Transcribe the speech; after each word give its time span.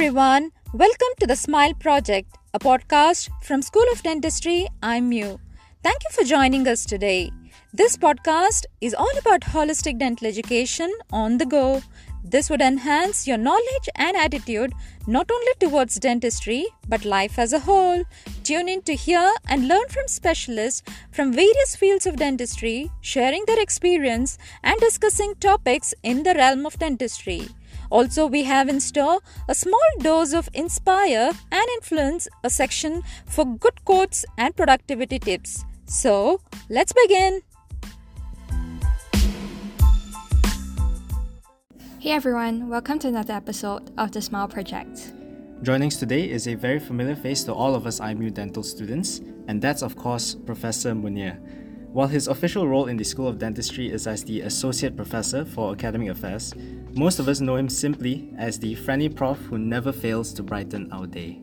everyone, 0.00 0.52
welcome 0.74 1.08
to 1.18 1.26
the 1.26 1.34
Smile 1.34 1.74
Project, 1.74 2.32
a 2.54 2.60
podcast 2.60 3.30
from 3.42 3.60
School 3.60 3.82
of 3.92 4.00
Dentistry. 4.00 4.68
I'm 4.80 5.08
Mew. 5.08 5.40
Thank 5.82 5.96
you 6.04 6.10
for 6.12 6.22
joining 6.22 6.68
us 6.68 6.84
today. 6.84 7.32
This 7.74 7.96
podcast 7.96 8.66
is 8.80 8.94
all 8.94 9.18
about 9.18 9.40
holistic 9.40 9.98
dental 9.98 10.28
education 10.28 10.94
on 11.12 11.38
the 11.38 11.46
go. 11.46 11.82
This 12.22 12.48
would 12.48 12.60
enhance 12.60 13.26
your 13.26 13.38
knowledge 13.38 13.88
and 13.96 14.16
attitude 14.16 14.72
not 15.08 15.28
only 15.32 15.52
towards 15.58 15.96
dentistry 15.96 16.64
but 16.86 17.04
life 17.04 17.36
as 17.36 17.52
a 17.52 17.58
whole. 17.58 18.04
Tune 18.44 18.68
in 18.68 18.82
to 18.82 18.94
hear 18.94 19.32
and 19.48 19.66
learn 19.66 19.88
from 19.88 20.06
specialists 20.06 20.88
from 21.10 21.32
various 21.32 21.74
fields 21.74 22.06
of 22.06 22.18
dentistry, 22.18 22.92
sharing 23.00 23.44
their 23.46 23.60
experience 23.60 24.38
and 24.62 24.78
discussing 24.78 25.34
topics 25.40 25.92
in 26.04 26.22
the 26.22 26.34
realm 26.34 26.66
of 26.66 26.78
dentistry. 26.78 27.48
Also, 27.90 28.26
we 28.26 28.44
have 28.44 28.68
in 28.68 28.80
store 28.80 29.20
a 29.48 29.54
small 29.54 29.88
dose 30.00 30.34
of 30.34 30.48
inspire 30.52 31.30
and 31.50 31.66
influence, 31.76 32.28
a 32.44 32.50
section 32.50 33.02
for 33.24 33.46
good 33.46 33.82
quotes 33.84 34.26
and 34.36 34.54
productivity 34.54 35.18
tips. 35.18 35.64
So, 35.86 36.42
let's 36.68 36.92
begin. 36.92 37.40
Hey 41.98 42.12
everyone, 42.12 42.68
welcome 42.68 42.98
to 43.00 43.08
another 43.08 43.34
episode 43.34 43.90
of 43.98 44.12
the 44.12 44.20
Smile 44.20 44.48
Project. 44.48 45.12
Joining 45.62 45.88
us 45.88 45.96
today 45.96 46.30
is 46.30 46.46
a 46.46 46.54
very 46.54 46.78
familiar 46.78 47.16
face 47.16 47.42
to 47.44 47.54
all 47.54 47.74
of 47.74 47.86
us 47.86 48.00
IMU 48.00 48.32
dental 48.32 48.62
students, 48.62 49.20
and 49.48 49.60
that's 49.60 49.82
of 49.82 49.96
course 49.96 50.34
Professor 50.34 50.92
Muneer. 50.92 51.40
While 51.92 52.06
his 52.06 52.28
official 52.28 52.68
role 52.68 52.86
in 52.86 52.98
the 52.98 53.04
School 53.04 53.26
of 53.26 53.38
Dentistry 53.38 53.90
is 53.90 54.06
as 54.06 54.22
the 54.22 54.42
Associate 54.42 54.94
Professor 54.94 55.44
for 55.46 55.72
Academic 55.72 56.10
Affairs, 56.10 56.52
most 56.98 57.20
of 57.20 57.28
us 57.28 57.40
know 57.40 57.54
him 57.54 57.68
simply 57.68 58.28
as 58.36 58.58
the 58.58 58.74
friendly 58.74 59.08
prof 59.08 59.38
who 59.42 59.56
never 59.56 59.92
fails 59.92 60.32
to 60.32 60.42
brighten 60.42 60.92
our 60.92 61.06
day. 61.06 61.40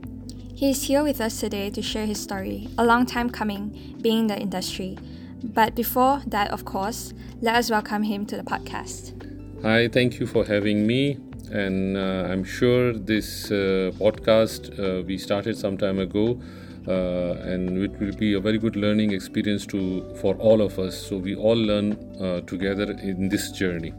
He 0.53 0.69
is 0.69 0.83
here 0.83 1.01
with 1.01 1.21
us 1.21 1.39
today 1.39 1.69
to 1.69 1.81
share 1.81 2.05
his 2.05 2.19
story, 2.19 2.67
a 2.77 2.83
long 2.83 3.05
time 3.05 3.29
coming, 3.29 3.95
being 4.01 4.19
in 4.19 4.27
the 4.27 4.37
industry. 4.37 4.97
But 5.41 5.73
before 5.73 6.21
that, 6.27 6.51
of 6.51 6.65
course, 6.65 7.13
let 7.39 7.55
us 7.55 7.69
welcome 7.69 8.03
him 8.03 8.25
to 8.25 8.35
the 8.35 8.43
podcast. 8.43 9.13
Hi, 9.61 9.87
thank 9.87 10.19
you 10.19 10.27
for 10.27 10.43
having 10.43 10.85
me. 10.85 11.19
And 11.51 11.95
uh, 11.95 12.27
I'm 12.29 12.43
sure 12.43 12.91
this 12.91 13.49
uh, 13.49 13.91
podcast 13.95 14.77
uh, 14.77 15.03
we 15.03 15.17
started 15.17 15.57
some 15.57 15.77
time 15.77 15.99
ago, 15.99 16.41
uh, 16.85 17.51
and 17.51 17.77
it 17.77 17.97
will 18.01 18.15
be 18.17 18.33
a 18.33 18.41
very 18.41 18.57
good 18.57 18.75
learning 18.75 19.13
experience 19.13 19.65
to 19.67 20.03
for 20.15 20.35
all 20.35 20.61
of 20.61 20.77
us. 20.79 20.97
So 20.97 21.15
we 21.15 21.33
all 21.35 21.55
learn 21.55 21.93
uh, 22.19 22.41
together 22.41 22.91
in 22.91 23.29
this 23.29 23.51
journey. 23.51 23.93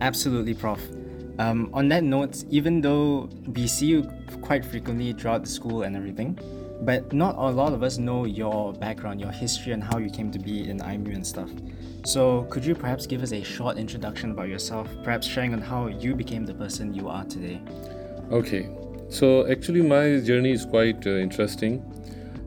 Absolutely, 0.00 0.54
Prof. 0.54 0.80
Um, 1.38 1.70
on 1.74 1.88
that 1.88 2.02
note, 2.02 2.44
even 2.50 2.80
though 2.80 3.28
we 3.54 3.66
see 3.66 3.86
you 3.86 4.10
quite 4.40 4.64
frequently 4.64 5.12
throughout 5.12 5.42
the 5.42 5.50
school 5.50 5.82
and 5.82 5.94
everything, 5.94 6.38
but 6.82 7.12
not 7.12 7.36
a 7.36 7.50
lot 7.50 7.72
of 7.72 7.82
us 7.82 7.98
know 7.98 8.24
your 8.24 8.72
background, 8.74 9.20
your 9.20 9.30
history, 9.30 9.72
and 9.72 9.82
how 9.82 9.98
you 9.98 10.10
came 10.10 10.30
to 10.30 10.38
be 10.38 10.68
in 10.68 10.78
IMU 10.78 11.14
and 11.14 11.26
stuff. 11.26 11.50
So, 12.04 12.44
could 12.50 12.64
you 12.64 12.74
perhaps 12.74 13.06
give 13.06 13.22
us 13.22 13.32
a 13.32 13.42
short 13.42 13.78
introduction 13.78 14.30
about 14.30 14.48
yourself, 14.48 14.88
perhaps 15.02 15.26
sharing 15.26 15.52
on 15.52 15.60
how 15.60 15.88
you 15.88 16.14
became 16.14 16.46
the 16.46 16.54
person 16.54 16.94
you 16.94 17.08
are 17.08 17.24
today? 17.24 17.60
Okay, 18.30 18.68
so 19.08 19.46
actually, 19.50 19.82
my 19.82 20.20
journey 20.20 20.52
is 20.52 20.64
quite 20.64 21.06
uh, 21.06 21.10
interesting. 21.10 21.82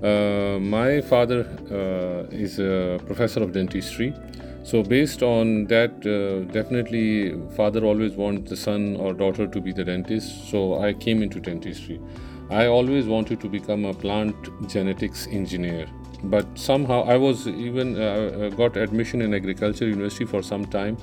Uh, 0.03 0.59
my 0.61 1.01
father 1.01 1.41
uh, 1.71 2.33
is 2.33 2.59
a 2.59 2.99
professor 3.05 3.43
of 3.43 3.51
dentistry. 3.51 4.13
So, 4.69 4.83
based 4.83 5.23
on 5.23 5.65
that, 5.65 6.05
uh, 6.05 6.51
definitely, 6.53 7.33
father 7.55 7.83
always 7.85 8.11
wants 8.13 8.51
the 8.51 8.55
son 8.55 8.97
or 8.97 9.13
daughter 9.13 9.47
to 9.47 9.59
be 9.59 9.71
the 9.71 9.83
dentist. 9.83 10.47
So, 10.51 10.79
I 10.79 10.93
came 10.93 11.23
into 11.23 11.39
dentistry. 11.39 11.99
I 12.51 12.67
always 12.67 13.07
wanted 13.07 13.41
to 13.41 13.49
become 13.49 13.85
a 13.85 13.95
plant 13.95 14.35
genetics 14.67 15.25
engineer, 15.31 15.87
but 16.23 16.45
somehow 16.53 17.01
I 17.05 17.17
was 17.17 17.47
even 17.47 17.99
uh, 17.99 18.49
got 18.55 18.77
admission 18.77 19.23
in 19.23 19.33
agriculture 19.33 19.87
university 19.87 20.25
for 20.25 20.43
some 20.43 20.65
time. 20.65 20.97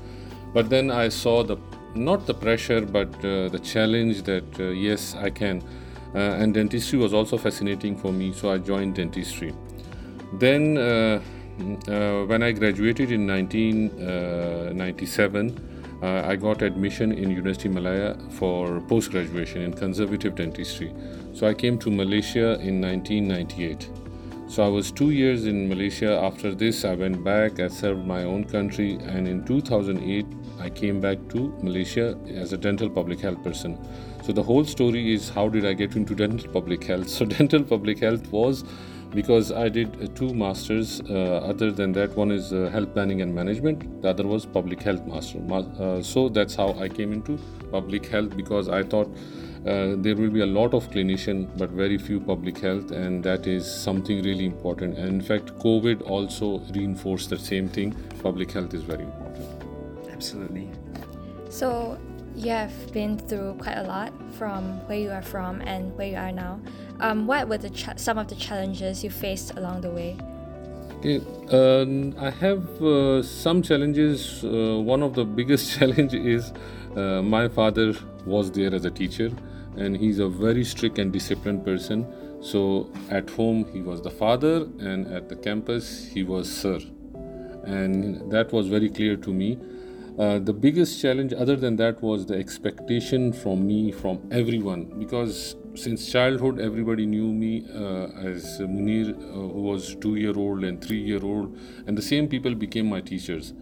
But 0.55 0.71
then 0.71 0.93
I 0.93 1.09
saw 1.09 1.43
the 1.43 1.57
not 1.97 2.25
the 2.27 2.35
pressure, 2.35 2.83
but 2.83 3.09
uh, 3.25 3.49
the 3.49 3.59
challenge 3.59 4.23
that 4.23 4.61
uh, 4.61 4.69
yes, 4.69 5.17
I 5.17 5.31
can. 5.31 5.63
Uh, 6.15 6.19
and 6.19 6.55
dentistry 6.55 7.01
was 7.01 7.13
also 7.13 7.37
fascinating 7.37 7.97
for 7.97 8.13
me, 8.13 8.33
so 8.33 8.53
I 8.53 8.59
joined 8.59 8.95
dentistry. 8.95 9.55
Then, 10.33 10.77
uh, 10.79 10.83
uh, 10.83 11.21
Uh, 11.59 12.27
when 12.27 12.43
I 12.43 12.53
graduated 12.53 13.11
in 13.11 13.27
1997, 13.27 15.49
uh, 15.49 15.53
uh, 16.05 16.29
I 16.29 16.37
got 16.37 16.61
admission 16.61 17.13
in 17.13 17.31
University 17.31 17.71
Malaya 17.71 18.15
for 18.33 18.83
post 18.83 19.11
graduation 19.11 19.63
in 19.63 19.73
conservative 19.73 20.35
dentistry. 20.35 20.93
So 21.33 21.47
I 21.47 21.55
came 21.55 21.79
to 21.79 21.91
Malaysia 21.91 22.61
in 22.61 22.83
1998. 22.83 23.89
So 24.49 24.65
I 24.65 24.69
was 24.69 24.93
two 24.93 25.13
years 25.13 25.47
in 25.47 25.67
Malaysia. 25.67 26.21
After 26.23 26.55
this, 26.55 26.85
I 26.85 26.95
went 26.95 27.25
back. 27.25 27.59
I 27.59 27.69
served 27.69 28.07
my 28.07 28.25
own 28.25 28.45
country, 28.45 28.99
and 29.07 29.27
in 29.27 29.43
2008, 29.47 30.27
I 30.61 30.69
came 30.69 31.01
back 31.01 31.17
to 31.31 31.55
Malaysia 31.63 32.19
as 32.29 32.53
a 32.53 32.59
dental 32.59 32.91
public 32.91 33.21
health 33.21 33.43
person. 33.43 33.79
So 34.23 34.33
the 34.33 34.43
whole 34.43 34.65
story 34.65 35.15
is 35.15 35.31
how 35.31 35.49
did 35.49 35.65
I 35.65 35.73
get 35.73 35.97
into 35.97 36.15
dental 36.15 36.53
public 36.53 36.85
health? 36.85 37.09
So 37.17 37.25
dental 37.25 37.65
public 37.65 38.01
health 38.01 38.31
was 38.31 38.63
because 39.15 39.53
I 39.53 39.69
did 39.69 40.03
uh, 40.03 40.07
two 40.15 40.35
masters. 40.35 41.01
Uh, 41.09 41.41
other 41.53 41.71
than 41.71 41.93
that, 41.93 42.17
one 42.17 42.31
is 42.31 42.53
uh, 42.53 42.69
health 42.73 42.93
planning 42.93 43.23
and 43.23 43.35
management. 43.35 44.03
The 44.03 44.11
other 44.11 44.27
was 44.27 44.47
public 44.47 44.83
health 44.83 45.07
master. 45.07 45.41
Uh, 45.51 46.03
so 46.03 46.29
that's 46.29 46.55
how 46.55 46.73
I 46.75 46.89
came 46.89 47.13
into 47.13 47.39
public 47.71 48.07
health 48.07 48.37
because 48.37 48.69
I 48.69 48.83
thought. 48.83 49.11
Uh, 49.67 49.97
there 49.99 50.15
will 50.15 50.31
be 50.31 50.43
a 50.43 50.47
lot 50.47 50.73
of 50.75 50.89
clinician 50.91 51.49
but 51.59 51.71
very 51.71 51.99
few 51.99 52.21
public 52.21 52.57
health 52.57 52.93
and 52.93 53.25
that 53.25 53.49
is 53.49 53.67
something 53.69 54.23
really 54.23 54.47
important 54.47 54.97
and 54.97 55.09
in 55.09 55.21
fact 55.21 55.47
covid 55.59 56.09
also 56.09 56.61
reinforced 56.73 57.31
the 57.31 57.37
same 57.37 57.69
thing 57.69 57.91
public 58.23 58.53
health 58.53 58.73
is 58.75 58.83
very 58.83 59.03
important 59.03 59.67
Absolutely. 60.17 60.71
So, 61.51 61.99
you 62.35 62.51
have 62.51 62.93
been 62.93 63.19
through 63.19 63.55
quite 63.61 63.77
a 63.77 63.83
lot 63.83 64.13
from 64.39 64.63
where 64.89 64.99
you 64.99 65.11
are 65.11 65.23
from 65.23 65.61
and 65.61 65.95
where 65.97 66.09
you 66.09 66.17
are 66.17 66.33
now. 66.33 66.59
Um, 67.01 67.27
what 67.27 67.49
were 67.49 67.59
the 67.59 67.71
cha- 67.71 67.97
some 67.97 68.19
of 68.19 68.29
the 68.29 68.35
challenges 68.35 69.05
you 69.05 69.11
faced 69.11 69.57
along 69.57 69.83
the 69.83 69.91
way? 69.91 70.17
Okay, 70.99 71.21
um, 71.51 72.15
I 72.19 72.31
have 72.31 72.83
uh, 72.83 73.23
some 73.23 73.63
challenges. 73.63 74.43
Uh, 74.43 74.81
one 74.81 75.03
of 75.03 75.15
the 75.15 75.25
biggest 75.25 75.73
challenge 75.79 76.15
is 76.15 76.53
uh, 76.97 77.23
my 77.23 77.49
father 77.49 77.93
was 78.25 78.51
there 78.51 78.75
as 78.75 78.85
a 78.85 78.91
teacher, 78.91 79.31
and 79.77 79.97
he's 79.97 80.19
a 80.19 80.29
very 80.29 80.65
strict 80.65 80.99
and 80.99 81.13
disciplined 81.13 81.65
person. 81.65 82.07
So 82.41 82.91
at 83.11 83.29
home 83.31 83.67
he 83.73 83.83
was 83.83 84.01
the 84.01 84.11
father, 84.11 84.67
and 84.79 85.07
at 85.09 85.29
the 85.29 85.37
campus 85.37 86.07
he 86.07 86.23
was 86.23 86.51
sir, 86.51 86.81
and 87.65 88.31
that 88.33 88.53
was 88.53 88.69
very 88.69 88.89
clear 88.89 89.17
to 89.17 89.33
me. 89.33 89.59
Uh, 90.19 90.39
the 90.39 90.53
biggest 90.53 91.03
challenge, 91.03 91.35
other 91.35 91.57
than 91.57 91.77
that, 91.77 92.03
was 92.03 92.25
the 92.25 92.35
expectation 92.35 93.35
from 93.35 93.67
me, 93.67 93.93
from 93.93 94.19
everyone, 94.31 94.99
because 94.99 95.57
since 95.77 96.11
childhood, 96.11 96.61
everybody 96.61 97.07
knew 97.07 97.33
me 97.33 97.65
uh, 97.75 98.07
as 98.31 98.61
Muneer, 98.61 99.11
uh, 99.11 99.33
who 99.33 99.63
was 99.63 99.95
two 99.97 100.17
year 100.17 100.37
old 100.37 100.65
and 100.65 100.83
three 100.83 101.01
year 101.01 101.23
old, 101.23 101.57
and 101.87 101.97
the 101.97 102.03
same 102.03 102.29
people 102.29 102.55
became 102.55 102.89
my 102.89 103.01
teachers. 103.01 103.53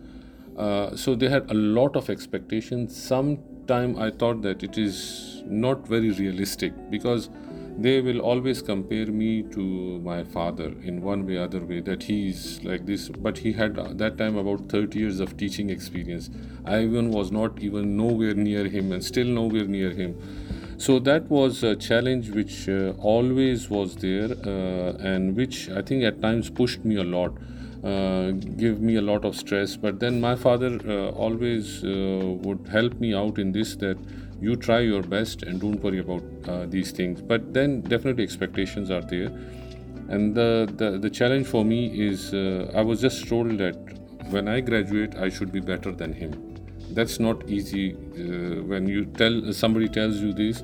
Uh, 0.57 0.95
so 0.97 1.15
they 1.15 1.29
had 1.29 1.51
a 1.51 1.55
lot 1.55 1.97
of 1.97 2.09
expectations. 2.09 2.97
Sometime 2.97 3.99
I 3.99 4.11
thought 4.11 4.43
that 4.43 4.63
it 4.63 4.79
is 4.79 5.43
not 5.47 5.87
very 5.87 6.11
realistic 6.11 6.73
because 6.91 7.29
they 7.77 8.01
will 8.01 8.21
always 8.21 8.63
compare 8.63 9.07
me 9.07 9.43
to 9.43 9.99
my 10.01 10.23
father 10.23 10.73
in 10.83 11.03
one 11.03 11.27
way 11.27 11.37
or 11.37 11.43
other 11.43 11.65
way 11.65 11.81
that 11.81 12.05
he 12.05 12.29
is 12.29 12.63
like 12.63 12.87
this 12.87 13.09
but 13.09 13.39
he 13.39 13.53
had 13.53 13.77
uh, 13.77 13.89
that 13.95 14.17
time 14.17 14.37
about 14.37 14.69
30 14.69 14.97
years 14.97 15.19
of 15.19 15.37
teaching 15.37 15.71
experience 15.71 16.31
i 16.65 16.81
even 16.81 17.11
was 17.11 17.33
not 17.33 17.59
even 17.61 17.97
nowhere 17.97 18.35
near 18.35 18.69
him 18.69 18.93
and 18.93 19.05
still 19.05 19.27
nowhere 19.27 19.65
near 19.65 19.91
him 19.91 20.15
so 20.77 20.99
that 20.99 21.29
was 21.31 21.63
a 21.63 21.75
challenge 21.77 22.31
which 22.31 22.69
uh, 22.69 22.93
always 22.99 23.69
was 23.71 23.97
there 23.97 24.31
uh, 24.47 25.11
and 25.13 25.37
which 25.37 25.69
i 25.71 25.83
think 25.83 26.05
at 26.05 26.21
times 26.23 26.51
pushed 26.51 26.85
me 26.85 26.97
a 26.97 27.05
lot 27.05 27.33
uh, 27.85 28.31
give 28.57 28.81
me 28.81 28.97
a 28.97 29.03
lot 29.03 29.27
of 29.27 29.37
stress. 29.37 29.77
But 29.77 30.01
then 30.01 30.19
my 30.19 30.37
father 30.37 30.81
uh, 30.89 31.11
always 31.11 31.85
uh, 31.85 31.89
would 32.43 32.67
help 32.69 32.95
me 32.95 33.15
out 33.15 33.39
in 33.39 33.53
this 33.53 33.77
that 33.77 33.99
you 34.41 34.57
try 34.57 34.81
your 34.81 35.03
best 35.03 35.43
and 35.43 35.61
don't 35.61 35.83
worry 35.83 35.99
about 35.99 36.23
uh, 36.49 36.65
these 36.65 36.93
things. 36.93 37.21
But 37.21 37.53
then 37.53 37.83
definitely 37.83 38.25
expectations 38.25 38.91
are 38.91 39.03
there. 39.03 39.29
And 40.09 40.35
the, 40.35 40.73
the, 40.77 40.99
the 40.99 41.11
challenge 41.11 41.47
for 41.47 41.65
me 41.65 41.87
is 42.09 42.35
uh, 42.35 42.71
i 42.75 42.83
was 42.83 43.01
just 43.01 43.27
told 43.27 43.57
that 43.57 43.77
when 44.29 44.49
i 44.49 44.61
graduate 44.61 45.15
i 45.17 45.31
should 45.31 45.51
be 45.51 45.61
better 45.61 45.93
than 45.93 46.13
him 46.13 46.54
that's 46.95 47.19
not 47.21 47.49
easy 47.49 47.95
uh, 47.95 48.63
when 48.73 48.87
you 48.87 49.05
tell 49.21 49.53
somebody 49.53 49.89
tells 49.89 50.17
you 50.17 50.33
this 50.33 50.63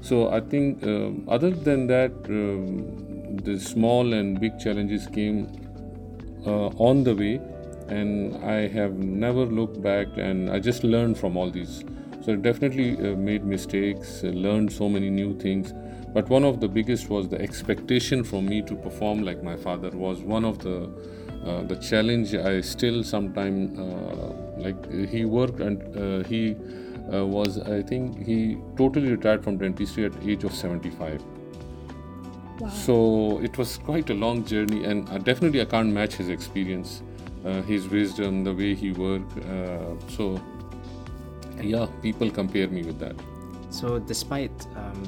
so 0.00 0.30
i 0.30 0.40
think 0.40 0.82
um, 0.84 1.24
other 1.28 1.50
than 1.50 1.86
that 1.86 2.12
um, 2.28 3.36
the 3.44 3.58
small 3.58 4.12
and 4.12 4.40
big 4.40 4.58
challenges 4.58 5.06
came 5.06 5.46
uh, 6.46 6.68
on 6.88 7.04
the 7.04 7.14
way 7.14 7.40
and 7.88 8.36
i 8.44 8.66
have 8.68 8.94
never 8.94 9.44
looked 9.44 9.80
back 9.82 10.06
and 10.16 10.50
i 10.50 10.58
just 10.58 10.84
learned 10.84 11.18
from 11.18 11.36
all 11.36 11.50
these 11.50 11.84
So 12.24 12.34
I 12.34 12.36
definitely 12.36 12.98
uh, 12.98 13.16
made 13.16 13.44
mistakes, 13.44 14.22
uh, 14.22 14.28
learned 14.28 14.70
so 14.70 14.88
many 14.90 15.08
new 15.08 15.38
things. 15.38 15.72
But 16.12 16.28
one 16.28 16.44
of 16.44 16.60
the 16.60 16.68
biggest 16.68 17.08
was 17.08 17.28
the 17.28 17.40
expectation 17.40 18.24
from 18.24 18.44
me 18.46 18.60
to 18.62 18.74
perform 18.74 19.22
like 19.22 19.42
my 19.42 19.56
father 19.56 19.90
was 19.90 20.20
one 20.20 20.44
of 20.44 20.58
the 20.58 20.90
uh, 21.44 21.62
the 21.62 21.76
challenge 21.76 22.34
I 22.34 22.60
still 22.60 23.02
sometime 23.02 23.58
uh, 23.78 24.32
like 24.58 24.90
he 25.08 25.24
worked 25.24 25.60
and 25.60 25.80
uh, 25.96 26.28
he 26.28 26.56
uh, 27.12 27.24
was 27.26 27.58
I 27.58 27.82
think 27.82 28.24
he 28.26 28.58
totally 28.76 29.10
retired 29.10 29.42
from 29.44 29.58
dentistry 29.58 30.04
at 30.04 30.12
age 30.22 30.44
of 30.44 30.54
75 30.54 31.22
Wow. 32.60 32.68
so 32.68 33.40
it 33.42 33.56
was 33.56 33.78
quite 33.78 34.10
a 34.10 34.14
long 34.14 34.44
journey 34.44 34.84
and 34.84 35.08
uh, 35.08 35.16
definitely 35.16 35.62
I 35.62 35.64
can't 35.64 35.90
match 35.94 36.14
his 36.16 36.28
experience 36.28 37.02
uh, 37.44 37.62
his 37.62 37.88
wisdom 37.88 38.44
the 38.44 38.52
way 38.52 38.74
he 38.74 38.92
worked 38.92 39.38
uh, 39.38 39.94
so 40.08 40.38
yeah 41.62 41.86
people 42.02 42.30
compare 42.30 42.68
me 42.68 42.82
with 42.82 42.98
that 43.00 43.16
So, 43.70 44.00
despite, 44.00 44.66
um, 44.76 45.02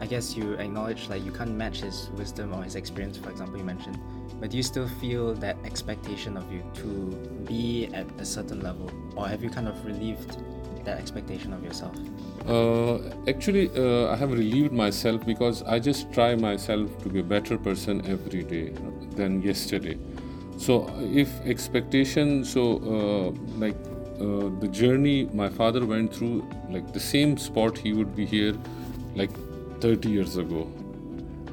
I 0.00 0.06
guess 0.12 0.36
you 0.36 0.54
acknowledge 0.54 1.02
like 1.08 1.24
you 1.24 1.30
can't 1.30 1.54
match 1.54 1.82
his 1.82 2.10
wisdom 2.20 2.52
or 2.52 2.64
his 2.64 2.74
experience, 2.74 3.16
for 3.16 3.30
example, 3.30 3.56
you 3.56 3.64
mentioned, 3.64 3.98
but 4.40 4.50
do 4.50 4.56
you 4.56 4.62
still 4.62 4.88
feel 4.88 5.34
that 5.34 5.56
expectation 5.64 6.36
of 6.36 6.50
you 6.50 6.62
to 6.74 6.86
be 7.46 7.90
at 7.92 8.06
a 8.18 8.24
certain 8.24 8.60
level, 8.62 8.90
or 9.14 9.28
have 9.28 9.42
you 9.44 9.50
kind 9.50 9.68
of 9.68 9.84
relieved 9.84 10.38
that 10.84 10.98
expectation 10.98 11.52
of 11.52 11.62
yourself? 11.62 11.94
Uh, 12.48 12.98
actually, 13.28 13.70
uh, 13.76 14.10
I 14.10 14.16
have 14.16 14.32
relieved 14.32 14.72
myself 14.72 15.24
because 15.26 15.62
I 15.64 15.78
just 15.78 16.10
try 16.12 16.34
myself 16.34 16.90
to 17.02 17.08
be 17.10 17.20
a 17.20 17.22
better 17.22 17.58
person 17.58 18.04
every 18.06 18.42
day 18.42 18.72
than 19.14 19.42
yesterday. 19.42 19.98
So, 20.56 20.88
if 21.00 21.28
expectation, 21.46 22.44
so 22.44 22.78
uh, 22.94 23.58
like 23.58 23.76
uh, 24.20 24.48
the 24.60 24.68
journey 24.70 25.28
my 25.32 25.48
father 25.48 25.84
went 25.84 26.14
through, 26.14 26.48
like 26.70 26.92
the 26.92 27.00
same 27.00 27.36
spot 27.36 27.76
he 27.76 27.92
would 27.92 28.16
be 28.16 28.24
here, 28.24 28.54
like 29.14 29.30
30 29.80 30.10
years 30.10 30.36
ago, 30.36 30.70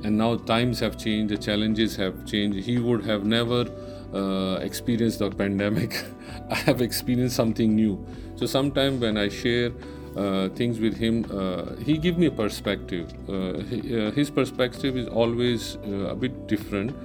and 0.03 0.17
now 0.17 0.35
times 0.35 0.79
have 0.79 0.97
changed, 0.97 1.33
the 1.33 1.37
challenges 1.37 1.95
have 1.95 2.25
changed. 2.25 2.65
He 2.65 2.77
would 2.77 3.03
have 3.05 3.25
never 3.25 3.65
uh, 4.13 4.59
experienced 4.61 5.19
the 5.19 5.29
pandemic. 5.29 6.03
I 6.49 6.55
have 6.55 6.81
experienced 6.81 7.35
something 7.35 7.75
new. 7.75 8.05
So 8.35 8.45
sometimes 8.45 9.01
when 9.01 9.17
I 9.17 9.29
share 9.29 9.71
uh, 10.15 10.49
things 10.49 10.79
with 10.79 10.97
him, 10.97 11.25
uh, 11.31 11.75
he 11.75 11.97
give 11.97 12.17
me 12.17 12.27
a 12.27 12.31
perspective. 12.31 13.13
Uh, 13.29 13.59
he, 13.59 13.99
uh, 13.99 14.11
his 14.11 14.29
perspective 14.29 14.97
is 14.97 15.07
always 15.07 15.75
uh, 15.77 16.11
a 16.11 16.15
bit 16.15 16.47
different 16.47 16.95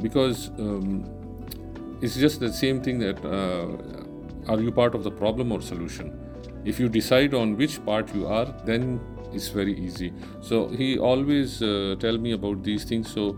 because 0.00 0.48
um, 0.58 1.04
it's 2.00 2.16
just 2.16 2.40
the 2.40 2.52
same 2.52 2.80
thing 2.80 2.98
that 2.98 3.18
are 4.48 4.60
you 4.60 4.72
part 4.72 4.94
of 4.94 5.04
the 5.04 5.10
problem 5.10 5.52
or 5.52 5.60
solution 5.60 6.18
if 6.64 6.80
you 6.80 6.88
decide 6.88 7.34
on 7.34 7.56
which 7.56 7.84
part 7.84 8.14
you 8.14 8.26
are 8.26 8.46
then 8.64 9.00
it's 9.32 9.48
very 9.48 9.74
easy 9.78 10.12
so 10.40 10.68
he 10.68 10.98
always 10.98 11.62
uh, 11.62 11.94
tell 11.98 12.18
me 12.18 12.32
about 12.32 12.62
these 12.62 12.84
things 12.84 13.12
so 13.12 13.36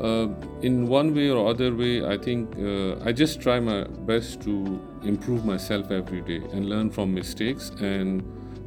uh, 0.00 0.28
in 0.62 0.86
one 0.86 1.14
way 1.14 1.30
or 1.30 1.48
other 1.48 1.74
way 1.74 2.04
i 2.06 2.16
think 2.16 2.56
uh, 2.58 3.04
i 3.04 3.12
just 3.12 3.40
try 3.40 3.58
my 3.60 3.84
best 4.12 4.40
to 4.40 4.80
improve 5.02 5.44
myself 5.44 5.90
every 5.90 6.20
day 6.20 6.42
and 6.52 6.68
learn 6.68 6.90
from 6.90 7.12
mistakes 7.12 7.70
and 7.80 8.22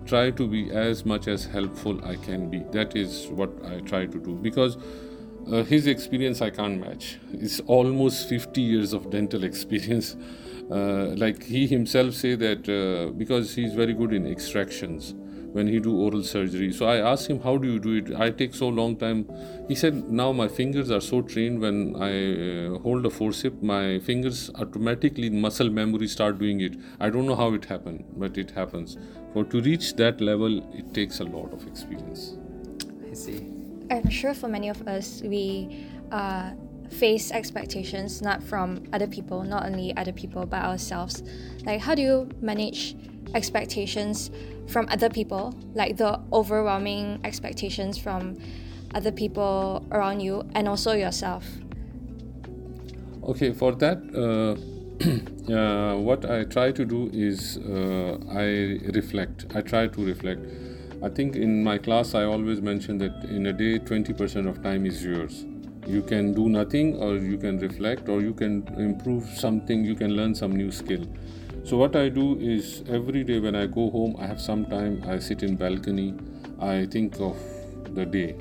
try 0.05 0.31
to 0.31 0.47
be 0.47 0.71
as 0.71 1.05
much 1.05 1.27
as 1.27 1.45
helpful 1.45 2.03
i 2.05 2.15
can 2.15 2.49
be 2.49 2.59
that 2.71 2.95
is 2.95 3.27
what 3.27 3.49
i 3.65 3.79
try 3.81 4.05
to 4.05 4.19
do 4.19 4.35
because 4.35 4.77
uh, 5.47 5.63
his 5.63 5.87
experience 5.87 6.41
I 6.41 6.49
can't 6.49 6.79
match. 6.79 7.17
It's 7.33 7.59
almost 7.61 8.29
50 8.29 8.61
years 8.61 8.93
of 8.93 9.09
dental 9.09 9.43
experience. 9.51 10.15
Uh, 10.69 11.07
like 11.17 11.43
he 11.43 11.67
himself 11.67 12.13
say 12.13 12.35
that 12.35 12.69
uh, 12.69 13.11
because 13.11 13.55
he's 13.55 13.73
very 13.73 13.93
good 13.93 14.13
in 14.13 14.25
extractions 14.25 15.13
when 15.53 15.67
he 15.67 15.79
do 15.79 15.95
oral 15.97 16.23
surgery. 16.23 16.71
So 16.71 16.85
I 16.85 16.97
asked 16.97 17.27
him, 17.29 17.41
how 17.41 17.57
do 17.57 17.71
you 17.71 17.79
do 17.79 17.95
it? 17.95 18.15
I 18.19 18.29
take 18.29 18.55
so 18.55 18.69
long 18.69 18.95
time. 18.95 19.29
He 19.67 19.75
said, 19.75 20.09
now 20.09 20.31
my 20.31 20.47
fingers 20.47 20.91
are 20.91 21.01
so 21.01 21.21
trained 21.21 21.59
when 21.59 21.95
I 21.97 22.11
uh, 22.67 22.79
hold 22.79 23.05
a 23.05 23.09
forceps, 23.09 23.61
my 23.61 23.99
fingers 23.99 24.49
automatically 24.55 25.29
muscle 25.29 25.69
memory 25.69 26.07
start 26.07 26.39
doing 26.39 26.61
it. 26.61 26.75
I 26.99 27.09
don't 27.09 27.25
know 27.25 27.35
how 27.35 27.53
it 27.53 27.65
happened, 27.65 28.05
but 28.15 28.37
it 28.37 28.51
happens. 28.51 28.97
For 29.33 29.43
to 29.45 29.61
reach 29.61 29.95
that 29.95 30.21
level, 30.21 30.59
it 30.73 30.93
takes 30.93 31.19
a 31.19 31.25
lot 31.25 31.53
of 31.53 31.67
experience. 31.67 32.37
I 33.09 33.13
see. 33.13 33.47
I'm 33.89 34.09
sure 34.09 34.33
for 34.33 34.47
many 34.47 34.69
of 34.69 34.87
us, 34.87 35.21
we 35.21 35.85
uh, 36.11 36.51
face 36.89 37.31
expectations 37.31 38.21
not 38.21 38.41
from 38.41 38.83
other 38.93 39.07
people, 39.07 39.43
not 39.43 39.65
only 39.65 39.95
other 39.97 40.13
people, 40.13 40.45
but 40.45 40.63
ourselves. 40.63 41.23
Like, 41.65 41.81
how 41.81 41.95
do 41.95 42.01
you 42.01 42.29
manage 42.41 42.95
expectations 43.33 44.31
from 44.71 44.87
other 44.89 45.09
people, 45.09 45.53
like 45.75 45.97
the 45.97 46.19
overwhelming 46.31 47.19
expectations 47.23 47.97
from 47.97 48.37
other 48.95 49.11
people 49.11 49.85
around 49.91 50.21
you, 50.21 50.43
and 50.55 50.67
also 50.67 50.93
yourself? 50.93 51.45
Okay, 53.23 53.51
for 53.53 53.73
that, 53.73 53.99
uh, 54.15 54.55
uh, 55.53 55.95
what 55.97 56.25
I 56.29 56.43
try 56.43 56.71
to 56.71 56.85
do 56.85 57.09
is 57.13 57.57
uh, 57.57 58.17
I 58.31 58.79
reflect. 58.93 59.45
I 59.55 59.61
try 59.61 59.87
to 59.87 60.05
reflect. 60.05 60.41
I 61.03 61.09
think 61.09 61.35
in 61.35 61.63
my 61.63 61.77
class 61.77 62.13
I 62.13 62.25
always 62.25 62.61
mention 62.61 62.97
that 62.99 63.23
in 63.25 63.47
a 63.47 63.53
day 63.53 63.79
20% 63.79 64.47
of 64.47 64.61
time 64.61 64.85
is 64.85 65.03
yours. 65.03 65.45
You 65.87 66.03
can 66.03 66.33
do 66.33 66.47
nothing, 66.47 66.97
or 66.97 67.15
you 67.15 67.37
can 67.37 67.59
reflect, 67.59 68.07
or 68.07 68.21
you 68.21 68.33
can 68.33 68.67
improve 68.77 69.25
something. 69.29 69.83
You 69.83 69.95
can 69.95 70.15
learn 70.15 70.35
some 70.35 70.55
new 70.55 70.71
skill. 70.71 71.07
So 71.63 71.77
what 71.77 71.95
I 71.95 72.09
do 72.09 72.37
is 72.39 72.83
every 72.89 73.23
day 73.23 73.39
when 73.39 73.55
I 73.55 73.65
go 73.67 73.89
home, 73.89 74.15
I 74.19 74.25
have 74.25 74.41
some 74.41 74.65
time. 74.65 75.03
I 75.07 75.19
sit 75.19 75.43
in 75.43 75.55
balcony. 75.55 76.13
I 76.59 76.85
think 76.85 77.19
of 77.19 77.37
the 77.95 78.05
day 78.05 78.35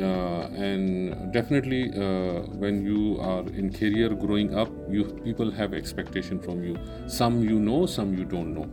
uh, 0.00 0.48
and 0.54 1.32
definitely 1.32 1.90
uh, 1.92 2.40
when 2.62 2.84
you 2.84 3.18
are 3.20 3.48
in 3.50 3.72
career 3.72 4.10
growing 4.10 4.54
up 4.54 4.68
you 4.88 5.04
people 5.24 5.50
have 5.50 5.72
expectation 5.72 6.38
from 6.38 6.62
you 6.62 6.76
some 7.06 7.42
you 7.42 7.58
know 7.58 7.86
some 7.86 8.16
you 8.16 8.24
don't 8.24 8.54
know 8.54 8.68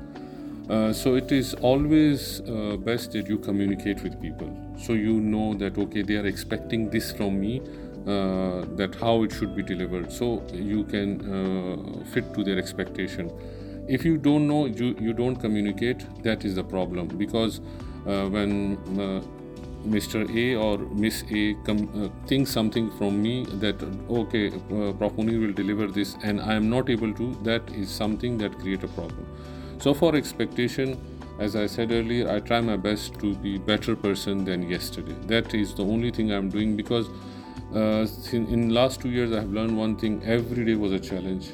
uh, 0.70 0.94
so 0.94 1.16
it 1.16 1.32
is 1.32 1.54
always 1.56 2.42
uh, 2.42 2.76
best 2.78 3.12
that 3.14 3.28
you 3.28 3.38
communicate 3.38 4.02
with 4.04 4.20
people 4.22 4.50
so 4.78 4.94
you 4.94 5.20
know 5.22 5.54
that 5.54 5.78
okay 5.78 6.02
they 6.02 6.16
are 6.16 6.26
expecting 6.26 6.90
this 6.90 7.12
from 7.12 7.40
me 7.40 7.62
uh, 8.08 8.66
that 8.76 8.96
how 9.00 9.24
it 9.24 9.32
should 9.32 9.56
be 9.56 9.64
delivered 9.64 10.12
so 10.12 10.46
you 10.52 10.84
can 10.86 11.20
uh, 11.32 12.04
fit 12.12 12.34
to 12.34 12.44
their 12.44 12.58
expectation 12.58 13.32
if 13.88 14.06
you 14.06 14.18
don't 14.18 14.48
know 14.48 14.66
you, 14.66 14.96
you 15.00 15.14
don't 15.14 15.36
communicate 15.38 16.06
that 16.24 16.46
is 16.46 16.56
the 16.56 16.64
problem 16.64 17.08
because 17.08 17.60
uh, 18.08 18.28
when 18.28 18.78
uh, 19.00 19.22
Mr. 19.86 20.30
A 20.34 20.56
or 20.56 20.78
Miss 20.78 21.24
A 21.30 21.56
com- 21.66 21.90
uh, 21.96 22.28
think 22.28 22.48
something 22.48 22.90
from 22.92 23.22
me 23.22 23.46
that 23.60 23.76
okay, 24.10 24.50
uh, 24.50 24.94
will 24.94 25.54
deliver 25.54 25.88
this, 25.88 26.16
and 26.24 26.40
I 26.40 26.54
am 26.54 26.70
not 26.70 26.90
able 26.90 27.14
to. 27.14 27.36
That 27.44 27.70
is 27.72 27.90
something 27.90 28.38
that 28.38 28.58
create 28.60 28.84
a 28.84 28.88
problem. 28.88 29.28
So 29.80 29.94
for 29.94 30.16
expectation, 30.16 30.98
as 31.40 31.56
I 31.56 31.66
said 31.68 31.92
earlier, 31.92 32.30
I 32.30 32.40
try 32.40 32.62
my 32.62 32.78
best 32.78 33.20
to 33.20 33.36
be 33.36 33.58
better 33.58 33.96
person 33.96 34.46
than 34.46 34.70
yesterday. 34.70 35.16
That 35.28 35.54
is 35.54 35.74
the 35.76 35.84
only 35.84 36.12
thing 36.12 36.32
I'm 36.32 36.50
doing 36.50 36.78
because 36.78 37.10
uh, 37.76 38.08
in 38.32 38.70
last 38.70 39.02
two 39.02 39.10
years 39.10 39.34
I 39.34 39.42
have 39.42 39.52
learned 39.52 39.78
one 39.78 39.98
thing. 39.98 40.22
Every 40.24 40.64
day 40.64 40.76
was 40.76 40.94
a 40.94 41.00
challenge. 41.00 41.50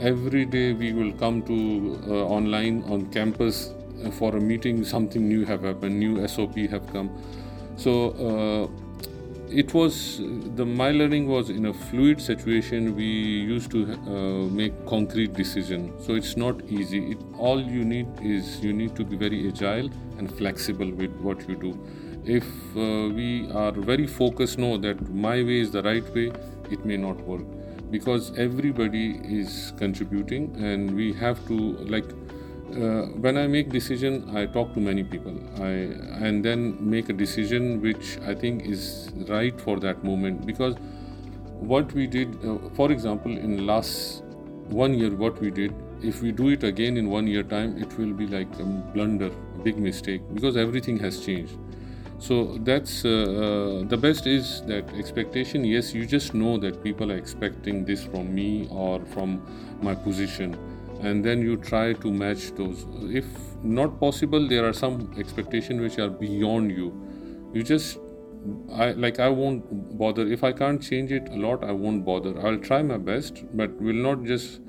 Every 0.00 0.44
day 0.44 0.72
we 0.72 0.92
will 0.92 1.12
come 1.12 1.42
to 1.42 2.00
uh, 2.08 2.14
online 2.26 2.82
on 2.88 3.06
campus 3.12 3.70
uh, 4.04 4.10
for 4.10 4.36
a 4.36 4.40
meeting. 4.40 4.84
Something 4.84 5.28
new 5.28 5.44
have 5.44 5.62
happened. 5.62 6.00
New 6.00 6.26
SOP 6.26 6.56
have 6.56 6.92
come. 6.92 7.10
So 7.76 8.10
uh, 8.28 8.68
it 9.48 9.72
was 9.72 10.18
the 10.56 10.66
my 10.66 10.90
learning 10.90 11.28
was 11.28 11.48
in 11.48 11.66
a 11.66 11.72
fluid 11.72 12.20
situation. 12.20 12.96
We 12.96 13.04
used 13.04 13.70
to 13.70 13.92
uh, 13.92 14.50
make 14.50 14.84
concrete 14.84 15.32
decision. 15.34 15.92
So 16.00 16.14
it's 16.14 16.36
not 16.36 16.60
easy. 16.64 17.12
It, 17.12 17.18
all 17.38 17.60
you 17.60 17.84
need 17.84 18.08
is 18.20 18.58
you 18.64 18.72
need 18.72 18.96
to 18.96 19.04
be 19.04 19.16
very 19.16 19.46
agile 19.46 19.90
and 20.18 20.28
flexible 20.36 20.90
with 20.90 21.14
what 21.20 21.48
you 21.48 21.54
do. 21.54 21.78
If 22.24 22.44
uh, 22.76 23.14
we 23.14 23.48
are 23.52 23.70
very 23.70 24.08
focused, 24.08 24.58
know 24.58 24.76
that 24.78 25.08
my 25.14 25.36
way 25.36 25.60
is 25.60 25.70
the 25.70 25.82
right 25.84 26.14
way. 26.14 26.32
It 26.68 26.84
may 26.84 26.96
not 26.96 27.20
work 27.20 27.44
because 27.94 28.32
everybody 28.44 29.06
is 29.40 29.72
contributing, 29.76 30.52
and 30.70 30.94
we 31.02 31.12
have 31.24 31.46
to 31.48 31.58
like 31.94 32.12
uh, 32.74 33.06
when 33.24 33.38
I 33.38 33.46
make 33.46 33.70
decision, 33.70 34.36
I 34.36 34.46
talk 34.46 34.74
to 34.74 34.80
many 34.80 35.04
people. 35.04 35.36
I 35.60 35.70
and 36.28 36.44
then 36.44 36.66
make 36.94 37.08
a 37.08 37.12
decision 37.12 37.80
which 37.80 38.18
I 38.32 38.34
think 38.34 38.66
is 38.66 39.12
right 39.28 39.60
for 39.60 39.78
that 39.86 40.02
moment 40.02 40.44
because 40.46 40.76
what 41.72 41.92
we 41.92 42.06
did, 42.06 42.36
uh, 42.44 42.58
for 42.80 42.90
example, 42.90 43.36
in 43.36 43.66
last 43.66 44.24
one 44.68 44.94
year, 44.94 45.14
what 45.14 45.40
we 45.40 45.50
did, 45.50 45.74
if 46.02 46.20
we 46.20 46.32
do 46.32 46.48
it 46.48 46.64
again 46.64 46.96
in 46.96 47.10
one 47.10 47.26
year 47.26 47.42
time, 47.42 47.78
it 47.78 47.96
will 47.98 48.12
be 48.12 48.26
like 48.26 48.58
a 48.58 48.64
blunder, 48.94 49.30
a 49.30 49.62
big 49.62 49.78
mistake 49.78 50.22
because 50.34 50.56
everything 50.56 50.98
has 50.98 51.24
changed. 51.24 51.56
So 52.18 52.58
that's 52.58 53.04
uh, 53.04 53.08
uh, 53.08 53.88
the 53.88 53.96
best 53.96 54.26
is 54.26 54.62
that 54.62 54.88
expectation. 54.94 55.64
Yes, 55.64 55.92
you 55.92 56.06
just 56.06 56.32
know 56.32 56.56
that 56.58 56.82
people 56.82 57.12
are 57.12 57.16
expecting 57.16 57.84
this 57.84 58.04
from 58.04 58.34
me 58.34 58.68
or 58.70 59.04
from 59.06 59.42
my 59.82 59.94
position. 59.94 60.56
And 61.00 61.24
then 61.24 61.42
you 61.42 61.56
try 61.56 61.92
to 61.92 62.10
match 62.10 62.54
those. 62.54 62.86
If 63.02 63.26
not 63.62 63.98
possible 64.00 64.48
there 64.48 64.66
are 64.66 64.72
some 64.72 65.12
expectations 65.18 65.80
which 65.80 65.98
are 65.98 66.08
beyond 66.08 66.70
you. 66.70 66.92
You 67.52 67.62
just 67.62 67.98
I 68.72 68.92
like 68.92 69.20
I 69.20 69.28
won't 69.28 69.98
bother. 69.98 70.26
If 70.26 70.44
I 70.44 70.52
can't 70.52 70.82
change 70.82 71.12
it 71.12 71.28
a 71.28 71.36
lot 71.36 71.64
I 71.64 71.72
won't 71.72 72.04
bother. 72.04 72.38
I'll 72.46 72.58
try 72.58 72.82
my 72.82 72.96
best 72.96 73.44
but 73.52 73.80
will 73.80 74.02
not 74.08 74.24
just 74.24 74.60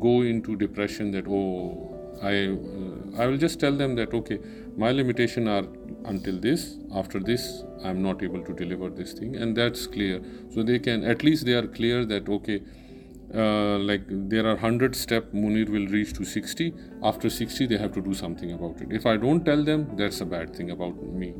go 0.00 0.22
into 0.22 0.56
depression 0.56 1.12
that 1.12 1.26
oh 1.28 1.92
I 2.22 2.48
uh, 2.48 3.22
I 3.22 3.26
will 3.26 3.36
just 3.36 3.60
tell 3.60 3.76
them 3.76 3.94
that 3.96 4.14
okay 4.14 4.38
my 4.76 4.90
limitation 4.92 5.48
are 5.48 5.64
until 6.04 6.38
this 6.38 6.76
after 6.94 7.18
this 7.18 7.64
I'm 7.82 8.02
not 8.02 8.22
able 8.22 8.42
to 8.42 8.52
deliver 8.52 8.90
this 8.90 9.12
thing 9.12 9.36
and 9.36 9.56
that's 9.56 9.86
clear. 9.86 10.20
So 10.54 10.62
they 10.62 10.78
can 10.78 11.04
at 11.04 11.22
least 11.22 11.46
they 11.46 11.54
are 11.54 11.66
clear 11.66 12.04
that 12.04 12.28
okay 12.28 12.62
uh, 13.34 13.78
like 13.78 14.02
there 14.08 14.46
are 14.46 14.54
100 14.54 14.94
step 14.94 15.32
Muneer 15.32 15.68
will 15.68 15.86
reach 15.88 16.12
to 16.14 16.24
60 16.24 16.72
after 17.02 17.28
60 17.28 17.66
they 17.66 17.76
have 17.76 17.92
to 17.92 18.00
do 18.00 18.14
something 18.14 18.52
about 18.52 18.80
it. 18.80 18.88
If 18.90 19.06
i 19.06 19.16
don't 19.16 19.44
tell 19.44 19.64
them 19.64 19.96
that's 19.96 20.20
a 20.20 20.26
bad 20.26 20.54
thing 20.54 20.70
about 20.70 21.02
me. 21.02 21.34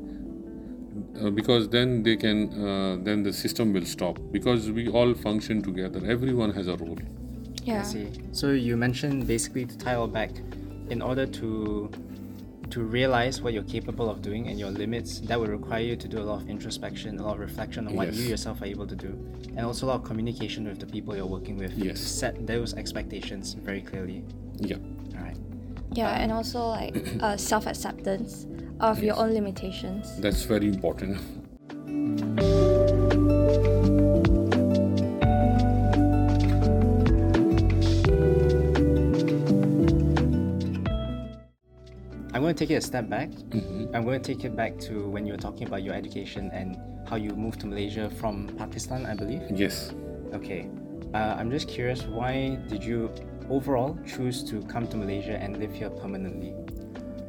Uh, 1.20 1.30
because 1.30 1.68
then 1.68 2.02
they 2.02 2.16
can 2.16 2.52
uh, 2.66 2.96
then 3.02 3.22
the 3.22 3.32
system 3.32 3.72
will 3.72 3.84
stop. 3.84 4.18
Because 4.32 4.70
we 4.70 4.88
all 4.88 5.14
function 5.14 5.62
together. 5.62 6.00
Everyone 6.06 6.52
has 6.52 6.68
a 6.68 6.76
role. 6.76 6.98
Yeah. 7.64 7.80
I 7.80 7.82
see. 7.82 8.08
So 8.32 8.50
you 8.50 8.76
mentioned 8.76 9.26
basically 9.26 9.66
to 9.66 9.76
tie 9.76 9.94
all 9.94 10.06
back, 10.06 10.30
in 10.88 11.02
order 11.02 11.26
to 11.26 11.90
to 12.70 12.82
realize 12.82 13.40
what 13.40 13.52
you're 13.52 13.62
capable 13.64 14.10
of 14.10 14.22
doing 14.22 14.48
and 14.48 14.58
your 14.58 14.70
limits, 14.70 15.20
that 15.20 15.38
would 15.38 15.48
require 15.48 15.80
you 15.82 15.96
to 15.96 16.08
do 16.08 16.18
a 16.18 16.22
lot 16.24 16.42
of 16.42 16.48
introspection, 16.48 17.18
a 17.18 17.22
lot 17.24 17.34
of 17.34 17.40
reflection 17.40 17.86
on 17.86 17.94
what 17.94 18.12
you 18.12 18.24
yourself 18.24 18.62
are 18.62 18.66
able 18.66 18.86
to 18.86 18.96
do, 18.96 19.08
and 19.56 19.60
also 19.60 19.86
a 19.86 19.88
lot 19.88 19.96
of 19.96 20.04
communication 20.04 20.64
with 20.66 20.78
the 20.80 20.86
people 20.86 21.14
you're 21.16 21.26
working 21.26 21.56
with. 21.56 21.72
Yes. 21.76 22.00
To 22.00 22.06
set 22.06 22.46
those 22.46 22.74
expectations 22.74 23.54
very 23.54 23.80
clearly. 23.82 24.24
yeah 24.58 24.76
All 25.16 25.22
right. 25.22 25.36
Yeah, 25.92 26.10
and 26.20 26.32
also 26.32 26.60
like 26.66 26.96
uh, 27.20 27.36
self 27.36 27.66
acceptance 27.66 28.46
of 28.80 29.02
your 29.02 29.16
own 29.16 29.32
limitations. 29.32 30.20
that's 30.20 30.42
very 30.42 30.68
important 30.68 31.18
going 42.46 42.54
to 42.54 42.64
take 42.64 42.70
it 42.70 42.78
a 42.78 42.86
step 42.92 43.08
back. 43.10 43.30
Mhm. 43.50 43.90
I'm 43.92 44.04
going 44.04 44.22
to 44.22 44.26
take 44.32 44.44
it 44.44 44.54
back 44.54 44.78
to 44.86 44.92
when 45.14 45.26
you 45.26 45.32
were 45.34 45.42
talking 45.48 45.66
about 45.66 45.82
your 45.82 45.94
education 45.94 46.50
and 46.52 46.78
how 47.10 47.16
you 47.16 47.30
moved 47.30 47.58
to 47.62 47.66
Malaysia 47.66 48.06
from 48.20 48.34
Pakistan, 48.62 49.00
I 49.06 49.14
believe. 49.14 49.42
yes 49.50 49.90
Okay. 50.34 50.68
Uh, 51.14 51.38
I'm 51.38 51.50
just 51.50 51.66
curious, 51.66 52.00
why 52.18 52.58
did 52.68 52.82
you 52.84 53.10
overall 53.48 53.98
choose 54.12 54.42
to 54.50 54.60
come 54.72 54.86
to 54.92 54.96
Malaysia 54.96 55.34
and 55.42 55.56
live 55.56 55.72
here 55.72 55.90
permanently? 56.02 56.52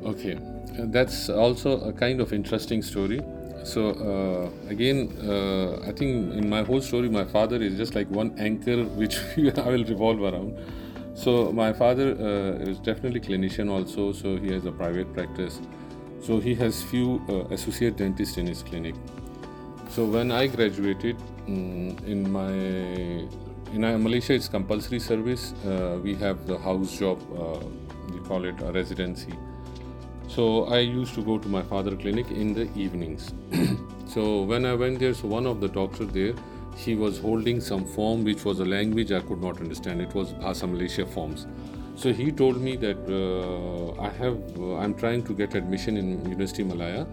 Okay, 0.04 0.36
uh, 0.36 0.86
that's 0.96 1.30
also 1.30 1.70
a 1.92 1.94
kind 1.94 2.20
of 2.22 2.34
interesting 2.34 2.82
story. 2.82 3.22
So 3.64 3.82
uh, 4.10 4.70
again, 4.70 5.00
uh, 5.24 5.90
I 5.90 5.92
think 5.94 6.34
in 6.40 6.50
my 6.50 6.62
whole 6.64 6.82
story, 6.82 7.10
my 7.10 7.26
father 7.26 7.58
is 7.68 7.78
just 7.78 7.94
like 7.96 8.10
one 8.10 8.34
anchor 8.38 8.84
which 9.02 9.16
I 9.66 9.70
will 9.74 9.86
revolve 9.94 10.22
around. 10.22 10.58
So 11.18 11.52
my 11.52 11.74
father 11.74 12.12
uh, 12.12 12.70
is 12.70 12.78
definitely 12.78 13.20
clinician 13.20 13.72
also. 13.72 14.14
So 14.14 14.38
he 14.38 14.52
has 14.52 14.66
a 14.66 14.72
private 14.72 15.12
practice. 15.16 15.60
So 16.22 16.40
he 16.40 16.54
has 16.56 16.84
few 16.84 17.22
uh, 17.28 17.54
associate 17.56 17.98
dentists 17.98 18.38
in 18.38 18.46
his 18.46 18.62
clinic. 18.62 18.94
So 19.90 20.06
when 20.06 20.32
I 20.32 20.46
graduated 20.46 21.18
mm, 21.48 22.06
in 22.06 22.32
my 22.32 22.52
in 23.74 23.82
Malaysia, 24.04 24.34
it's 24.34 24.48
compulsory 24.48 25.00
service. 25.00 25.54
Uh, 25.66 26.00
we 26.04 26.14
have 26.16 26.46
the 26.46 26.58
house 26.60 27.00
job. 27.00 27.20
Uh, 27.36 27.66
we 28.14 28.20
call 28.20 28.46
it 28.46 28.62
a 28.62 28.72
residency. 28.72 29.34
So 30.28 30.66
I 30.66 30.80
used 30.80 31.16
to 31.16 31.24
go 31.24 31.40
to 31.40 31.48
my 31.48 31.64
father 31.64 31.96
clinic 31.96 32.30
in 32.30 32.54
the 32.54 32.70
evenings. 32.76 33.34
so 34.08 34.44
when 34.44 34.66
I 34.66 34.76
went 34.76 35.00
there, 35.00 35.16
so 35.16 35.28
one 35.28 35.48
of 35.48 35.62
the 35.62 35.68
doctor 35.68 36.06
there, 36.06 36.36
he 36.78 36.96
was 36.96 37.18
holding 37.18 37.60
some 37.60 37.86
form 37.86 38.24
which 38.24 38.46
was 38.46 38.60
a 38.60 38.66
language 38.66 39.12
I 39.12 39.20
could 39.20 39.42
not 39.42 39.60
understand. 39.60 40.02
It 40.02 40.14
was 40.14 40.34
Bahasa 40.34 40.70
Malaysia 40.72 41.06
forms. 41.06 41.48
So 41.96 42.14
he 42.14 42.32
told 42.32 42.62
me 42.62 42.76
that 42.78 43.00
uh, 43.10 44.00
I 44.00 44.10
have, 44.10 44.38
uh, 44.60 44.76
I'm 44.76 44.94
trying 44.94 45.24
to 45.24 45.34
get 45.34 45.56
admission 45.56 45.98
in 45.98 46.24
University 46.24 46.64
Malaya, 46.64 47.08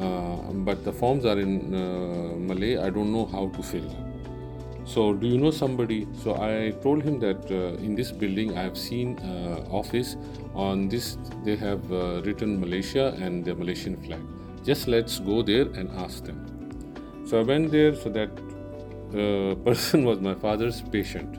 uh, 0.00 0.36
but 0.68 0.84
the 0.84 0.92
forms 0.92 1.26
are 1.26 1.38
in 1.38 1.74
uh, 1.74 2.34
Malay. 2.38 2.78
I 2.78 2.88
don't 2.88 3.12
know 3.12 3.26
how 3.26 3.48
to 3.48 3.62
fill. 3.62 3.94
So, 4.84 5.12
do 5.12 5.28
you 5.28 5.38
know 5.38 5.50
somebody? 5.50 6.08
So, 6.24 6.34
I 6.34 6.72
told 6.82 7.04
him 7.04 7.20
that 7.20 7.50
uh, 7.50 7.84
in 7.84 7.94
this 7.94 8.10
building 8.10 8.56
I 8.58 8.62
have 8.62 8.76
seen 8.76 9.18
uh, 9.18 9.64
office 9.70 10.16
on 10.54 10.88
this 10.88 11.18
they 11.44 11.54
have 11.56 11.88
written 12.26 12.58
Malaysia 12.60 13.14
and 13.20 13.44
the 13.44 13.54
Malaysian 13.54 13.96
flag. 14.02 14.20
Just 14.64 14.88
let's 14.88 15.20
go 15.20 15.42
there 15.42 15.66
and 15.66 15.90
ask 15.90 16.24
them. 16.24 16.40
So, 17.26 17.38
I 17.38 17.42
went 17.42 17.70
there. 17.70 17.94
So 17.94 18.08
that 18.10 18.30
person 19.12 20.04
was 20.04 20.20
my 20.20 20.34
father's 20.34 20.82
patient. 20.82 21.38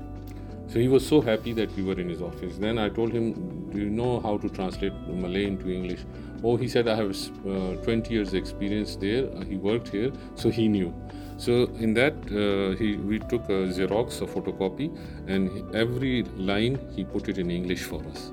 So 0.68 0.80
he 0.80 0.88
was 0.88 1.06
so 1.06 1.22
happy 1.22 1.54
that 1.54 1.76
we 1.76 1.84
were 1.84 2.00
in 2.00 2.10
his 2.10 2.22
office. 2.22 2.58
Then 2.58 2.80
I 2.80 2.90
told 2.90 3.12
him, 3.12 3.34
"Do 3.72 3.80
you 3.80 3.90
know 3.90 4.20
how 4.22 4.38
to 4.38 4.50
translate 4.50 4.94
Malay 5.24 5.44
into 5.46 5.70
English?" 5.70 6.06
Oh, 6.44 6.56
he 6.58 6.68
said, 6.68 6.88
"I 6.88 6.96
have 6.96 7.12
uh, 7.56 7.76
20 7.84 8.14
years 8.14 8.34
experience 8.34 8.96
there. 9.04 9.28
Uh, 9.28 9.44
he 9.52 9.58
worked 9.68 9.90
here, 9.90 10.12
so 10.36 10.50
he 10.50 10.68
knew." 10.68 10.94
So 11.38 11.58
in 11.88 11.94
that, 12.00 12.16
uh, 12.44 12.76
he 12.80 12.96
we 13.12 13.20
took 13.20 13.50
a 13.50 13.60
Xerox, 13.78 14.22
a 14.22 14.30
photocopy, 14.34 14.90
and 15.28 15.76
every 15.76 16.24
line 16.52 16.80
he 16.96 17.04
put 17.04 17.30
it 17.30 17.38
in 17.38 17.52
English 17.52 17.84
for 17.84 18.02
us 18.14 18.32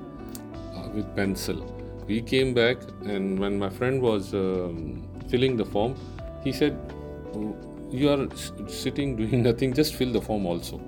uh, 0.75 0.87
with 0.95 1.15
pencil. 1.15 1.63
We 2.07 2.21
came 2.21 2.53
back, 2.53 2.77
and 3.15 3.39
when 3.39 3.59
my 3.59 3.69
friend 3.69 4.01
was 4.01 4.33
um, 4.33 5.03
filling 5.27 5.57
the 5.57 5.65
form, 5.65 5.95
he 6.43 6.51
said, 6.51 6.95
"Oh, 7.35 7.55
"You 7.91 8.09
are 8.09 8.27
sitting 8.67 9.15
doing 9.21 9.43
nothing. 9.43 9.73
Just 9.73 9.95
fill 9.95 10.11
the 10.11 10.21
form 10.21 10.45
also." 10.45 10.81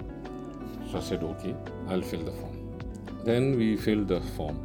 So 0.94 1.00
I 1.00 1.02
said, 1.02 1.24
okay, 1.24 1.56
I'll 1.90 2.04
fill 2.04 2.24
the 2.24 2.32
form. 2.32 2.56
Then 3.24 3.58
we 3.58 3.78
filled 3.78 4.08
the 4.08 4.22
form. 4.36 4.60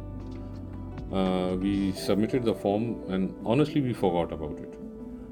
Uh, 1.11 1.55
we 1.55 1.91
submitted 1.93 2.43
the 2.45 2.53
form, 2.53 3.01
and 3.09 3.33
honestly, 3.43 3.81
we 3.81 3.93
forgot 3.93 4.31
about 4.31 4.59
it. 4.59 4.75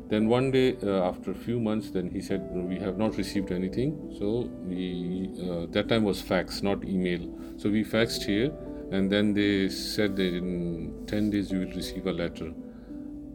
Then 0.09 0.27
one 0.27 0.49
day, 0.49 0.75
uh, 0.81 1.07
after 1.07 1.31
a 1.31 1.35
few 1.35 1.59
months, 1.59 1.91
then 1.91 2.09
he 2.09 2.19
said, 2.19 2.49
we 2.51 2.79
have 2.79 2.97
not 2.97 3.15
received 3.15 3.51
anything. 3.51 4.15
So 4.17 4.49
we 4.63 5.29
uh, 5.47 5.67
that 5.69 5.87
time 5.87 6.03
was 6.03 6.19
fax, 6.19 6.63
not 6.63 6.83
email. 6.83 7.29
So 7.57 7.69
we 7.69 7.83
faxed 7.83 8.23
here, 8.23 8.51
and 8.91 9.11
then 9.11 9.33
they 9.35 9.69
said 9.69 10.15
that 10.15 10.33
in 10.33 11.05
ten 11.05 11.29
days 11.29 11.51
you 11.51 11.59
will 11.59 11.73
receive 11.73 12.07
a 12.07 12.13
letter. 12.13 12.53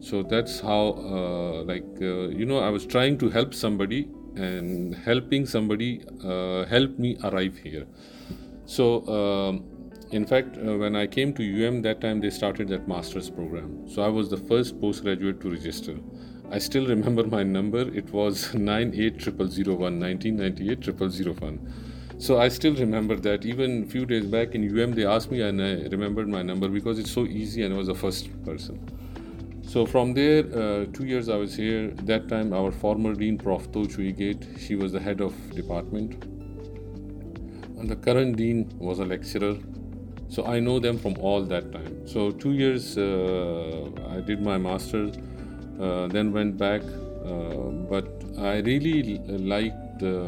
So 0.02 0.22
that's 0.24 0.58
how, 0.58 0.94
uh, 1.16 1.62
like, 1.62 1.84
uh, 2.00 2.28
you 2.40 2.44
know, 2.44 2.58
I 2.58 2.70
was 2.70 2.84
trying 2.84 3.18
to 3.18 3.30
help 3.30 3.54
somebody, 3.54 4.08
and 4.34 4.94
helping 4.94 5.46
somebody 5.46 6.02
uh, 6.24 6.64
helped 6.66 6.98
me 6.98 7.16
arrive 7.22 7.56
here. 7.56 7.86
So, 8.66 9.06
um, 9.06 9.64
in 10.10 10.26
fact, 10.26 10.58
uh, 10.58 10.76
when 10.76 10.96
I 10.96 11.06
came 11.06 11.32
to 11.34 11.42
UM 11.42 11.82
that 11.82 12.00
time, 12.00 12.20
they 12.20 12.30
started 12.30 12.68
that 12.68 12.88
master's 12.88 13.30
program. 13.30 13.88
So 13.88 14.02
I 14.02 14.08
was 14.08 14.28
the 14.28 14.36
first 14.36 14.80
postgraduate 14.80 15.40
to 15.42 15.50
register. 15.50 15.96
I 16.50 16.58
still 16.58 16.86
remember 16.86 17.24
my 17.24 17.44
number. 17.44 17.80
It 18.02 18.12
was 18.12 18.52
98001, 18.56 20.00
1998 20.00 21.60
So 22.18 22.40
I 22.40 22.48
still 22.48 22.74
remember 22.74 23.16
that. 23.16 23.46
Even 23.46 23.84
a 23.84 23.86
few 23.86 24.04
days 24.04 24.26
back 24.26 24.56
in 24.56 24.66
UM, 24.68 24.94
they 24.94 25.06
asked 25.06 25.30
me, 25.30 25.42
and 25.42 25.62
I 25.62 25.86
remembered 25.96 26.28
my 26.28 26.42
number 26.42 26.68
because 26.68 26.98
it's 26.98 27.12
so 27.12 27.24
easy, 27.24 27.62
and 27.62 27.72
I 27.72 27.76
was 27.78 27.86
the 27.86 27.94
first 27.94 28.28
person. 28.44 28.80
So 29.72 29.86
from 29.86 30.12
there, 30.12 30.44
uh, 30.62 30.84
two 30.92 31.06
years 31.06 31.30
I 31.30 31.36
was 31.36 31.54
here. 31.56 31.92
That 32.08 32.28
time, 32.28 32.52
our 32.52 32.70
former 32.70 33.14
dean, 33.14 33.38
Prof. 33.38 33.72
Toh 33.72 33.86
Gait, 33.86 34.46
she 34.58 34.74
was 34.76 34.92
the 34.92 35.00
head 35.00 35.22
of 35.22 35.32
department, 35.54 36.24
and 37.78 37.88
the 37.88 37.96
current 37.96 38.36
dean 38.36 38.70
was 38.78 38.98
a 38.98 39.06
lecturer. 39.06 39.56
So 40.28 40.44
I 40.44 40.60
know 40.60 40.78
them 40.78 40.98
from 40.98 41.16
all 41.20 41.40
that 41.44 41.72
time. 41.72 42.06
So 42.06 42.30
two 42.32 42.52
years, 42.52 42.98
uh, 42.98 43.88
I 44.10 44.20
did 44.20 44.42
my 44.42 44.58
master's, 44.58 45.16
uh, 45.80 46.06
then 46.08 46.34
went 46.34 46.58
back. 46.58 46.82
Uh, 46.82 47.70
but 47.94 48.10
I 48.36 48.58
really 48.58 49.20
liked 49.54 50.00
the 50.00 50.18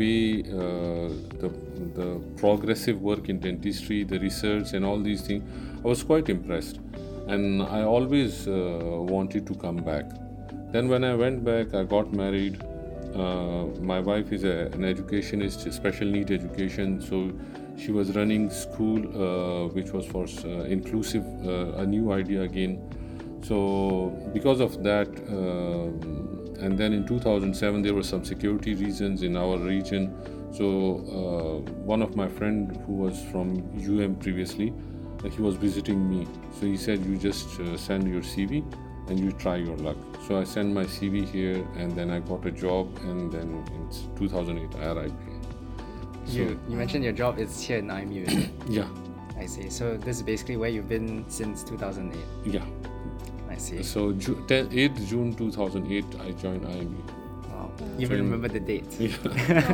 way 0.00 0.42
uh, 0.42 1.08
the 1.44 1.52
the 2.00 2.08
progressive 2.36 3.00
work 3.02 3.28
in 3.28 3.38
dentistry, 3.38 4.02
the 4.02 4.18
research, 4.18 4.72
and 4.72 4.84
all 4.84 4.98
these 4.98 5.22
things. 5.22 5.44
I 5.84 5.88
was 5.94 6.02
quite 6.02 6.28
impressed 6.28 6.80
and 7.28 7.62
I 7.62 7.82
always 7.82 8.48
uh, 8.48 8.52
wanted 9.14 9.46
to 9.46 9.54
come 9.54 9.76
back. 9.76 10.06
Then 10.72 10.88
when 10.88 11.04
I 11.04 11.14
went 11.14 11.44
back, 11.44 11.74
I 11.74 11.84
got 11.84 12.12
married. 12.12 12.62
Uh, 13.14 13.66
my 13.80 14.00
wife 14.00 14.32
is 14.32 14.44
a, 14.44 14.66
an 14.72 14.84
educationist, 14.84 15.72
special 15.72 16.08
need 16.08 16.30
education, 16.30 17.00
so 17.00 17.32
she 17.76 17.90
was 17.90 18.14
running 18.14 18.50
school, 18.50 18.98
uh, 18.98 19.68
which 19.68 19.92
was 19.92 20.06
for 20.06 20.26
uh, 20.44 20.64
inclusive, 20.64 21.24
uh, 21.46 21.82
a 21.82 21.86
new 21.86 22.12
idea 22.12 22.42
again. 22.42 22.80
So 23.42 24.30
because 24.34 24.60
of 24.60 24.82
that, 24.82 25.08
um 25.28 26.38
and 26.60 26.76
then 26.76 26.92
in 26.92 27.06
2007 27.06 27.82
there 27.82 27.94
were 27.94 28.02
some 28.02 28.24
security 28.24 28.74
reasons 28.74 29.22
in 29.22 29.36
our 29.36 29.58
region, 29.58 30.12
So 30.50 30.64
uh, 30.66 31.70
one 31.84 32.02
of 32.02 32.16
my 32.16 32.26
friend 32.26 32.74
who 32.86 32.94
was 32.94 33.22
from 33.30 33.58
UM 33.76 34.16
previously, 34.16 34.70
uh, 34.70 34.87
he 35.24 35.42
was 35.42 35.56
visiting 35.56 36.08
me. 36.08 36.26
So 36.58 36.66
he 36.66 36.76
said, 36.76 37.04
"You 37.04 37.16
just 37.16 37.58
uh, 37.60 37.76
send 37.76 38.08
your 38.08 38.22
CV 38.22 38.64
and 39.08 39.18
you 39.18 39.32
try 39.32 39.56
your 39.56 39.76
luck." 39.76 39.96
So 40.26 40.38
I 40.38 40.44
sent 40.44 40.72
my 40.72 40.84
CV 40.84 41.24
here, 41.24 41.66
and 41.76 41.92
then 41.92 42.10
I 42.10 42.20
got 42.20 42.44
a 42.46 42.50
job, 42.50 42.88
and 43.04 43.32
then 43.32 43.64
in 43.74 43.88
2008 44.16 44.76
I 44.80 44.86
arrived 44.92 45.14
here. 45.26 45.40
So, 46.26 46.32
You, 46.36 46.60
you 46.68 46.76
mentioned 46.76 47.04
your 47.04 47.14
job 47.14 47.38
is 47.38 47.60
here 47.60 47.78
in 47.78 47.88
IMU. 47.88 48.26
is 48.28 48.34
it? 48.44 48.50
yeah, 48.68 48.88
I 49.38 49.46
see. 49.46 49.70
So 49.70 49.96
this 49.96 50.16
is 50.18 50.22
basically 50.22 50.56
where 50.56 50.68
you've 50.68 50.88
been 50.88 51.24
since 51.28 51.62
2008. 51.64 52.18
yeah. 52.52 52.64
I 53.50 53.56
see. 53.56 53.82
So 53.82 54.12
Ju- 54.12 54.44
10, 54.46 54.68
8th 54.68 55.06
June 55.08 55.34
2008, 55.34 56.04
I 56.20 56.30
joined 56.32 56.62
IMU. 56.66 57.00
Wow. 57.50 57.70
You 57.96 58.02
even 58.06 58.18
remember 58.20 58.46
the 58.48 58.60
date. 58.60 58.84
Yeah. 59.00 59.16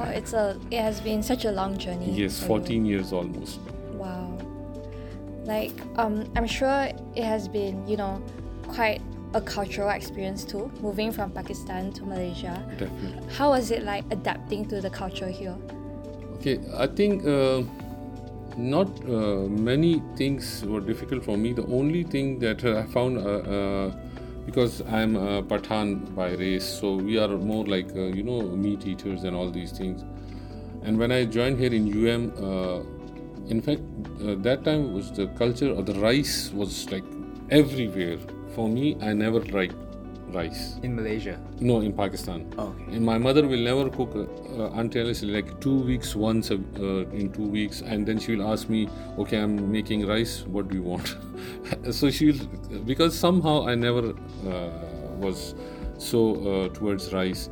oh, 0.00 0.10
it's 0.10 0.32
a 0.32 0.58
it 0.70 0.80
has 0.80 1.00
been 1.00 1.22
such 1.22 1.44
a 1.44 1.50
long 1.50 1.76
journey. 1.76 2.12
yes, 2.12 2.38
for 2.38 2.58
you. 2.60 2.64
14 2.80 2.84
years 2.86 3.12
almost. 3.12 3.58
Wow. 3.92 4.33
Like, 5.44 5.72
um, 5.96 6.30
I'm 6.36 6.46
sure 6.46 6.88
it 7.14 7.24
has 7.24 7.48
been, 7.48 7.86
you 7.86 7.96
know, 7.96 8.22
quite 8.68 9.00
a 9.34 9.40
cultural 9.40 9.90
experience 9.90 10.44
too, 10.44 10.70
moving 10.80 11.12
from 11.12 11.30
Pakistan 11.30 11.92
to 11.92 12.04
Malaysia. 12.04 12.64
Definitely. 12.78 13.34
How 13.34 13.50
was 13.50 13.70
it 13.70 13.82
like 13.82 14.04
adapting 14.10 14.66
to 14.68 14.80
the 14.80 14.90
culture 14.90 15.28
here? 15.28 15.56
Okay, 16.36 16.60
I 16.76 16.86
think 16.86 17.26
uh, 17.26 17.62
not 18.56 18.88
uh, 19.08 19.48
many 19.48 20.02
things 20.16 20.64
were 20.64 20.80
difficult 20.80 21.24
for 21.24 21.36
me. 21.36 21.52
The 21.52 21.66
only 21.66 22.04
thing 22.04 22.38
that 22.40 22.64
I 22.80 22.84
found, 22.86 23.18
uh, 23.18 23.20
uh, 23.20 23.92
because 24.46 24.82
I'm 24.82 25.16
a 25.16 25.42
Pathan 25.42 26.14
by 26.14 26.32
race, 26.32 26.64
so 26.64 26.94
we 26.96 27.18
are 27.18 27.28
more 27.28 27.64
like, 27.66 27.90
uh, 27.96 28.04
you 28.18 28.22
know, 28.22 28.42
meat 28.42 28.86
eaters 28.86 29.24
and 29.24 29.34
all 29.34 29.50
these 29.50 29.72
things. 29.72 30.04
And 30.82 30.98
when 30.98 31.10
I 31.10 31.24
joined 31.24 31.58
here 31.58 31.72
in 31.72 31.88
UM, 31.88 32.32
uh, 32.36 32.80
in 33.48 33.60
fact, 33.60 33.82
uh, 34.22 34.34
that 34.38 34.64
time 34.64 34.92
was 34.92 35.12
the 35.12 35.26
culture 35.38 35.70
of 35.70 35.86
the 35.86 35.94
rice 35.94 36.50
was 36.52 36.90
like 36.90 37.04
everywhere. 37.50 38.18
For 38.54 38.68
me, 38.68 38.96
I 39.02 39.12
never 39.12 39.40
liked 39.40 39.74
rice. 40.32 40.76
In 40.82 40.94
Malaysia. 40.96 41.38
No, 41.60 41.80
in 41.80 41.92
Pakistan. 41.92 42.52
Okay. 42.58 42.96
And 42.96 43.04
my 43.04 43.18
mother 43.18 43.46
will 43.46 43.60
never 43.60 43.88
cook 43.90 44.14
uh, 44.16 44.70
until 44.80 45.08
it's 45.08 45.22
like 45.22 45.60
two 45.60 45.76
weeks 45.76 46.14
once 46.16 46.50
uh, 46.50 46.56
in 47.12 47.32
two 47.32 47.46
weeks, 47.46 47.82
and 47.82 48.06
then 48.06 48.18
she 48.18 48.36
will 48.36 48.46
ask 48.52 48.68
me, 48.68 48.88
"Okay, 49.18 49.38
I'm 49.38 49.70
making 49.70 50.06
rice. 50.06 50.44
What 50.46 50.68
do 50.68 50.76
you 50.76 50.82
want?" 50.82 51.16
so 51.90 52.10
she'll 52.10 52.44
because 52.84 53.18
somehow 53.18 53.66
I 53.66 53.74
never 53.74 54.10
uh, 54.10 54.70
was 55.18 55.54
so 55.98 56.24
uh, 56.54 56.68
towards 56.74 57.12
rice. 57.12 57.48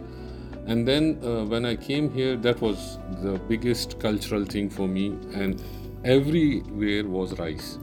And 0.66 0.86
then 0.86 1.18
uh, 1.24 1.44
when 1.44 1.64
I 1.64 1.74
came 1.74 2.12
here, 2.12 2.36
that 2.36 2.60
was 2.60 2.98
the 3.20 3.38
biggest 3.48 3.98
cultural 3.98 4.44
thing 4.44 4.70
for 4.70 4.86
me, 4.86 5.06
and 5.34 5.60
everywhere 6.04 7.04
was 7.06 7.38
rice. 7.38 7.78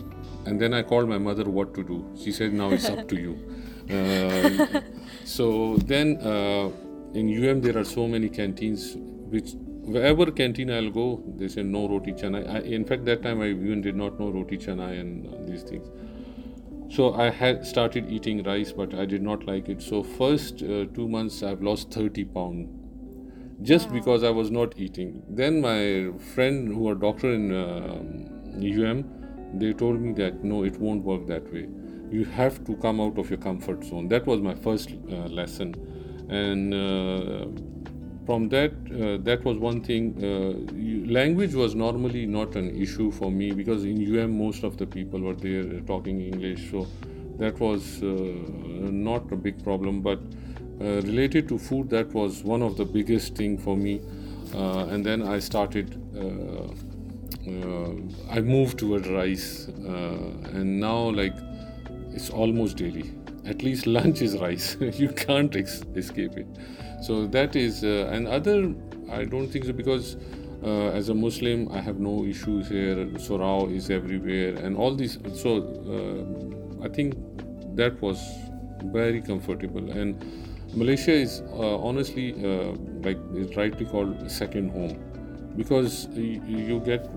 And 0.45 0.59
then 0.59 0.73
I 0.73 0.81
called 0.81 1.07
my 1.07 1.17
mother 1.17 1.43
what 1.43 1.73
to 1.75 1.83
do. 1.83 2.05
She 2.21 2.31
said, 2.31 2.53
"Now 2.53 2.69
it's 2.71 2.89
up 2.89 3.07
to 3.07 3.15
you." 3.15 3.37
Uh, 3.89 4.81
so 5.25 5.77
then 5.77 6.17
uh, 6.17 6.69
in 7.15 7.27
UM 7.27 7.59
there 7.59 7.75
are 7.75 7.83
so 7.83 8.07
many 8.07 8.29
canteens 8.29 8.95
which 9.31 9.53
wherever 9.93 10.29
canteen 10.29 10.69
I'll 10.71 10.91
go 10.91 11.23
they 11.37 11.47
say 11.47 11.63
no 11.63 11.87
roti 11.89 12.11
canai. 12.11 12.47
I, 12.47 12.59
in 12.59 12.85
fact 12.85 13.05
that 13.05 13.23
time 13.23 13.41
I 13.41 13.47
even 13.47 13.81
did 13.81 13.95
not 13.95 14.19
know 14.19 14.29
roti 14.29 14.59
canai 14.59 14.99
and 14.99 15.25
uh, 15.25 15.49
these 15.49 15.63
things. 15.63 15.89
So 16.95 17.15
I 17.15 17.31
had 17.31 17.65
started 17.65 18.11
eating 18.11 18.43
rice 18.43 18.71
but 18.71 18.93
I 18.93 19.05
did 19.05 19.23
not 19.23 19.47
like 19.47 19.69
it. 19.69 19.81
So 19.81 20.03
first 20.03 20.61
uh, 20.61 20.85
two 20.93 21.07
months 21.07 21.41
I've 21.41 21.63
lost 21.63 21.91
30 21.91 22.25
pound 22.25 22.78
just 23.61 23.91
because 23.91 24.23
I 24.23 24.29
was 24.29 24.51
not 24.51 24.77
eating. 24.77 25.23
Then 25.29 25.61
my 25.61 26.11
friend 26.33 26.67
who 26.67 26.87
are 26.89 26.95
doctor 26.95 27.31
in 27.33 27.51
uh, 27.53 27.99
UM 28.61 29.03
they 29.53 29.73
told 29.73 29.99
me 29.99 30.13
that 30.13 30.43
no 30.43 30.63
it 30.63 30.77
won't 30.79 31.03
work 31.03 31.25
that 31.27 31.51
way. 31.51 31.67
You 32.11 32.25
have 32.25 32.63
to 32.65 32.75
come 32.77 32.99
out 33.01 33.17
of 33.17 33.29
your 33.29 33.39
comfort 33.39 33.83
zone. 33.83 34.07
That 34.07 34.25
was 34.25 34.41
my 34.41 34.55
first 34.55 34.91
uh, 35.11 35.15
lesson. 35.27 35.75
And 36.29 36.73
uh, 36.73 37.47
from 38.25 38.49
that 38.49 38.71
uh, 38.71 39.17
that 39.23 39.43
was 39.43 39.57
one 39.57 39.81
thing 39.81 40.03
uh, 40.23 41.11
language 41.11 41.55
was 41.55 41.73
normally 41.73 42.25
not 42.27 42.55
an 42.55 42.79
issue 42.79 43.11
for 43.11 43.31
me 43.31 43.51
because 43.51 43.83
in 43.83 44.19
um 44.19 44.37
most 44.37 44.63
of 44.63 44.77
the 44.77 44.85
people 44.85 45.19
were 45.19 45.33
there 45.33 45.79
talking 45.81 46.21
english. 46.21 46.69
So 46.71 46.87
that 47.39 47.59
was 47.59 48.03
uh, 48.03 48.07
not 48.91 49.31
a 49.31 49.35
big 49.35 49.63
problem. 49.63 50.01
But 50.01 50.19
related 50.79 51.47
to 51.47 51.57
food 51.57 51.89
that 51.89 52.13
was 52.13 52.43
one 52.43 52.61
of 52.61 52.77
the 52.77 52.85
biggest 52.85 53.35
thing 53.35 53.57
for 53.57 53.75
me 53.75 54.01
uh, 54.55 54.85
and 54.89 55.05
then 55.05 55.21
i 55.21 55.39
started 55.39 55.95
uh, 56.17 56.73
uh, 57.47 57.91
I 58.29 58.41
moved 58.41 58.79
toward 58.79 59.07
rice, 59.07 59.67
uh, 59.69 60.51
and 60.53 60.79
now 60.79 61.09
like 61.09 61.33
it's 62.13 62.29
almost 62.29 62.77
daily. 62.77 63.11
At 63.45 63.63
least 63.63 63.87
lunch 63.87 64.21
is 64.21 64.37
rice. 64.37 64.77
you 64.93 65.09
can't 65.09 65.55
ex- 65.55 65.83
escape 65.95 66.37
it. 66.37 66.47
So 67.01 67.25
that 67.27 67.55
is, 67.55 67.83
uh, 67.83 68.09
and 68.11 68.27
other 68.27 68.73
I 69.11 69.23
don't 69.25 69.47
think 69.47 69.65
so 69.65 69.73
because 69.73 70.17
uh, 70.63 70.89
as 70.89 71.09
a 71.09 71.13
Muslim 71.15 71.69
I 71.71 71.81
have 71.81 71.99
no 71.99 72.25
issues 72.25 72.67
here. 72.67 73.05
Surau 73.27 73.73
is 73.73 73.89
everywhere, 73.89 74.55
and 74.55 74.77
all 74.77 74.95
these. 74.95 75.17
So 75.33 75.57
uh, 75.95 76.85
I 76.85 76.89
think 76.89 77.15
that 77.75 78.01
was 78.01 78.19
very 78.83 79.21
comfortable 79.21 79.89
and. 79.91 80.45
Malaysia 80.73 81.11
is 81.11 81.41
uh, 81.53 81.77
honestly 81.79 82.33
uh, 82.45 82.73
like 83.03 83.17
it's 83.33 83.55
rightly 83.57 83.85
called 83.85 84.29
second 84.31 84.69
home 84.69 84.97
because 85.57 86.07
you 86.15 86.79
get 86.85 87.07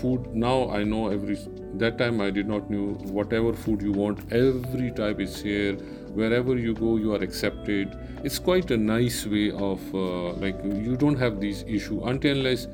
food. 0.00 0.34
Now 0.34 0.70
i 0.70 0.82
know 0.82 1.08
every 1.08 1.36
that 1.74 1.98
time 1.98 2.20
i 2.20 2.30
did 2.30 2.48
not 2.48 2.70
knew 2.70 2.94
whatever 3.18 3.52
food 3.52 3.82
you 3.82 3.92
want 3.92 4.32
every 4.32 4.90
type 4.92 5.20
is 5.20 5.40
here. 5.40 5.74
Wherever 6.20 6.56
you 6.56 6.74
go 6.74 6.96
you 6.96 7.14
are 7.14 7.22
accepted. 7.22 7.96
It's 8.24 8.38
quite 8.38 8.70
a 8.70 8.76
nice 8.76 9.26
way 9.26 9.50
of 9.50 9.94
uh, 9.94 10.32
like 10.44 10.56
you 10.64 10.96
don't 10.96 11.18
have 11.18 11.40
these 11.40 11.64
issue 11.68 12.02
until 12.04 12.38
unless 12.38 12.66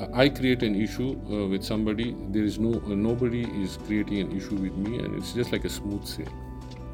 uh, 0.00 0.06
i 0.14 0.28
create 0.28 0.62
an 0.62 0.74
issue 0.74 1.10
uh, 1.30 1.46
with 1.48 1.62
somebody 1.62 2.16
there 2.30 2.44
is 2.44 2.58
no 2.58 2.72
uh, 2.86 2.94
nobody 2.94 3.42
is 3.62 3.76
creating 3.86 4.20
an 4.20 4.36
issue 4.36 4.56
with 4.56 4.74
me 4.86 4.98
and 4.98 5.14
it's 5.14 5.34
just 5.34 5.52
like 5.52 5.66
a 5.66 5.68
smooth 5.68 6.06
sail 6.06 6.32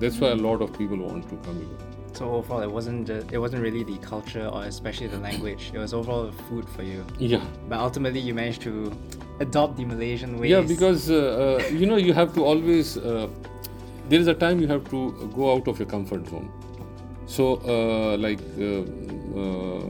that's 0.01 0.19
why 0.19 0.31
a 0.31 0.41
lot 0.49 0.61
of 0.61 0.77
people 0.77 0.99
want 0.99 1.29
to 1.29 1.37
come 1.47 1.61
here 1.65 1.88
So 2.19 2.29
overall, 2.35 2.63
it 2.63 2.71
wasn't 2.71 3.07
just, 3.07 3.31
it 3.31 3.39
wasn't 3.39 3.63
really 3.63 3.85
the 3.85 3.97
culture 3.99 4.47
or 4.53 4.65
especially 4.65 5.07
the 5.07 5.19
language. 5.19 5.71
It 5.73 5.79
was 5.79 5.95
overall 5.95 6.25
the 6.27 6.33
food 6.49 6.69
for 6.69 6.83
you. 6.83 7.05
yeah 7.19 7.45
But 7.69 7.79
ultimately, 7.79 8.19
you 8.19 8.35
managed 8.35 8.63
to 8.63 8.73
adopt 9.39 9.77
the 9.77 9.85
Malaysian 9.85 10.33
ways. 10.41 10.51
Yeah, 10.51 10.63
because 10.63 11.11
uh, 11.13 11.19
uh, 11.19 11.69
you 11.69 11.87
know 11.87 11.97
you 11.97 12.13
have 12.13 12.35
to 12.35 12.45
always. 12.45 12.97
Uh, 12.97 13.29
there 14.09 14.19
is 14.19 14.27
a 14.27 14.35
time 14.35 14.59
you 14.59 14.67
have 14.67 14.91
to 14.91 15.31
go 15.37 15.53
out 15.53 15.69
of 15.69 15.79
your 15.79 15.87
comfort 15.87 16.27
zone. 16.29 16.51
So, 17.27 17.47
uh, 17.75 18.17
like 18.17 18.41
uh, 18.59 18.83
uh, 19.43 19.85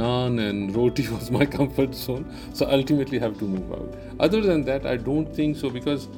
naan 0.00 0.38
and 0.48 0.76
roti 0.76 1.08
was 1.14 1.30
my 1.30 1.46
comfort 1.56 1.94
zone. 1.94 2.26
So 2.52 2.68
ultimately, 2.78 3.18
have 3.18 3.38
to 3.38 3.48
move 3.54 3.72
out. 3.78 3.96
Other 4.20 4.42
than 4.42 4.66
that, 4.72 4.84
I 4.84 4.98
don't 4.98 5.34
think 5.40 5.56
so 5.56 5.70
because 5.70 6.08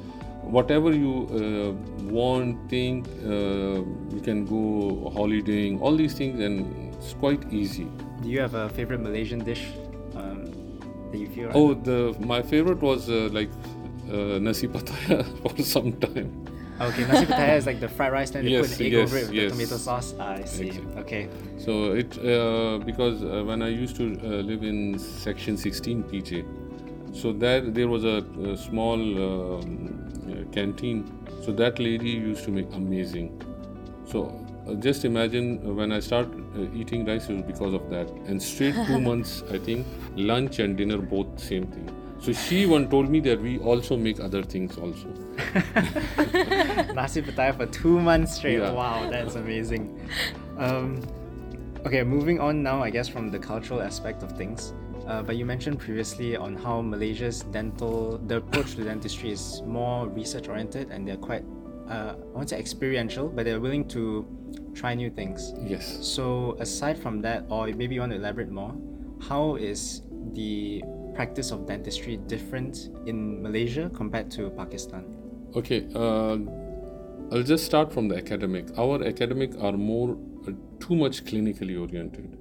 whatever 0.49 0.93
you 0.93 1.27
uh, 1.31 2.11
want, 2.11 2.69
think, 2.69 3.07
uh, 3.25 3.81
you 4.15 4.21
can 4.23 4.45
go 4.45 5.09
holidaying, 5.13 5.79
all 5.81 5.95
these 5.95 6.13
things, 6.13 6.39
and 6.39 6.93
it's 6.93 7.13
quite 7.13 7.51
easy. 7.51 7.87
Do 8.21 8.29
you 8.29 8.39
have 8.39 8.53
a 8.53 8.69
favorite 8.69 9.01
Malaysian 9.01 9.39
dish 9.43 9.67
um, 10.15 10.45
that 11.11 11.17
you 11.17 11.27
feel? 11.27 11.51
Oh, 11.53 11.73
the 11.73 12.15
my 12.19 12.41
favorite 12.41 12.81
was 12.81 13.09
uh, 13.09 13.29
like 13.31 13.49
uh, 14.09 14.39
nasi 14.39 14.67
pattaya 14.67 15.25
for 15.41 15.61
some 15.63 15.93
time. 15.93 16.45
Okay, 16.79 17.05
nasi 17.07 17.25
pattaya 17.25 17.57
is 17.57 17.65
like 17.65 17.79
the 17.79 17.87
fried 17.87 18.11
rice, 18.11 18.31
then 18.31 18.43
they 18.45 18.51
Yes, 18.51 18.69
put 18.69 18.79
an 18.79 18.85
egg 18.85 18.91
yes, 18.93 19.09
over 19.09 19.17
it 19.17 19.25
with 19.27 19.33
yes. 19.33 19.51
the 19.51 19.57
tomato 19.57 19.77
sauce. 19.77 20.13
Ah, 20.19 20.33
I 20.33 20.43
see. 20.43 20.67
Exactly. 20.67 21.01
Okay. 21.01 21.29
So 21.57 21.93
it 21.93 22.17
uh, 22.17 22.79
because 22.85 23.23
uh, 23.23 23.43
when 23.45 23.61
I 23.61 23.69
used 23.69 23.95
to 23.97 24.03
uh, 24.23 24.27
live 24.41 24.63
in 24.63 24.97
section 24.99 25.57
16 25.57 26.03
PJ, 26.03 26.45
so 27.15 27.31
that 27.33 27.73
there 27.73 27.87
was 27.87 28.03
a, 28.03 28.25
a 28.43 28.57
small 28.57 28.99
um, 28.99 30.24
canteen. 30.51 31.11
So 31.43 31.51
that 31.53 31.79
lady 31.79 32.09
used 32.09 32.43
to 32.45 32.51
make 32.51 32.71
amazing. 32.73 33.41
So 34.07 34.45
uh, 34.67 34.73
just 34.75 35.05
imagine 35.05 35.61
uh, 35.65 35.73
when 35.73 35.91
I 35.91 35.99
start 35.99 36.27
uh, 36.27 36.61
eating 36.73 37.05
rice, 37.05 37.29
it 37.29 37.35
was 37.35 37.43
because 37.43 37.73
of 37.73 37.89
that. 37.89 38.09
And 38.27 38.41
straight 38.41 38.75
two 38.87 38.99
months, 39.09 39.43
I 39.51 39.59
think 39.59 39.85
lunch 40.15 40.59
and 40.59 40.75
dinner 40.75 40.97
both 40.97 41.39
same 41.39 41.67
thing. 41.67 41.89
So 42.19 42.33
she 42.33 42.65
one 42.65 42.89
told 42.89 43.09
me 43.09 43.19
that 43.21 43.39
we 43.41 43.59
also 43.59 43.95
make 43.97 44.19
other 44.19 44.41
things 44.41 44.77
also. 44.77 45.07
Nasi 46.95 47.21
pattaya 47.21 47.55
for 47.55 47.65
two 47.67 47.99
months 47.99 48.35
straight. 48.35 48.59
Yeah. 48.59 48.71
Wow, 48.71 49.09
that's 49.11 49.35
amazing. 49.35 50.09
Um, 50.57 51.01
okay, 51.85 52.03
moving 52.03 52.39
on 52.39 52.63
now, 52.63 52.81
I 52.81 52.89
guess, 52.89 53.07
from 53.07 53.29
the 53.29 53.37
cultural 53.37 53.81
aspect 53.81 54.23
of 54.23 54.31
things. 54.31 54.73
Uh, 55.07 55.21
but 55.21 55.37
you 55.37 55.45
mentioned 55.45 55.79
previously 55.79 56.35
on 56.35 56.55
how 56.55 56.81
Malaysia's 56.81 57.41
dental, 57.43 58.17
the 58.25 58.37
approach 58.37 58.75
to 58.75 58.83
dentistry 58.83 59.31
is 59.31 59.61
more 59.63 60.07
research 60.09 60.47
oriented 60.47 60.89
and 60.89 61.07
they're 61.07 61.15
quite, 61.17 61.43
uh, 61.89 62.15
I 62.17 62.37
won't 62.37 62.49
say 62.49 62.57
experiential, 62.59 63.29
but 63.29 63.45
they're 63.45 63.59
willing 63.59 63.87
to 63.89 64.25
try 64.73 64.95
new 64.95 65.11
things. 65.11 65.53
Yes. 65.61 65.99
So, 66.01 66.57
aside 66.59 66.97
from 66.97 67.21
that, 67.21 67.45
or 67.49 67.67
maybe 67.67 67.95
you 67.95 68.01
want 68.01 68.13
to 68.13 68.17
elaborate 68.17 68.49
more, 68.49 68.73
how 69.29 69.55
is 69.55 70.01
the 70.33 70.83
practice 71.13 71.51
of 71.51 71.67
dentistry 71.67 72.17
different 72.17 72.89
in 73.05 73.41
Malaysia 73.43 73.91
compared 73.93 74.31
to 74.31 74.49
Pakistan? 74.49 75.05
Okay, 75.55 75.87
uh, 75.93 76.37
I'll 77.31 77.43
just 77.43 77.65
start 77.65 77.93
from 77.93 78.07
the 78.07 78.17
academic. 78.17 78.65
Our 78.77 79.03
academic 79.03 79.51
are 79.61 79.71
more 79.71 80.17
uh, 80.47 80.51
too 80.79 80.95
much 80.95 81.23
clinically 81.25 81.79
oriented 81.79 82.37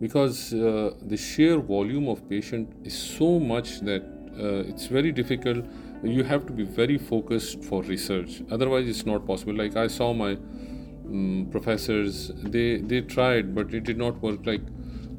because 0.00 0.54
uh, 0.54 0.94
the 1.02 1.16
sheer 1.16 1.58
volume 1.58 2.08
of 2.08 2.28
patient 2.28 2.72
is 2.84 2.96
so 2.98 3.38
much 3.38 3.80
that 3.80 4.02
uh, 4.38 4.68
it's 4.70 4.86
very 4.86 5.12
difficult. 5.12 5.64
You 6.02 6.24
have 6.24 6.46
to 6.46 6.52
be 6.52 6.64
very 6.64 6.96
focused 6.96 7.62
for 7.64 7.82
research. 7.82 8.42
Otherwise, 8.50 8.88
it's 8.88 9.04
not 9.04 9.26
possible. 9.26 9.54
Like 9.54 9.76
I 9.76 9.86
saw 9.86 10.14
my 10.14 10.32
um, 10.32 11.48
professors, 11.50 12.32
they 12.34 12.78
they 12.78 13.02
tried, 13.02 13.54
but 13.54 13.74
it 13.74 13.84
did 13.84 13.98
not 13.98 14.22
work. 14.22 14.46
Like 14.46 14.62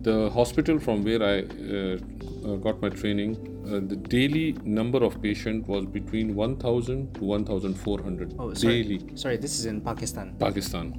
the 0.02 0.30
hospital 0.32 0.80
from 0.80 1.04
where 1.04 1.22
I 1.22 1.40
uh, 1.42 1.98
uh, 2.46 2.56
got 2.56 2.82
my 2.82 2.90
training, 2.90 3.36
uh, 3.68 3.80
the 3.88 3.96
daily 3.96 4.56
number 4.64 5.04
of 5.04 5.22
patient 5.22 5.68
was 5.68 5.86
between 5.86 6.36
1,000 6.36 7.14
to 7.16 7.24
1,400 7.24 8.34
Oh, 8.40 8.54
sorry. 8.54 8.84
daily. 8.84 9.00
Sorry, 9.16 9.38
this 9.38 9.60
is 9.60 9.66
in 9.66 9.82
Pakistan. 9.82 10.36
Pakistan. 10.40 10.94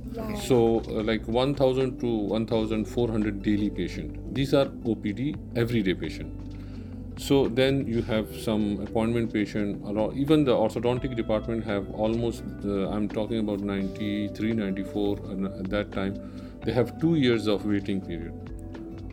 So, 0.45 0.81
uh, 0.89 1.03
like 1.03 1.27
1,000 1.27 1.99
to 2.01 2.07
1,400 2.07 3.43
daily 3.43 3.71
patient. 3.71 4.35
These 4.35 4.55
are 4.55 4.67
OPD, 4.85 5.35
everyday 5.57 5.95
patient. 5.95 6.33
So 7.19 7.47
then 7.47 7.87
you 7.87 8.03
have 8.03 8.35
some 8.41 8.81
appointment 8.81 9.33
patient, 9.33 9.83
or 9.85 10.13
even 10.15 10.45
the 10.45 10.53
orthodontic 10.53 11.15
department 11.15 11.63
have 11.65 11.91
almost. 11.95 12.43
Uh, 12.65 12.89
I'm 12.89 13.07
talking 13.09 13.39
about 13.39 13.61
93, 13.61 14.53
94, 14.55 15.19
and 15.31 15.47
at 15.47 15.69
that 15.69 15.93
time, 15.93 16.15
they 16.65 16.73
have 16.73 16.99
two 17.01 17.17
years 17.17 17.47
of 17.47 17.67
waiting 17.67 18.01
period. 18.01 18.33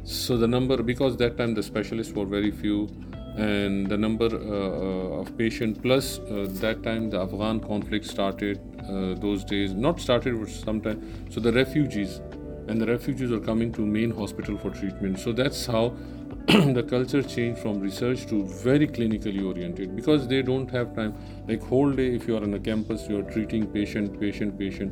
So 0.03 0.37
the 0.37 0.47
number, 0.47 0.81
because 0.81 1.17
that 1.17 1.37
time 1.37 1.53
the 1.53 1.63
specialists 1.63 2.13
were 2.13 2.25
very 2.25 2.51
few, 2.51 2.89
and 3.37 3.87
the 3.87 3.97
number 3.97 4.25
uh, 4.25 4.37
uh, 4.37 5.21
of 5.21 5.37
patient 5.37 5.81
plus 5.81 6.19
uh, 6.19 6.47
that 6.61 6.83
time 6.83 7.09
the 7.09 7.19
Afghan 7.19 7.59
conflict 7.59 8.05
started. 8.05 8.59
Uh, 8.79 9.13
those 9.19 9.43
days, 9.43 9.73
not 9.73 9.99
started, 9.99 10.39
but 10.39 10.49
sometime. 10.49 10.99
So 11.29 11.39
the 11.39 11.53
refugees, 11.53 12.21
and 12.67 12.81
the 12.81 12.87
refugees 12.87 13.31
are 13.31 13.39
coming 13.39 13.71
to 13.73 13.85
main 13.85 14.11
hospital 14.11 14.57
for 14.57 14.71
treatment. 14.71 15.19
So 15.19 15.31
that's 15.31 15.65
how 15.65 15.93
the 16.47 16.83
culture 16.89 17.21
changed 17.21 17.61
from 17.61 17.79
research 17.79 18.25
to 18.27 18.43
very 18.47 18.87
clinically 18.87 19.45
oriented 19.45 19.95
because 19.95 20.27
they 20.27 20.41
don't 20.41 20.69
have 20.71 20.95
time. 20.95 21.13
Like 21.47 21.61
whole 21.61 21.91
day, 21.91 22.15
if 22.15 22.27
you 22.27 22.35
are 22.37 22.41
on 22.41 22.53
a 22.55 22.59
campus, 22.59 23.07
you 23.07 23.19
are 23.19 23.31
treating 23.31 23.67
patient, 23.67 24.19
patient, 24.19 24.57
patient 24.57 24.91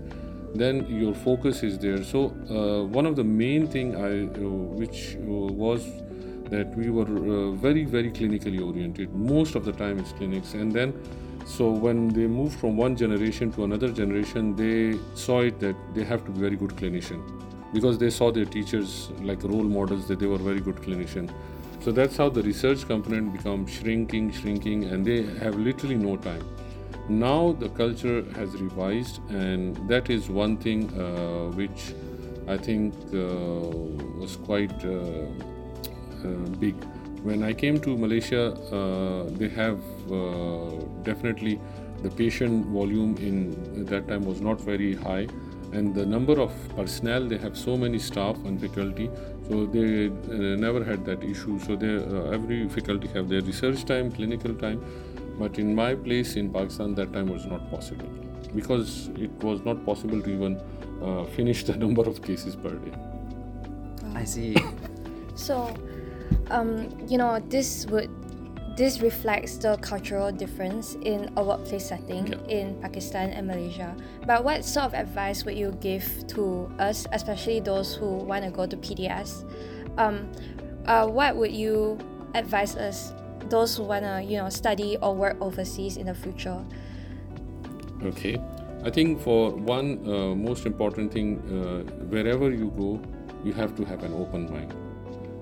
then 0.60 0.86
your 0.88 1.14
focus 1.14 1.64
is 1.64 1.78
there. 1.78 2.04
So 2.04 2.26
uh, 2.50 2.84
one 2.86 3.06
of 3.06 3.16
the 3.16 3.24
main 3.24 3.68
thing 3.68 3.96
i 3.96 4.26
uh, 4.26 4.50
which 4.82 5.16
uh, 5.16 5.54
was 5.64 5.86
that 6.50 6.76
we 6.78 6.90
were 6.90 7.04
uh, 7.04 7.52
very 7.52 7.86
very 7.86 8.12
clinically 8.12 8.62
oriented. 8.66 9.14
Most 9.14 9.56
of 9.56 9.66
the 9.66 9.72
time 9.72 10.00
it's 10.00 10.14
clinics. 10.14 10.54
And 10.54 10.72
then 10.72 10.94
so 11.46 11.70
when 11.70 12.10
they 12.10 12.28
moved 12.28 12.60
from 12.60 12.78
one 12.78 12.96
generation 12.96 13.52
to 13.54 13.64
another 13.64 13.90
generation 13.90 14.56
they 14.56 14.98
saw 15.16 15.42
it 15.42 15.60
that 15.60 15.76
they 15.94 16.04
have 16.04 16.26
to 16.26 16.32
be 16.32 16.40
very 16.40 16.56
good 16.56 16.72
clinician. 16.72 17.22
Because 17.74 17.98
they 17.98 18.10
saw 18.10 18.32
their 18.32 18.46
teachers 18.46 19.10
like 19.22 19.44
role 19.44 19.64
models 19.64 20.08
that 20.08 20.20
they 20.20 20.28
were 20.28 20.38
very 20.38 20.62
good 20.62 20.78
clinician. 20.78 21.30
So 21.82 21.92
that's 21.92 22.18
how 22.18 22.30
the 22.30 22.42
research 22.42 22.88
component 22.88 23.34
becomes 23.34 23.72
shrinking 23.72 24.32
shrinking 24.32 24.86
and 24.86 25.06
they 25.06 25.24
have 25.44 25.56
literally 25.56 25.96
no 25.96 26.16
time 26.18 26.57
now 27.10 27.54
the 27.54 27.70
culture 27.70 28.24
has 28.36 28.54
revised 28.62 29.22
and 29.30 29.78
that 29.88 30.10
is 30.10 30.30
one 30.30 30.58
thing 30.58 30.90
uh, 31.00 31.50
which 31.56 31.94
i 32.48 32.58
think 32.58 32.94
uh, 33.14 33.20
was 34.20 34.38
quite 34.46 34.86
uh, 34.86 34.92
uh, 34.92 36.28
big. 36.60 36.76
When 37.24 37.44
i 37.44 37.54
came 37.54 37.80
to 37.82 37.98
malaysia 37.98 38.54
uh, 38.72 39.24
they 39.40 39.50
have 39.50 39.80
uh, 40.12 40.72
definitely 41.04 41.60
the 42.04 42.10
patient 42.10 42.68
volume 42.68 43.16
in 43.18 43.86
that 43.86 44.08
time 44.08 44.24
was 44.26 44.42
not 44.42 44.62
very 44.62 44.94
high 44.94 45.28
and 45.74 45.96
the 45.96 46.06
number 46.06 46.40
of 46.40 46.52
personnel 46.76 47.28
they 47.28 47.38
have 47.38 47.58
so 47.58 47.76
many 47.76 48.00
staff 48.00 48.38
and 48.46 48.62
faculty 48.62 49.10
so 49.50 49.66
they 49.66 50.10
never 50.58 50.84
had 50.84 51.06
that 51.06 51.24
issue. 51.24 51.58
So 51.60 51.76
they 51.78 51.96
every 52.34 52.68
faculty 52.68 53.08
have 53.10 53.30
their 53.30 53.42
research 53.42 53.86
time 53.86 54.12
clinical 54.12 54.54
time 54.54 54.82
but 55.38 55.58
in 55.60 55.74
my 55.76 55.96
place 55.96 56.36
in 56.36 56.52
Pakistan, 56.52 56.96
that 56.96 57.14
time 57.14 57.28
was 57.28 57.46
not 57.46 57.70
possible 57.70 58.10
because 58.56 59.10
it 59.16 59.32
was 59.44 59.62
not 59.66 59.86
possible 59.86 60.22
to 60.22 60.30
even 60.30 60.60
uh, 61.04 61.26
finish 61.36 61.64
the 61.64 61.76
number 61.84 62.02
of 62.04 62.22
cases 62.22 62.56
per 62.56 62.72
day. 62.72 62.94
I 64.16 64.24
see. 64.26 64.56
So, 65.38 65.70
um, 66.50 66.90
you 67.08 67.20
know, 67.20 67.38
this 67.48 67.86
would 67.94 68.10
this 68.76 69.02
reflects 69.02 69.58
the 69.58 69.78
cultural 69.78 70.32
difference 70.32 70.98
in 71.02 71.30
a 71.38 71.44
workplace 71.44 71.90
setting 71.90 72.28
Yeah. 72.34 72.42
in 72.50 72.82
Pakistan 72.82 73.30
and 73.38 73.46
Malaysia. 73.46 73.94
But 74.26 74.44
what 74.44 74.66
sort 74.66 74.86
of 74.86 74.94
advice 74.94 75.46
would 75.46 75.58
you 75.58 75.78
give 75.82 76.06
to 76.38 76.70
us, 76.82 77.06
especially 77.14 77.60
those 77.60 77.94
who 77.94 78.06
want 78.26 78.46
to 78.46 78.52
go 78.52 78.66
to 78.66 78.78
PDS? 78.78 79.46
Um, 79.98 80.30
uh, 80.86 81.06
what 81.06 81.36
would 81.38 81.52
you 81.54 81.98
advise 82.34 82.76
us, 82.78 83.14
those 83.50 83.78
who 83.78 83.84
want 83.84 84.04
to, 84.04 84.24
you 84.24 84.38
know, 84.38 84.50
study 84.50 84.98
or 85.02 85.16
work 85.16 85.38
overseas 85.42 85.98
in 85.98 86.08
the 86.08 86.14
future? 86.14 86.64
Okay. 88.04 88.42
I 88.84 88.92
think 88.92 89.22
for 89.22 89.52
one 89.52 90.08
uh, 90.08 90.36
most 90.36 90.66
important 90.66 91.12
thing, 91.12 91.40
uh, 91.40 91.92
wherever 92.06 92.52
you 92.52 92.72
go, 92.78 93.02
you 93.44 93.54
have 93.54 93.76
to 93.76 93.86
have 93.86 94.04
an 94.04 94.14
open 94.14 94.52
mind. 94.52 94.74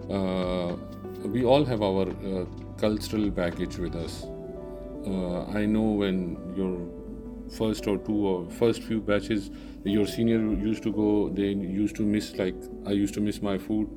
Uh, 0.09 0.75
we 1.27 1.43
all 1.43 1.65
have 1.65 1.81
our 1.81 2.07
uh, 2.09 2.45
cultural 2.77 3.29
baggage 3.29 3.77
with 3.77 3.95
us. 3.95 4.25
Uh, 5.05 5.45
I 5.47 5.65
know 5.65 5.81
when 5.81 6.37
your 6.55 6.79
first 7.51 7.87
or 7.87 7.97
two 7.97 8.27
or 8.27 8.49
first 8.49 8.83
few 8.83 9.01
batches, 9.01 9.51
your 9.83 10.07
senior 10.07 10.39
used 10.39 10.81
to 10.83 10.91
go, 10.91 11.29
they 11.29 11.49
used 11.49 11.95
to 11.97 12.03
miss, 12.03 12.35
like, 12.37 12.55
I 12.87 12.91
used 12.91 13.13
to 13.15 13.21
miss 13.21 13.41
my 13.41 13.57
food 13.57 13.87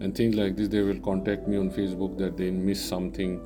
and 0.00 0.14
things 0.16 0.36
like 0.36 0.56
this. 0.56 0.68
They 0.68 0.80
will 0.80 1.00
contact 1.00 1.46
me 1.48 1.56
on 1.56 1.70
Facebook 1.70 2.16
that 2.18 2.36
they 2.36 2.50
miss 2.50 2.82
something 2.82 3.40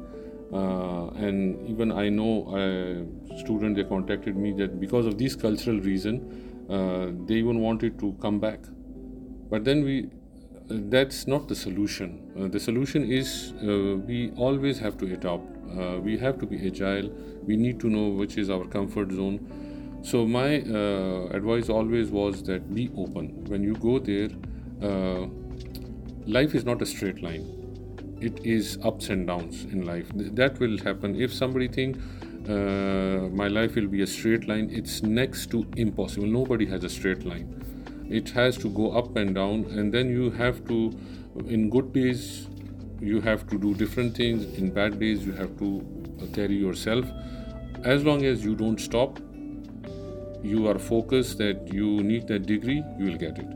uh, 0.52 1.08
and 1.08 1.68
even 1.68 1.92
I 1.92 2.08
know 2.08 2.54
a 2.56 3.38
student 3.38 3.76
they 3.76 3.84
contacted 3.84 4.36
me 4.36 4.52
that 4.52 4.80
because 4.80 5.06
of 5.06 5.18
this 5.18 5.36
cultural 5.36 5.78
reason 5.80 6.66
uh, 6.70 7.08
they 7.26 7.34
even 7.34 7.60
wanted 7.60 7.98
to 7.98 8.14
come 8.20 8.40
back. 8.40 8.60
But 9.50 9.64
then 9.64 9.84
we 9.84 10.08
that's 10.70 11.26
not 11.26 11.48
the 11.48 11.54
solution. 11.54 12.32
Uh, 12.38 12.48
the 12.48 12.60
solution 12.60 13.10
is 13.10 13.52
uh, 13.62 13.96
we 14.06 14.32
always 14.36 14.78
have 14.78 14.96
to 14.98 15.12
adopt. 15.12 15.56
Uh, 15.78 15.98
we 16.00 16.16
have 16.18 16.38
to 16.38 16.46
be 16.46 16.66
agile. 16.66 17.10
We 17.46 17.56
need 17.56 17.80
to 17.80 17.88
know 17.88 18.08
which 18.08 18.36
is 18.38 18.50
our 18.50 18.64
comfort 18.64 19.12
zone. 19.12 20.00
So 20.02 20.26
my 20.26 20.60
uh, 20.62 21.28
advice 21.32 21.68
always 21.68 22.10
was 22.10 22.42
that 22.44 22.74
be 22.74 22.90
open. 22.96 23.44
When 23.46 23.62
you 23.62 23.74
go 23.74 23.98
there 23.98 24.28
life 26.26 26.54
is 26.54 26.64
not 26.64 26.80
a 26.82 26.86
straight 26.86 27.22
line 27.22 27.57
it 28.20 28.44
is 28.44 28.78
ups 28.82 29.08
and 29.10 29.26
downs 29.26 29.64
in 29.64 29.86
life. 29.86 30.08
That 30.14 30.58
will 30.58 30.78
happen. 30.78 31.20
If 31.20 31.32
somebody 31.32 31.68
think 31.68 31.96
uh, 32.48 33.28
my 33.30 33.48
life 33.48 33.74
will 33.74 33.88
be 33.88 34.02
a 34.02 34.06
straight 34.06 34.48
line 34.48 34.70
it's 34.72 35.02
next 35.02 35.50
to 35.50 35.66
impossible. 35.76 36.26
Nobody 36.26 36.66
has 36.66 36.84
a 36.84 36.88
straight 36.88 37.24
line. 37.24 37.54
It 38.10 38.30
has 38.30 38.56
to 38.58 38.70
go 38.70 38.92
up 38.92 39.16
and 39.16 39.34
down 39.34 39.66
and 39.66 39.92
then 39.92 40.10
you 40.10 40.30
have 40.30 40.66
to 40.68 40.98
in 41.46 41.70
good 41.70 41.92
days 41.92 42.48
you 43.00 43.20
have 43.20 43.46
to 43.48 43.58
do 43.58 43.74
different 43.74 44.16
things. 44.16 44.44
In 44.58 44.70
bad 44.70 44.98
days 44.98 45.24
you 45.24 45.32
have 45.32 45.56
to 45.58 45.84
uh, 46.22 46.26
carry 46.34 46.56
yourself. 46.56 47.04
As 47.84 48.04
long 48.04 48.24
as 48.24 48.44
you 48.44 48.56
don't 48.56 48.80
stop 48.80 49.20
you 50.42 50.68
are 50.68 50.78
focused 50.78 51.38
that 51.38 51.72
you 51.72 52.02
need 52.02 52.26
that 52.28 52.46
degree 52.46 52.82
you 52.98 53.06
will 53.06 53.18
get 53.18 53.38
it. 53.38 53.46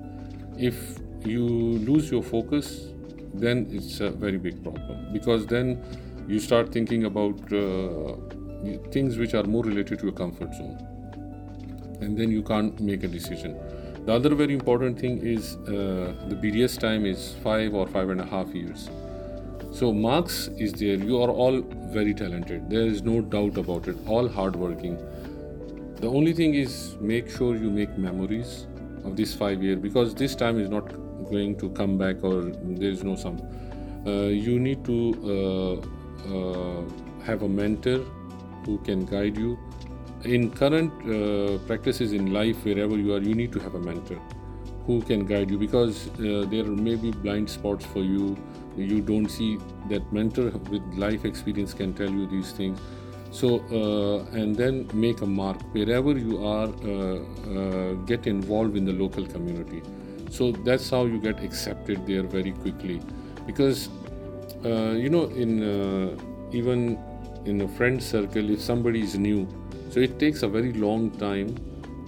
If 0.58 0.98
you 1.24 1.46
lose 1.46 2.10
your 2.10 2.22
focus 2.22 2.91
then 3.34 3.66
it's 3.70 4.00
a 4.00 4.10
very 4.10 4.38
big 4.38 4.62
problem. 4.62 5.12
Because 5.12 5.46
then 5.46 5.82
you 6.28 6.38
start 6.38 6.72
thinking 6.72 7.04
about 7.04 7.52
uh, 7.52 8.14
things 8.90 9.16
which 9.18 9.34
are 9.34 9.44
more 9.44 9.62
related 9.62 9.98
to 10.00 10.06
your 10.06 10.14
comfort 10.14 10.54
zone. 10.54 10.78
And 12.00 12.16
then 12.18 12.30
you 12.30 12.42
can't 12.42 12.78
make 12.80 13.04
a 13.04 13.08
decision. 13.08 13.58
The 14.06 14.12
other 14.12 14.34
very 14.34 14.54
important 14.54 14.98
thing 14.98 15.18
is 15.24 15.56
uh, 15.56 16.12
the 16.28 16.34
bds 16.34 16.78
time 16.78 17.06
is 17.06 17.34
five 17.42 17.72
or 17.72 17.86
five 17.86 18.08
and 18.10 18.20
a 18.20 18.26
half 18.26 18.48
years. 18.52 18.90
So 19.72 19.92
marks 19.92 20.48
is 20.58 20.72
there. 20.72 20.96
You 20.96 21.22
are 21.22 21.30
all 21.30 21.60
very 21.92 22.12
talented. 22.12 22.68
There 22.68 22.86
is 22.86 23.02
no 23.02 23.20
doubt 23.20 23.56
about 23.56 23.86
it. 23.88 23.96
All 24.06 24.28
hardworking. 24.28 24.98
The 25.96 26.08
only 26.08 26.32
thing 26.32 26.54
is 26.54 26.96
make 27.00 27.30
sure 27.30 27.54
you 27.56 27.70
make 27.70 27.96
memories 27.96 28.66
of 29.04 29.16
this 29.16 29.34
five 29.34 29.62
year 29.62 29.76
because 29.76 30.14
this 30.14 30.34
time 30.34 30.58
is 30.58 30.68
not 30.68 30.92
going 31.24 31.56
to 31.58 31.70
come 31.70 31.98
back 31.98 32.22
or 32.22 32.42
there 32.42 32.90
is 32.90 33.02
no 33.02 33.16
some 33.16 33.38
uh, 34.06 34.26
you 34.26 34.58
need 34.58 34.84
to 34.84 34.96
uh, 35.32 36.34
uh, 36.34 36.82
have 37.24 37.42
a 37.42 37.48
mentor 37.48 37.98
who 38.66 38.78
can 38.78 39.04
guide 39.04 39.36
you. 39.36 39.58
In 40.24 40.50
current 40.50 40.92
practices 41.66 42.12
in 42.12 42.32
life 42.32 42.64
wherever 42.64 42.96
you 42.96 43.14
are 43.14 43.20
you 43.20 43.34
need 43.34 43.52
to 43.52 43.60
have 43.60 43.74
a 43.74 43.80
mentor 43.80 44.20
who 44.86 45.00
can 45.02 45.24
guide 45.26 45.50
you 45.50 45.58
because 45.58 46.08
uh, 46.08 46.44
there 46.48 46.64
may 46.64 46.96
be 46.96 47.10
blind 47.10 47.48
spots 47.48 47.84
for 47.84 48.00
you. 48.00 48.36
You 48.76 49.00
don't 49.00 49.28
see 49.28 49.58
that 49.88 50.12
mentor 50.12 50.50
with 50.70 50.82
life 50.94 51.24
experience 51.24 51.74
can 51.74 51.92
tell 51.92 52.10
you 52.10 52.26
these 52.26 52.52
things. 52.52 52.80
So 53.30 53.60
uh, 53.70 54.36
and 54.36 54.54
then 54.56 54.88
make 54.92 55.22
a 55.22 55.26
mark. 55.26 55.60
Wherever 55.72 56.12
you 56.12 56.44
are 56.44 56.68
uh, 56.68 57.92
get 58.06 58.26
involved 58.26 58.76
in 58.76 58.84
the 58.84 58.92
local 58.92 59.26
community 59.26 59.82
so 60.32 60.50
that's 60.68 60.88
how 60.88 61.04
you 61.04 61.18
get 61.20 61.42
accepted 61.44 62.06
there 62.06 62.22
very 62.22 62.52
quickly. 62.52 63.00
Because 63.46 63.88
uh, 64.64 64.92
you 64.92 65.10
know 65.10 65.24
in 65.44 65.62
uh, 65.62 66.16
even 66.52 66.98
in 67.44 67.60
a 67.62 67.68
friend 67.68 68.02
circle 68.02 68.50
if 68.50 68.60
somebody 68.60 69.00
is 69.00 69.18
new 69.18 69.48
so 69.90 70.00
it 70.00 70.18
takes 70.18 70.42
a 70.42 70.48
very 70.48 70.72
long 70.72 71.10
time 71.22 71.48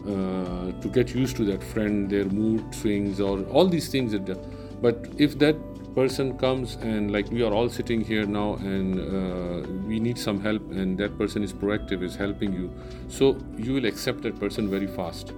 uh, 0.06 0.70
to 0.80 0.88
get 0.88 1.14
used 1.14 1.36
to 1.36 1.44
that 1.44 1.62
friend 1.62 2.08
their 2.10 2.24
mood 2.26 2.74
swings 2.74 3.20
or 3.20 3.42
all 3.46 3.66
these 3.66 3.88
things 3.88 4.12
that 4.12 4.38
but 4.80 5.08
if 5.18 5.38
that 5.38 5.56
person 5.94 6.36
comes 6.38 6.76
and 6.76 7.12
like 7.12 7.28
we 7.30 7.42
are 7.42 7.52
all 7.52 7.68
sitting 7.68 8.00
here 8.00 8.26
now 8.26 8.54
and 8.56 9.00
uh, 9.00 9.68
we 9.88 9.98
need 9.98 10.18
some 10.18 10.40
help 10.40 10.62
and 10.70 10.98
that 10.98 11.16
person 11.18 11.42
is 11.42 11.52
proactive 11.52 12.02
is 12.02 12.14
helping 12.14 12.52
you 12.52 12.70
so 13.08 13.36
you 13.56 13.74
will 13.74 13.86
accept 13.86 14.22
that 14.22 14.38
person 14.38 14.70
very 14.70 14.86
fast 14.86 15.32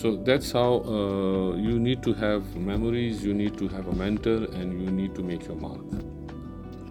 so 0.00 0.16
that's 0.28 0.52
how 0.52 0.70
uh, 0.96 1.56
you 1.56 1.78
need 1.78 2.02
to 2.02 2.12
have 2.14 2.42
memories 2.56 3.24
you 3.24 3.34
need 3.34 3.58
to 3.58 3.66
have 3.68 3.88
a 3.88 3.96
mentor 4.04 4.44
and 4.60 4.80
you 4.82 4.90
need 4.90 5.14
to 5.14 5.22
make 5.22 5.42
your 5.50 5.56
mark 5.56 5.82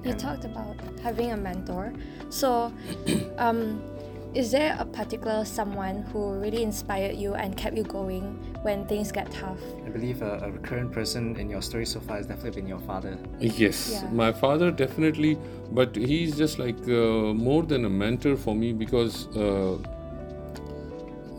You 0.08 0.14
talked 0.14 0.46
about 0.46 0.76
having 1.04 1.32
a 1.32 1.38
mentor. 1.38 1.92
So, 2.30 2.72
um, 3.38 3.82
is 4.34 4.52
there 4.52 4.76
a 4.80 4.86
particular 4.86 5.44
someone 5.44 6.04
who 6.14 6.22
really 6.44 6.64
inspired 6.64 7.16
you 7.18 7.34
and 7.34 7.58
kept 7.58 7.76
you 7.76 7.84
going 7.84 8.24
when 8.62 8.86
things 8.88 9.12
get 9.12 9.32
tough? 9.32 9.60
I 9.86 9.90
believe 9.90 10.22
a, 10.22 10.34
a 10.44 10.52
recurrent 10.52 10.94
person 10.94 11.36
in 11.36 11.50
your 11.50 11.62
story 11.62 11.86
so 11.86 12.00
far 12.00 12.18
has 12.18 12.28
definitely 12.28 12.62
been 12.62 12.70
your 12.70 12.80
father. 12.92 13.18
Yes, 13.40 13.78
Yeah. 13.92 14.10
my 14.12 14.32
father 14.32 14.72
definitely, 14.72 15.38
but 15.72 15.96
he's 15.96 16.38
just 16.38 16.60
like 16.60 16.80
uh, 16.88 17.34
more 17.48 17.64
than 17.64 17.84
a 17.86 17.90
mentor 17.90 18.38
for 18.38 18.56
me 18.56 18.72
because 18.74 19.28
uh, 19.36 19.78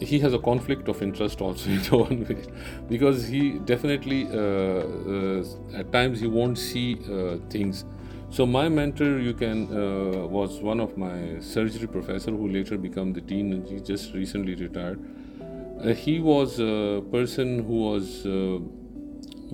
he 0.00 0.18
has 0.20 0.32
a 0.32 0.38
conflict 0.38 0.88
of 0.88 1.02
interest 1.02 1.40
also 1.40 1.70
in 1.76 1.80
one 1.90 2.26
way 2.26 2.44
because 2.88 3.26
he 3.26 3.58
definitely 3.58 4.26
uh, 4.26 4.38
uh, 4.38 5.78
at 5.78 5.92
times 5.92 6.20
he 6.20 6.26
won't 6.26 6.58
see 6.58 6.98
uh, 7.10 7.38
things. 7.50 7.84
So 8.30 8.44
my 8.44 8.68
mentor, 8.68 9.18
you 9.18 9.32
can, 9.32 9.68
uh, 9.72 10.26
was 10.26 10.60
one 10.60 10.80
of 10.80 10.98
my 10.98 11.40
surgery 11.40 11.86
professor 11.88 12.30
who 12.30 12.48
later 12.48 12.76
became 12.76 13.14
the 13.14 13.22
dean, 13.22 13.54
and 13.54 13.66
he 13.66 13.80
just 13.80 14.12
recently 14.12 14.54
retired. 14.54 15.00
Uh, 15.82 15.94
he 15.94 16.20
was 16.20 16.60
a 16.60 17.02
person 17.10 17.64
who 17.64 17.84
was 17.84 18.26
uh, 18.26 18.58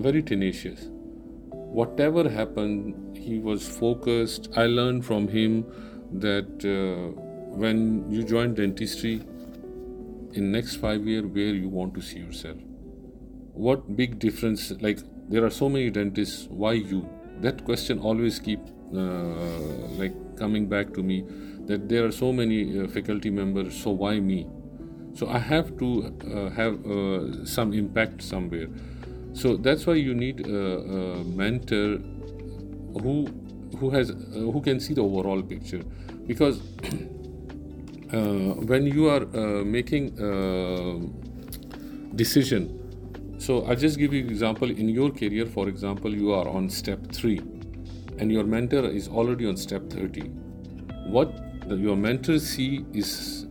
very 0.01 0.21
tenacious 0.21 0.89
whatever 1.75 2.29
happened, 2.29 3.17
he 3.17 3.37
was 3.37 3.67
focused. 3.67 4.47
I 4.55 4.65
learned 4.65 5.05
from 5.05 5.27
him 5.27 5.65
that 6.13 6.63
when 7.63 8.09
you 8.09 8.23
join 8.23 8.53
dentistry, 8.53 9.21
in 10.35 10.51
next 10.51 10.75
five 10.77 11.07
year, 11.07 11.21
where 11.25 11.53
you 11.53 11.69
want 11.69 11.93
to 11.95 12.01
see 12.01 12.19
yourself. 12.19 12.57
What 13.53 13.95
big 13.95 14.19
difference? 14.19 14.71
Like 14.81 14.99
there 15.29 15.45
are 15.45 15.49
so 15.49 15.69
many 15.69 15.89
dentists. 15.89 16.47
Why 16.49 16.73
you? 16.73 17.07
That 17.41 17.65
question 17.65 17.99
always 17.99 18.39
keep 18.39 18.59
uh, 18.93 19.97
like 20.01 20.13
coming 20.37 20.67
back 20.67 20.93
to 20.93 21.03
me. 21.03 21.23
That 21.65 21.89
there 21.89 22.05
are 22.05 22.11
so 22.11 22.31
many 22.31 22.79
uh, 22.79 22.87
faculty 22.87 23.29
members. 23.29 23.81
So 23.81 23.91
why 23.91 24.19
me? 24.19 24.47
So 25.13 25.29
I 25.29 25.39
have 25.39 25.77
to 25.79 26.13
uh, 26.29 26.49
have 26.49 26.85
uh, 26.85 27.45
some 27.45 27.73
impact 27.73 28.21
somewhere. 28.21 28.67
So 29.33 29.55
that's 29.57 29.85
why 29.87 29.95
you 29.95 30.13
need 30.13 30.45
a, 30.47 30.59
a 30.59 31.23
mentor 31.23 31.99
who 33.01 33.27
who 33.79 33.89
has 33.89 34.11
uh, 34.11 34.15
who 34.53 34.61
can 34.61 34.79
see 34.79 34.93
the 34.93 35.01
overall 35.01 35.41
picture, 35.41 35.83
because 36.27 36.59
uh, 36.59 36.97
when 38.11 38.85
you 38.85 39.07
are 39.07 39.23
uh, 39.23 39.63
making 39.63 40.17
a 40.19 40.99
decision. 42.15 42.81
So 43.37 43.65
I'll 43.65 43.75
just 43.75 43.97
give 43.97 44.13
you 44.13 44.25
example 44.25 44.69
in 44.69 44.89
your 44.89 45.11
career. 45.11 45.45
For 45.45 45.67
example, 45.67 46.13
you 46.13 46.31
are 46.31 46.47
on 46.47 46.69
step 46.69 47.11
three, 47.11 47.39
and 48.17 48.31
your 48.31 48.43
mentor 48.43 48.85
is 48.85 49.07
already 49.07 49.45
on 49.47 49.57
step 49.57 49.89
thirty. 49.89 50.29
What 51.07 51.33
the, 51.67 51.75
your 51.75 51.95
mentor 51.95 52.39
see 52.39 52.85
is 52.93 53.45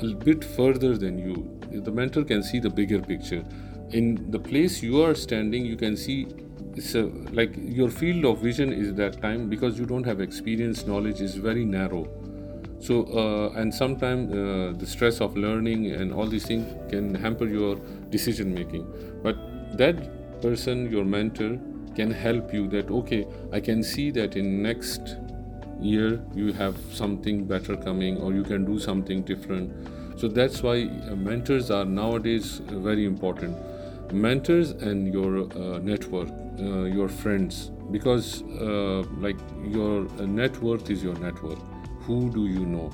a 0.00 0.14
bit 0.14 0.44
further 0.44 0.96
than 0.96 1.18
you. 1.18 1.58
The 1.70 1.90
mentor 1.90 2.24
can 2.24 2.42
see 2.42 2.58
the 2.58 2.70
bigger 2.70 3.00
picture. 3.00 3.44
In 3.90 4.30
the 4.30 4.38
place 4.38 4.82
you 4.82 5.02
are 5.02 5.14
standing, 5.14 5.66
you 5.66 5.76
can 5.76 5.96
see 5.96 6.26
it's 6.74 6.94
a, 6.94 7.02
like 7.32 7.54
your 7.56 7.90
field 7.90 8.24
of 8.24 8.38
vision 8.38 8.72
is 8.72 8.94
that 8.94 9.20
time 9.20 9.48
because 9.50 9.78
you 9.78 9.84
don't 9.84 10.04
have 10.04 10.20
experience, 10.20 10.86
knowledge 10.86 11.20
is 11.20 11.34
very 11.34 11.64
narrow. 11.64 12.08
So, 12.82 13.04
uh, 13.04 13.60
and 13.60 13.72
sometimes 13.72 14.32
uh, 14.32 14.72
the 14.76 14.86
stress 14.86 15.20
of 15.20 15.36
learning 15.36 15.92
and 15.92 16.12
all 16.12 16.26
these 16.26 16.44
things 16.44 16.66
can 16.90 17.14
hamper 17.14 17.46
your 17.46 17.76
decision 18.10 18.52
making. 18.52 18.84
But 19.22 19.36
that 19.78 20.42
person, 20.42 20.90
your 20.90 21.04
mentor, 21.04 21.60
can 21.94 22.10
help 22.10 22.52
you 22.52 22.66
that 22.68 22.90
okay, 22.90 23.24
I 23.52 23.60
can 23.60 23.84
see 23.84 24.10
that 24.10 24.34
in 24.34 24.62
next 24.62 25.16
year 25.80 26.20
you 26.34 26.52
have 26.54 26.76
something 26.92 27.44
better 27.44 27.76
coming 27.76 28.16
or 28.16 28.32
you 28.32 28.42
can 28.42 28.64
do 28.64 28.80
something 28.80 29.22
different. 29.22 29.70
So 30.18 30.26
that's 30.26 30.62
why 30.62 30.82
uh, 30.84 31.14
mentors 31.14 31.70
are 31.70 31.84
nowadays 31.84 32.62
very 32.66 33.04
important. 33.04 33.56
Mentors 34.12 34.70
and 34.70 35.12
your 35.12 35.42
uh, 35.56 35.78
network 35.78 36.28
uh, 36.58 36.82
your 36.84 37.08
friends 37.08 37.70
because 37.92 38.42
uh, 38.60 39.02
like 39.18 39.38
your 39.64 40.02
network 40.26 40.90
is 40.90 41.02
your 41.02 41.14
network 41.18 41.58
who 42.06 42.30
do 42.30 42.46
you 42.46 42.64
know 42.74 42.90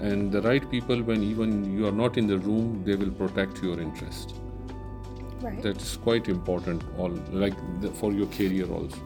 and 0.00 0.32
the 0.32 0.42
right 0.42 0.68
people 0.70 1.02
when 1.02 1.22
even 1.22 1.76
you 1.76 1.86
are 1.86 1.96
not 2.02 2.16
in 2.16 2.26
the 2.26 2.38
room 2.38 2.82
they 2.84 2.96
will 2.96 3.10
protect 3.22 3.62
your 3.62 3.80
interest 3.80 4.34
Right. 5.40 5.62
that's 5.62 5.96
quite 5.96 6.28
important 6.28 6.82
all 6.98 7.08
like 7.44 7.54
the, 7.80 7.90
for 7.90 8.12
your 8.12 8.26
career 8.38 8.66
also 8.70 8.98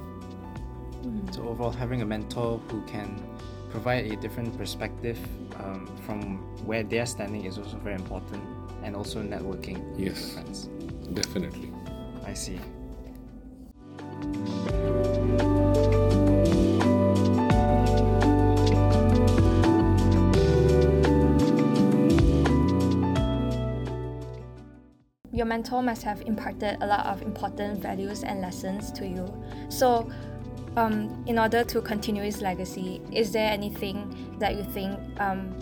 So 1.35 1.43
overall, 1.49 1.71
having 1.71 2.03
a 2.03 2.07
mentor 2.07 2.61
who 2.69 2.81
can 2.87 3.09
provide 3.71 4.07
a 4.13 4.17
different 4.17 4.57
perspective 4.57 5.19
um, 5.63 5.87
from 6.07 6.21
where 6.67 6.83
they're 6.83 7.07
standing 7.07 7.45
is 7.45 7.59
also 7.59 7.77
very 7.79 7.97
important, 7.97 8.43
and 8.85 8.97
also 8.97 9.23
networking 9.23 9.79
with 9.97 10.07
Yes. 10.07 10.33
friends. 10.35 10.69
definitely 11.13 11.71
I 12.25 12.35
see. 12.35 12.59
Mentor 25.55 25.83
must 25.83 26.03
have 26.03 26.21
imparted 26.23 26.77
a 26.81 26.87
lot 26.87 27.07
of 27.07 27.23
important 27.23 27.81
values 27.81 28.25
and 28.25 28.41
lessons 28.41 28.91
to 28.91 29.07
you. 29.07 29.25
So, 29.69 30.11
um, 30.77 31.23
in 31.27 31.39
order 31.39 31.63
to 31.63 31.81
continue 31.81 32.23
his 32.23 32.43
legacy, 32.43 33.01
is 33.13 33.31
there 33.31 33.49
anything 33.53 33.99
that 34.41 34.57
you 34.57 34.65
think 34.65 34.99
um, 35.21 35.55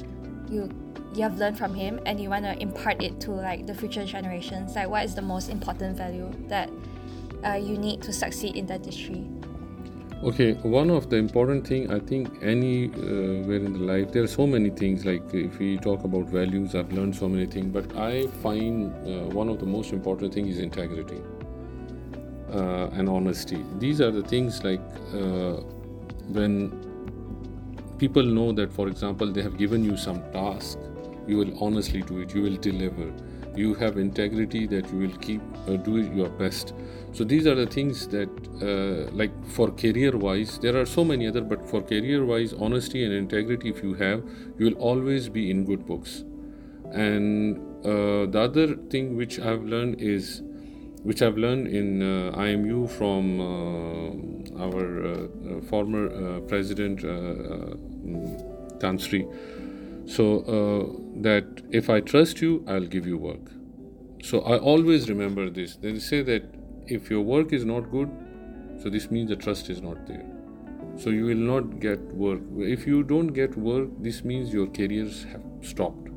you 0.49 0.71
you 1.15 1.23
have 1.23 1.37
learned 1.37 1.59
from 1.59 1.75
him 1.75 2.01
and 2.07 2.19
you 2.19 2.31
want 2.31 2.47
to 2.47 2.55
impart 2.59 3.03
it 3.03 3.21
to 3.21 3.33
like 3.33 3.67
the 3.67 3.75
future 3.75 4.07
generations? 4.07 4.75
Like, 4.75 4.89
what 4.89 5.05
is 5.05 5.15
the 5.15 5.27
most 5.35 5.51
important 5.51 5.99
value 5.99 6.31
that 6.49 6.71
uh, 7.45 7.61
you 7.69 7.77
need 7.77 8.01
to 8.03 8.13
succeed 8.15 8.57
in 8.57 8.65
dentistry? 8.65 9.29
Okay, 10.23 10.53
one 10.63 10.89
of 10.89 11.11
the 11.11 11.17
important 11.17 11.67
thing 11.67 11.91
I 11.91 11.99
think 11.99 12.29
anywhere 12.43 13.57
in 13.57 13.73
the 13.73 13.81
life 13.81 14.13
there 14.13 14.23
are 14.23 14.29
so 14.29 14.47
many 14.47 14.71
things 14.71 15.05
like 15.05 15.35
if 15.35 15.59
we 15.59 15.79
talk 15.79 16.05
about 16.05 16.27
values 16.29 16.77
I've 16.77 16.93
learned 16.93 17.17
so 17.17 17.29
many 17.29 17.45
things 17.47 17.73
but 17.73 17.97
I 17.97 18.29
find 18.41 18.93
uh, 19.05 19.35
one 19.35 19.49
of 19.49 19.59
the 19.59 19.67
most 19.67 19.93
important 19.93 20.33
thing 20.33 20.47
is 20.47 20.61
integrity 20.61 21.21
uh, 22.53 22.91
and 22.93 23.09
honesty. 23.09 23.65
These 23.81 24.01
are 24.01 24.13
the 24.13 24.23
things 24.23 24.63
like 24.63 24.81
uh, 25.13 25.55
when 26.39 26.71
people 27.99 28.23
know 28.23 28.53
that 28.53 28.73
for 28.73 28.87
example 28.87 29.33
they 29.33 29.43
have 29.43 29.59
given 29.59 29.85
you 29.85 29.97
some 29.97 30.23
task 30.31 30.79
you 31.27 31.37
will 31.37 31.53
honestly 31.65 32.03
do 32.03 32.21
it 32.21 32.33
you 32.33 32.43
will 32.43 32.57
deliver 32.57 33.13
you 33.57 33.75
have 33.75 33.99
integrity 33.99 34.67
that 34.67 34.89
you 34.93 34.99
will 34.99 35.17
keep 35.19 35.41
uh, 35.67 35.77
do 35.77 35.97
your 36.01 36.29
best 36.29 36.75
so 37.13 37.25
these 37.25 37.47
are 37.47 37.55
the 37.55 37.67
things 37.67 38.07
that 38.09 38.31
uh, 38.63 39.11
like 39.15 39.33
for 39.47 39.71
career 39.71 40.17
wise 40.17 40.59
there 40.59 40.77
are 40.77 40.87
so 40.87 41.05
many 41.05 41.27
other 41.27 41.41
but 41.41 41.69
for 41.69 41.83
career 41.83 42.25
wise 42.25 42.53
honesty 42.55 43.05
and 43.05 43.13
integrity 43.13 43.69
if 43.71 43.83
you 43.83 43.95
have 43.95 44.23
you 44.59 44.67
will 44.67 44.81
always 44.91 45.29
be 45.29 45.51
in 45.51 45.65
good 45.65 45.87
books 45.87 46.25
and 46.93 47.59
uh, 47.87 48.27
the 48.27 48.41
other 48.41 48.77
thing 48.95 49.17
which 49.17 49.39
i've 49.41 49.63
learned 49.65 50.01
is 50.01 50.43
which 51.03 51.21
I've 51.21 51.37
learned 51.37 51.67
in 51.67 52.03
uh, 52.03 52.33
IMU 52.37 52.89
from 52.89 53.41
uh, 53.41 54.63
our 54.63 55.05
uh, 55.05 55.11
uh, 55.11 55.61
former 55.63 56.41
president 56.43 57.05
uh, 57.05 57.09
uh, 57.09 57.75
mm, 58.07 58.79
Tan 58.81 58.99
Sri. 58.99 59.27
So 60.07 61.01
that 61.17 61.45
if 61.71 61.89
I 61.91 62.01
trust 62.01 62.41
you, 62.41 62.65
I'll 62.67 62.87
give 62.87 63.07
you 63.07 63.19
work. 63.19 63.51
So 64.23 64.41
I 64.41 64.59
always 64.59 65.09
remember 65.09 65.51
this. 65.51 65.77
They 65.77 65.99
say 65.99 66.23
that 66.23 66.45
if 66.87 67.11
your 67.11 67.23
work 67.23 67.53
is 67.53 67.65
not 67.65 67.91
good, 67.91 68.11
so 68.83 68.91
this 68.91 69.11
means 69.11 69.29
the 69.29 69.37
trust 69.37 69.71
is 69.71 69.81
not 69.81 70.07
there. 70.07 70.25
So 70.97 71.11
you 71.11 71.25
will 71.25 71.37
not 71.37 71.81
get 71.81 72.01
work. 72.15 72.41
If 72.59 72.87
you 72.87 73.03
don't 73.03 73.29
get 73.29 73.57
work, 73.57 73.89
this 73.99 74.25
means 74.25 74.53
your 74.53 74.67
careers 74.67 75.25
have 75.25 75.43
stopped. 75.63 76.09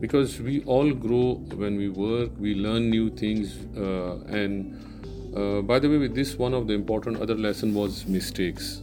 Because 0.00 0.40
we 0.40 0.62
all 0.64 0.92
grow 0.92 1.34
when 1.56 1.76
we 1.76 1.88
work, 1.88 2.30
we 2.38 2.54
learn 2.54 2.90
new 2.90 3.10
things, 3.10 3.56
uh, 3.76 4.20
and 4.28 4.76
uh, 5.36 5.62
by 5.62 5.78
the 5.78 5.88
way, 5.88 5.98
with 5.98 6.14
this, 6.14 6.36
one 6.36 6.54
of 6.54 6.66
the 6.66 6.74
important 6.74 7.20
other 7.20 7.34
lesson 7.34 7.74
was 7.74 8.06
mistakes. 8.06 8.82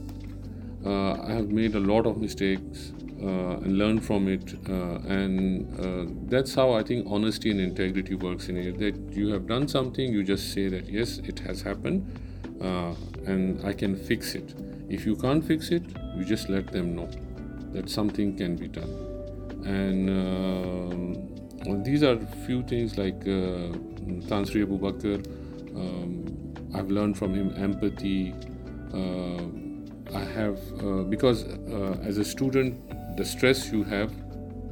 Uh, 0.86 1.13
I 1.13 1.32
have 1.32 1.49
made 1.49 1.75
a 1.75 1.80
lot 1.80 2.06
of 2.06 2.17
mistakes 2.17 2.91
and 3.27 3.77
learn 3.77 3.99
from 3.99 4.27
it, 4.27 4.53
uh, 4.69 4.99
and 5.07 5.79
uh, 5.79 6.12
that's 6.27 6.55
how 6.55 6.73
I 6.73 6.84
think 6.84 7.07
honesty 7.10 7.51
and 7.51 7.60
integrity 7.60 8.15
works 8.15 8.49
in 8.49 8.57
it. 8.57 8.79
That 8.79 8.95
you 9.15 9.29
have 9.29 9.47
done 9.47 9.67
something, 9.67 10.12
you 10.12 10.23
just 10.23 10.53
say 10.53 10.67
that 10.69 10.89
yes, 10.89 11.19
it 11.19 11.39
has 11.39 11.62
happened, 11.62 12.19
uh, 12.62 12.93
and 13.25 13.63
I 13.65 13.73
can 13.73 13.95
fix 13.95 14.34
it. 14.36 14.55
If 14.89 15.05
you 15.05 15.15
can't 15.15 15.43
fix 15.43 15.69
it, 15.69 15.84
you 16.15 16.25
just 16.25 16.49
let 16.49 16.71
them 16.71 16.95
know 16.95 17.10
that 17.73 17.89
something 17.89 18.36
can 18.36 18.55
be 18.55 18.67
done. 18.67 18.89
And 19.65 20.10
um, 20.10 21.84
these 21.84 22.03
are 22.03 22.17
few 22.45 22.63
things 22.63 22.97
like 22.97 23.21
uh, 23.27 23.71
Tan 24.27 24.45
Sri 24.45 24.63
Abu 24.63 24.77
Bakar. 24.77 25.21
Um, 25.75 26.53
I've 26.73 26.89
learned 26.89 27.17
from 27.17 27.34
him 27.34 27.53
empathy. 27.55 28.34
Uh, 28.93 30.17
I 30.17 30.23
have 30.23 30.60
uh, 30.84 31.03
because 31.03 31.45
uh, 31.45 31.97
as 32.03 32.17
a 32.17 32.25
student, 32.25 32.81
the 33.17 33.26
stress 33.26 33.71
you 33.71 33.84
have, 33.84 34.12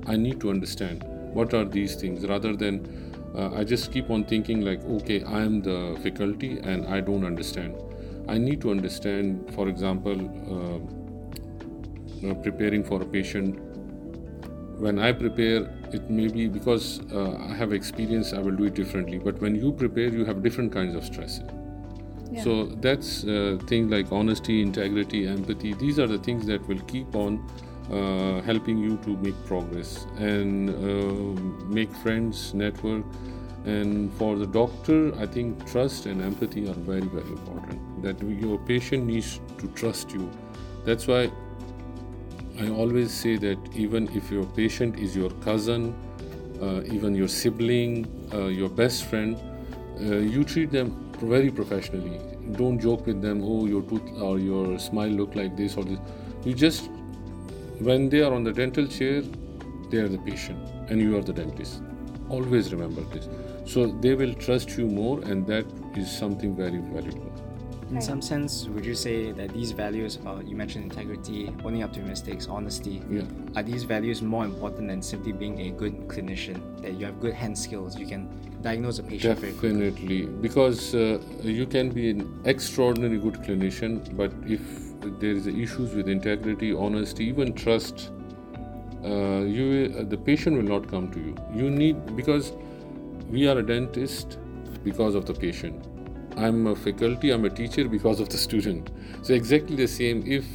I 0.08 0.16
need 0.16 0.40
to 0.42 0.50
understand 0.50 1.04
what 1.34 1.54
are 1.54 1.66
these 1.66 1.96
things 1.96 2.26
rather 2.26 2.56
than 2.56 3.10
uh, 3.36 3.52
I 3.54 3.64
just 3.64 3.92
keep 3.92 4.10
on 4.10 4.24
thinking 4.24 4.62
like, 4.62 4.84
okay, 4.86 5.24
I 5.24 5.42
am 5.42 5.62
the 5.62 6.00
faculty 6.02 6.60
and 6.64 6.88
I 6.88 7.00
don't 7.00 7.24
understand. 7.24 7.76
I 8.28 8.38
need 8.38 8.62
to 8.62 8.72
understand, 8.72 9.54
for 9.54 9.68
example, 9.68 10.18
uh, 10.56 10.80
uh, 12.28 12.34
preparing 12.36 12.84
for 12.84 13.02
a 13.02 13.06
patient. 13.06 13.60
When 14.80 14.98
I 15.00 15.12
prepare, 15.12 15.70
it 15.92 16.10
may 16.10 16.28
be 16.28 16.48
because 16.48 17.02
uh, 17.12 17.38
I 17.38 17.54
have 17.56 17.74
experience, 17.74 18.34
I 18.34 18.40
will 18.40 18.56
do 18.56 18.66
it 18.66 18.74
differently. 18.74 19.18
But 19.18 19.40
when 19.42 19.56
you 19.56 19.72
prepare, 19.72 20.10
you 20.10 20.26
have 20.26 20.42
different 20.42 20.72
kinds 20.72 20.96
of 20.96 21.06
stress. 21.06 21.42
Yeah. 22.32 22.44
So 22.44 22.66
that's 22.66 23.24
uh, 23.24 23.58
things 23.68 23.92
like 23.92 24.12
honesty, 24.12 24.62
integrity, 24.62 25.28
empathy. 25.28 25.74
These 25.74 26.00
are 26.00 26.08
the 26.08 26.20
things 26.20 26.46
that 26.46 26.66
will 26.68 26.82
keep 26.82 27.16
on 27.16 27.48
uh, 27.92 28.42
helping 28.42 28.78
you 28.78 28.98
to 28.98 29.18
make 29.18 29.36
progress 29.46 30.06
and 30.18 30.70
uh, 30.70 31.42
make 31.68 31.94
friends, 31.98 32.54
network. 32.54 33.04
And 33.66 34.14
for 34.14 34.38
the 34.38 34.48
doctor, 34.48 35.14
I 35.20 35.26
think 35.26 35.70
trust 35.70 36.06
and 36.06 36.22
empathy 36.22 36.68
are 36.70 36.74
very, 36.74 37.02
very 37.02 37.30
important. 37.30 38.04
That 38.04 38.22
your 38.22 38.58
patient 38.60 39.06
needs 39.06 39.42
to 39.58 39.68
trust 39.70 40.12
you. 40.12 40.30
That's 40.86 41.08
why 41.08 41.32
I 42.60 42.70
always 42.70 43.12
say 43.14 43.38
that 43.38 43.58
even 43.74 44.10
if 44.16 44.32
your 44.32 44.46
patient 44.46 45.00
is 45.00 45.16
your 45.16 45.30
cousin, 45.42 45.96
uh, 46.62 46.82
even 46.86 47.16
your 47.16 47.28
sibling, 47.28 48.08
uh, 48.34 48.48
your 48.48 48.70
best 48.70 49.06
friend, 49.06 49.38
uh, 50.02 50.18
you 50.18 50.44
treat 50.44 50.72
them 50.72 51.12
very 51.22 51.52
professionally. 51.52 52.20
Don't 52.54 52.80
joke 52.80 53.06
with 53.06 53.22
them. 53.22 53.44
Oh, 53.44 53.66
your 53.66 53.82
tooth 53.84 54.10
or 54.22 54.40
your 54.40 54.80
smile 54.80 55.10
look 55.10 55.36
like 55.36 55.56
this 55.56 55.78
or 55.78 55.84
this. 55.84 56.00
You 56.44 56.54
just 56.54 56.90
when 57.80 58.10
they 58.10 58.22
are 58.22 58.34
on 58.34 58.44
the 58.44 58.52
dental 58.52 58.88
chair, 58.88 59.22
they 59.90 59.98
are 59.98 60.08
the 60.08 60.18
patient 60.20 60.60
and 60.90 61.00
you 61.02 61.18
are 61.18 61.22
the 61.22 61.34
dentist. 61.34 61.82
Always 62.30 62.72
remember 62.74 63.02
this. 63.14 63.28
So 63.66 63.88
they 63.88 64.16
will 64.16 64.34
trust 64.34 64.78
you 64.78 64.88
more, 64.88 65.20
and 65.22 65.46
that 65.48 65.66
is 65.96 66.12
something 66.12 66.56
very 66.56 66.78
valuable. 66.78 67.32
In 67.92 68.02
some 68.02 68.22
sense, 68.22 68.68
would 68.68 68.86
you 68.86 68.94
say 68.94 69.32
that 69.32 69.52
these 69.52 69.72
values 69.72 70.16
about 70.18 70.48
you 70.48 70.56
mentioned 70.56 70.84
integrity, 70.84 71.52
owning 71.66 71.82
up 71.82 71.92
to 71.94 72.02
mistakes, 72.02 72.48
honesty, 72.48 73.02
Yeah. 73.10 73.24
are 73.56 73.64
these 73.64 73.84
values 73.84 74.22
more 74.22 74.46
important 74.46 74.88
than 74.90 75.02
simply 75.02 75.32
being 75.32 75.60
a 75.62 75.72
good 75.72 76.08
clinician? 76.08 76.62
That 76.82 76.94
you 77.00 77.06
have 77.08 77.20
good 77.20 77.34
hand 77.34 77.58
skills, 77.58 77.98
you 77.98 78.06
can 78.06 78.30
diagnose 78.62 79.00
a 79.00 79.04
patient. 79.04 79.42
Definitely, 79.42 80.26
because 80.26 80.94
uh, 80.94 81.20
you 81.42 81.66
can 81.66 81.90
be 81.90 82.10
an 82.10 82.42
extraordinary 82.46 83.18
good 83.18 83.36
clinician, 83.36 84.16
but 84.16 84.32
if 84.46 84.62
there 85.20 85.32
is 85.32 85.48
issues 85.48 85.94
with 85.94 86.10
integrity, 86.10 86.74
honesty, 86.74 87.26
even 87.26 87.54
trust, 87.54 88.12
uh, 89.04 89.42
you 89.42 89.96
uh, 89.98 90.04
the 90.04 90.18
patient 90.18 90.58
will 90.58 90.80
not 90.80 90.90
come 90.90 91.10
to 91.12 91.20
you. 91.20 91.36
You 91.54 91.70
need 91.70 92.16
because 92.16 92.52
we 93.30 93.48
are 93.48 93.58
a 93.58 93.64
dentist 93.64 94.38
because 94.84 95.16
of 95.16 95.26
the 95.26 95.34
patient. 95.34 95.86
I'm 96.36 96.68
a 96.68 96.76
faculty, 96.76 97.32
I'm 97.32 97.46
a 97.46 97.50
teacher 97.50 97.88
because 97.88 98.20
of 98.20 98.30
the 98.30 98.38
student. 98.38 98.92
So 99.24 99.34
exactly 99.34 99.76
the 99.76 99.88
same. 99.88 100.24
If 100.26 100.46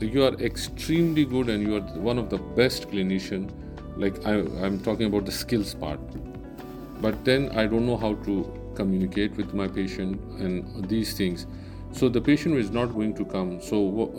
you 0.00 0.24
are 0.24 0.34
extremely 0.34 1.24
good 1.24 1.48
and 1.48 1.62
you 1.62 1.76
are 1.76 1.80
one 1.98 2.18
of 2.18 2.30
the 2.30 2.38
best 2.38 2.88
clinician, 2.90 3.50
like 3.96 4.24
I, 4.26 4.34
I'm 4.64 4.80
talking 4.80 5.06
about 5.06 5.26
the 5.26 5.32
skills 5.32 5.74
part, 5.74 6.00
but 7.00 7.24
then 7.24 7.50
I 7.50 7.66
don't 7.66 7.86
know 7.86 7.96
how 7.96 8.14
to 8.26 8.72
communicate 8.74 9.36
with 9.36 9.54
my 9.54 9.68
patient 9.68 10.20
and 10.40 10.88
these 10.88 11.16
things. 11.16 11.46
So 11.92 12.08
the 12.08 12.20
patient 12.20 12.56
is 12.56 12.70
not 12.70 12.86
going 12.86 13.14
to 13.14 13.24
come. 13.24 13.60
So 13.62 14.12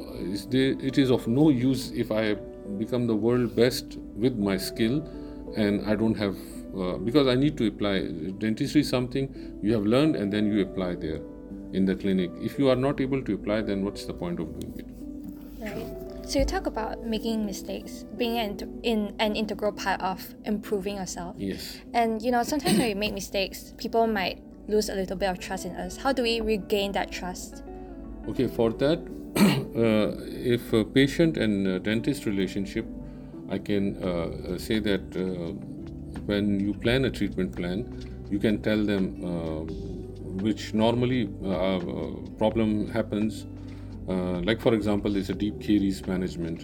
it 0.51 0.97
is 0.97 1.11
of 1.11 1.27
no 1.27 1.49
use 1.49 1.91
if 1.91 2.11
I 2.11 2.35
become 2.77 3.07
the 3.07 3.15
world 3.15 3.55
best 3.55 3.97
with 4.15 4.37
my 4.37 4.57
skill 4.57 5.07
and 5.55 5.85
I 5.85 5.95
don't 5.95 6.15
have 6.15 6.35
uh, 6.77 6.97
because 6.97 7.27
I 7.27 7.35
need 7.35 7.57
to 7.57 7.67
apply 7.67 8.07
dentistry 8.37 8.81
is 8.81 8.89
something 8.89 9.59
you 9.63 9.73
have 9.73 9.85
learned 9.85 10.15
and 10.15 10.31
then 10.31 10.51
you 10.51 10.61
apply 10.61 10.95
there 10.95 11.21
in 11.73 11.85
the 11.85 11.95
clinic. 11.95 12.31
If 12.41 12.59
you 12.59 12.69
are 12.69 12.75
not 12.75 13.01
able 13.01 13.23
to 13.23 13.33
apply, 13.33 13.61
then 13.61 13.83
what's 13.83 14.05
the 14.05 14.13
point 14.13 14.39
of 14.39 14.59
doing 14.59 14.73
it? 14.77 14.85
Right. 15.63 15.98
So 16.29 16.37
you 16.37 16.45
talk 16.45 16.67
about 16.67 17.03
making 17.03 17.43
mistakes, 17.43 18.05
being 18.15 18.37
an, 18.37 18.79
in 18.83 19.15
an 19.17 19.35
integral 19.35 19.71
part 19.71 19.99
of 19.99 20.35
improving 20.45 20.97
yourself. 20.97 21.35
Yes. 21.39 21.79
And 21.95 22.21
you 22.21 22.29
know, 22.29 22.43
sometimes 22.43 22.77
when 22.77 22.87
we 22.87 22.93
make 22.93 23.15
mistakes, 23.15 23.73
people 23.79 24.05
might 24.05 24.39
lose 24.67 24.89
a 24.89 24.93
little 24.93 25.17
bit 25.17 25.27
of 25.27 25.39
trust 25.39 25.65
in 25.65 25.75
us. 25.75 25.97
How 25.97 26.13
do 26.13 26.21
we 26.21 26.39
regain 26.39 26.91
that 26.91 27.11
trust? 27.11 27.63
Okay, 28.27 28.45
for 28.45 28.69
that, 28.73 28.99
uh, 29.37 30.23
if 30.29 30.71
a 30.71 30.85
patient 30.85 31.35
and 31.37 31.83
dentist 31.83 32.27
relationship, 32.27 32.85
I 33.49 33.57
can 33.57 33.97
uh, 34.03 34.07
uh, 34.07 34.57
say 34.59 34.77
that 34.77 35.01
uh, 35.17 35.53
when 36.27 36.59
you 36.59 36.75
plan 36.75 37.05
a 37.05 37.09
treatment 37.09 37.55
plan, 37.55 38.05
you 38.29 38.37
can 38.37 38.61
tell 38.61 38.85
them 38.85 39.25
uh, 39.25 39.63
which 40.43 40.75
normally 40.75 41.27
uh, 41.43 41.79
problem 42.37 42.87
happens. 42.91 43.47
Uh, 44.09 44.41
like 44.41 44.59
for 44.59 44.73
example, 44.73 45.11
there's 45.11 45.29
a 45.29 45.35
deep 45.35 45.61
caries 45.61 46.05
management, 46.07 46.63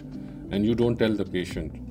and 0.50 0.66
you 0.66 0.74
don't 0.74 0.98
tell 0.98 1.14
the 1.14 1.24
patient. 1.24 1.82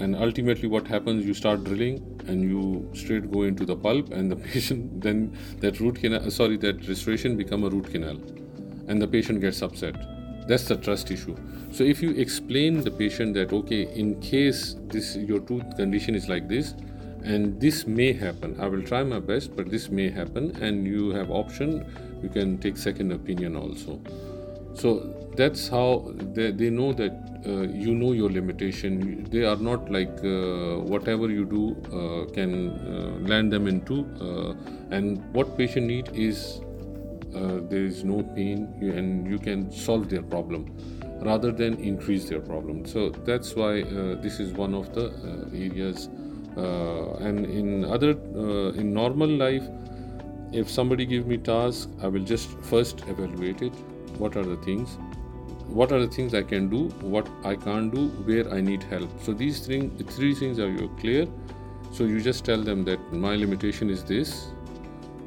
And 0.00 0.16
ultimately 0.16 0.68
what 0.68 0.86
happens 0.86 1.26
you 1.26 1.34
start 1.34 1.64
drilling 1.64 2.20
and 2.26 2.42
you 2.42 2.90
straight 2.94 3.30
go 3.30 3.42
into 3.42 3.66
the 3.66 3.76
pulp 3.76 4.12
and 4.12 4.30
the 4.30 4.36
patient 4.46 5.02
then 5.02 5.36
that 5.58 5.78
root 5.78 5.96
canal 5.96 6.30
sorry 6.30 6.56
that 6.58 6.88
restoration 6.88 7.36
become 7.36 7.64
a 7.64 7.68
root 7.68 7.90
canal 7.90 8.16
and 8.88 9.02
the 9.02 9.06
patient 9.06 9.40
gets 9.42 9.60
upset. 9.62 9.94
That's 10.48 10.64
the 10.64 10.76
trust 10.76 11.10
issue. 11.10 11.36
So 11.70 11.84
if 11.84 12.02
you 12.02 12.12
explain 12.12 12.80
the 12.80 12.90
patient 12.90 13.34
that 13.34 13.52
okay 13.52 13.82
in 13.94 14.20
case 14.20 14.76
this 14.86 15.16
your 15.16 15.40
tooth 15.40 15.76
condition 15.76 16.14
is 16.14 16.28
like 16.28 16.48
this 16.48 16.74
and 17.22 17.60
this 17.60 17.86
may 17.86 18.12
happen 18.12 18.58
i 18.60 18.66
will 18.66 18.82
try 18.82 19.02
my 19.04 19.20
best 19.20 19.54
but 19.54 19.70
this 19.70 19.90
may 19.90 20.08
happen 20.08 20.56
and 20.62 20.86
you 20.86 21.10
have 21.10 21.30
option 21.30 21.84
you 22.22 22.28
can 22.28 22.56
take 22.58 22.76
second 22.78 23.12
opinion 23.12 23.56
also 23.56 24.00
so 24.74 25.14
that's 25.36 25.68
how 25.68 26.12
they, 26.34 26.50
they 26.50 26.70
know 26.70 26.92
that 26.92 27.12
uh, 27.46 27.62
you 27.84 27.94
know 27.94 28.12
your 28.12 28.30
limitation. 28.30 29.26
They 29.30 29.44
are 29.44 29.56
not 29.56 29.90
like 29.90 30.18
uh, 30.24 30.80
whatever 30.94 31.30
you 31.30 31.44
do 31.44 31.76
uh, 31.86 32.32
can 32.32 32.70
uh, 32.70 33.28
land 33.28 33.52
them 33.52 33.66
into 33.66 34.06
uh, 34.20 34.54
and 34.90 35.22
what 35.34 35.56
patient 35.56 35.86
need 35.86 36.10
is 36.14 36.60
uh, 37.34 37.60
there 37.70 37.84
is 37.84 38.04
no 38.04 38.22
pain 38.22 38.74
and 38.80 39.26
you 39.26 39.38
can 39.38 39.70
solve 39.72 40.08
their 40.10 40.22
problem 40.22 40.76
rather 41.22 41.52
than 41.52 41.74
increase 41.78 42.28
their 42.28 42.40
problem. 42.40 42.84
So 42.86 43.10
that's 43.10 43.54
why 43.54 43.82
this 44.26 44.40
is 44.40 44.52
one 44.52 44.74
of 44.74 44.94
the 44.94 45.12
areas 45.54 46.08
and 46.56 47.46
in 47.46 47.84
other 47.84 48.10
in 48.76 48.92
normal 48.92 49.28
life 49.28 49.64
if 50.52 50.68
somebody 50.68 51.06
give 51.06 51.26
me 51.26 51.36
task 51.36 51.88
i 52.02 52.08
will 52.08 52.24
just 52.24 52.50
first 52.70 53.02
evaluate 53.06 53.62
it 53.62 53.72
what 54.18 54.36
are 54.36 54.44
the 54.44 54.56
things 54.58 54.98
what 55.66 55.92
are 55.92 56.00
the 56.00 56.08
things 56.08 56.34
i 56.34 56.42
can 56.42 56.68
do 56.68 56.88
what 57.00 57.28
i 57.44 57.54
can't 57.54 57.94
do 57.94 58.08
where 58.30 58.52
i 58.52 58.60
need 58.60 58.82
help 58.82 59.08
so 59.22 59.32
these 59.32 59.60
three, 59.60 59.88
three 60.08 60.34
things 60.34 60.58
are 60.58 60.74
clear 61.00 61.26
so 61.92 62.04
you 62.04 62.20
just 62.20 62.44
tell 62.44 62.62
them 62.62 62.84
that 62.84 63.12
my 63.12 63.34
limitation 63.36 63.90
is 63.90 64.04
this 64.04 64.48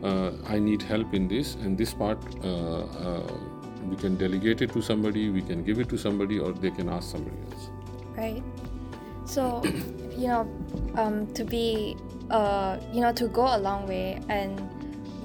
uh, 0.03 0.31
i 0.47 0.59
need 0.59 0.81
help 0.81 1.13
in 1.13 1.27
this 1.27 1.55
and 1.55 1.77
this 1.77 1.93
part 1.93 2.17
uh, 2.43 2.81
uh, 2.81 3.34
we 3.89 3.95
can 3.95 4.15
delegate 4.17 4.61
it 4.61 4.71
to 4.71 4.81
somebody 4.81 5.29
we 5.29 5.41
can 5.41 5.63
give 5.63 5.79
it 5.79 5.89
to 5.89 5.97
somebody 5.97 6.39
or 6.39 6.51
they 6.51 6.71
can 6.71 6.89
ask 6.89 7.11
somebody 7.11 7.38
else 7.51 7.69
Right. 8.15 8.43
So 9.25 9.63
you 10.17 10.27
know, 10.27 10.47
um, 10.95 11.31
to 11.34 11.43
be, 11.43 11.97
uh, 12.29 12.79
you 12.91 13.01
know, 13.01 13.11
to 13.13 13.27
go 13.27 13.41
a 13.41 13.57
long 13.57 13.88
way, 13.88 14.19
and 14.29 14.61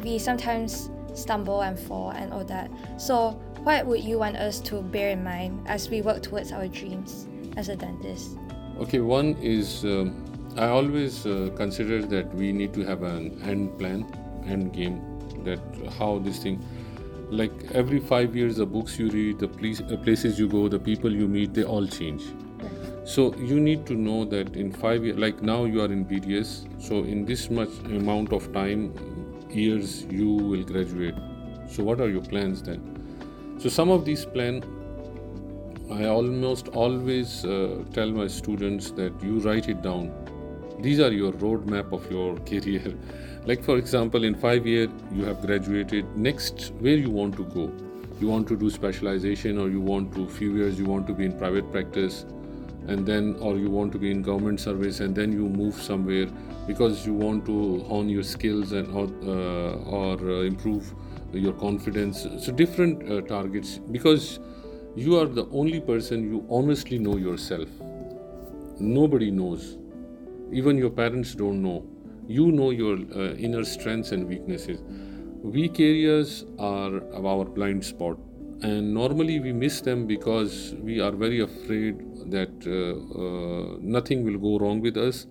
we 0.03 0.19
sometimes 0.19 0.91
stumble 1.15 1.63
and 1.63 1.79
fall 1.79 2.11
and 2.11 2.33
all 2.33 2.45
that. 2.45 2.71
So, 2.97 3.41
what 3.69 3.85
would 3.85 4.03
you 4.03 4.19
want 4.19 4.35
us 4.35 4.61
to 4.61 4.81
bear 4.81 5.11
in 5.11 5.23
mind 5.23 5.63
as 5.67 5.91
we 5.91 6.01
work 6.01 6.23
towards 6.23 6.53
our 6.53 6.67
dreams 6.69 7.27
as 7.59 7.69
a 7.69 7.77
dentist? 7.77 8.39
Okay, 8.81 9.01
one 9.01 9.37
is 9.43 9.85
um, 9.85 10.25
I 10.57 10.69
always 10.69 11.27
uh, 11.27 11.51
consider 11.55 12.01
that 12.01 12.35
we 12.35 12.51
need 12.51 12.73
to 12.73 12.87
have 12.87 13.03
an 13.03 13.39
end 13.43 13.79
plan, 13.79 14.07
end 14.47 14.73
game, 14.73 15.03
that 15.45 15.61
how 15.99 16.19
this 16.19 16.39
thing, 16.39 16.65
like 17.29 17.53
every 17.73 18.01
five 18.01 18.35
years, 18.35 18.57
the 18.57 18.65
books 18.65 18.99
you 18.99 19.11
read, 19.11 19.39
the 19.39 19.49
place, 19.49 19.83
uh, 19.83 19.99
places 19.99 20.39
you 20.39 20.49
go, 20.49 20.67
the 20.69 20.79
people 20.79 21.13
you 21.13 21.29
meet, 21.29 21.53
they 21.53 21.65
all 21.65 21.87
change. 21.87 22.23
So 23.05 23.35
you 23.35 23.61
need 23.61 23.85
to 23.89 23.93
know 23.93 24.25
that 24.25 24.57
in 24.57 24.73
five 24.73 25.05
years, 25.05 25.19
like 25.19 25.43
now 25.43 25.67
you 25.67 25.83
are 25.83 25.93
in 25.93 26.07
BDS, 26.07 26.83
so 26.83 27.05
in 27.05 27.27
this 27.27 27.51
much 27.51 27.69
amount 27.85 28.33
of 28.33 28.51
time, 28.55 28.95
years 29.51 30.05
you 30.05 30.33
will 30.33 30.65
graduate. 30.65 31.17
So 31.69 31.85
what 31.85 32.01
are 32.01 32.09
your 32.09 32.23
plans 32.23 32.63
then? 32.63 32.98
So 33.59 33.69
some 33.69 33.91
of 33.91 34.05
these 34.05 34.25
plans 34.25 34.65
I 35.91 36.05
almost 36.05 36.69
always 36.69 37.45
uh, 37.47 37.83
tell 37.93 38.11
my 38.11 38.27
students 38.27 38.91
that 38.93 39.13
you 39.23 39.39
write 39.41 39.69
it 39.69 39.81
down. 39.81 40.13
These 40.81 41.01
are 41.01 41.11
your 41.11 41.33
roadmap 41.33 41.93
of 41.93 42.11
your 42.11 42.37
career. 42.51 42.95
like 43.47 43.65
for 43.65 43.79
example, 43.79 44.25
in 44.25 44.35
five 44.35 44.67
years 44.67 44.91
you 45.11 45.25
have 45.25 45.41
graduated. 45.41 46.17
Next, 46.17 46.73
where 46.81 46.95
you 46.95 47.11
want 47.11 47.37
to 47.37 47.45
go? 47.45 47.73
You 48.21 48.29
want 48.29 48.47
to 48.49 48.57
do 48.57 48.69
specialization, 48.69 49.59
or 49.59 49.71
you 49.71 49.81
want 49.81 50.15
to 50.15 50.29
few 50.29 50.55
years 50.57 50.79
you 50.79 50.85
want 50.85 51.07
to 51.07 51.15
be 51.15 51.25
in 51.25 51.37
private 51.39 51.73
practice, 51.73 52.27
and 52.87 53.07
then 53.07 53.35
or 53.41 53.57
you 53.57 53.71
want 53.71 53.93
to 53.93 53.99
be 53.99 54.11
in 54.11 54.23
government 54.23 54.61
service, 54.61 55.01
and 55.01 55.17
then 55.17 55.33
you 55.33 55.49
move 55.49 55.83
somewhere 55.83 56.27
because 56.67 57.07
you 57.07 57.15
want 57.15 57.47
to 57.47 57.83
hone 57.85 58.09
your 58.11 58.23
skills 58.23 58.73
and 58.73 58.95
or, 58.95 59.09
uh, 59.27 60.01
or 60.01 60.19
uh, 60.31 60.41
improve 60.43 60.93
your 61.33 61.53
confidence. 61.53 62.27
So 62.41 62.53
different 62.53 63.11
uh, 63.11 63.21
targets 63.23 63.79
because 63.91 64.39
you 64.97 65.19
are 65.19 65.27
the 65.27 65.47
only 65.53 65.81
person 65.81 66.31
you 66.31 66.47
honestly 66.51 66.99
know 66.99 67.17
yourself. 67.17 67.69
Nobody 68.81 69.31
knows. 69.31 69.79
Even 70.53 70.79
your 70.79 70.91
parents 70.91 71.35
don't 71.35 71.63
know. 71.63 71.85
You 72.27 72.53
know 72.53 72.71
your 72.71 72.97
uh, 73.15 73.35
inner 73.35 73.65
strengths 73.65 74.13
and 74.13 74.29
weaknesses. 74.29 74.81
Weak 75.43 75.79
areas 75.81 76.45
are 76.59 77.03
our 77.15 77.45
blind 77.45 77.85
spot, 77.85 78.19
and 78.63 78.93
normally 78.93 79.39
we 79.41 79.53
miss 79.53 79.81
them 79.81 80.07
because 80.07 80.75
we 80.81 81.01
are 81.01 81.13
very 81.13 81.41
afraid 81.41 82.01
that 82.31 82.51
uh, 82.67 83.23
uh, 83.23 83.79
nothing 83.81 84.25
will 84.25 84.39
go 84.39 84.59
wrong 84.59 84.81
with 84.81 84.97
us. 84.97 85.27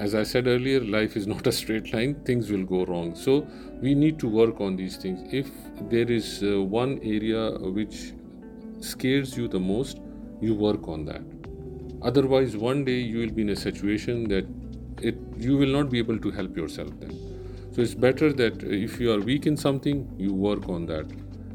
As 0.00 0.14
I 0.14 0.22
said 0.22 0.46
earlier, 0.46 0.80
life 0.80 1.14
is 1.14 1.26
not 1.26 1.46
a 1.46 1.52
straight 1.52 1.92
line, 1.92 2.14
things 2.24 2.50
will 2.50 2.64
go 2.64 2.86
wrong. 2.86 3.14
So, 3.14 3.46
we 3.82 3.94
need 3.94 4.18
to 4.20 4.28
work 4.28 4.58
on 4.58 4.74
these 4.74 4.96
things. 4.96 5.20
If 5.30 5.50
there 5.90 6.10
is 6.10 6.42
uh, 6.42 6.62
one 6.62 6.98
area 7.02 7.50
which 7.58 8.14
scares 8.80 9.36
you 9.36 9.46
the 9.46 9.60
most, 9.60 9.98
you 10.40 10.54
work 10.54 10.88
on 10.88 11.04
that. 11.04 11.20
Otherwise, 12.00 12.56
one 12.56 12.82
day 12.82 12.98
you 12.98 13.18
will 13.18 13.34
be 13.40 13.42
in 13.42 13.50
a 13.50 13.56
situation 13.56 14.26
that 14.28 14.46
it 15.02 15.18
you 15.36 15.58
will 15.58 15.74
not 15.78 15.90
be 15.90 15.98
able 15.98 16.18
to 16.18 16.30
help 16.30 16.56
yourself 16.56 16.88
then. 16.98 17.12
So 17.74 17.82
it's 17.82 17.94
better 17.94 18.32
that 18.32 18.62
if 18.62 18.98
you 18.98 19.12
are 19.12 19.20
weak 19.20 19.46
in 19.46 19.56
something, 19.56 20.10
you 20.18 20.32
work 20.32 20.68
on 20.70 20.86
that. 20.86 21.10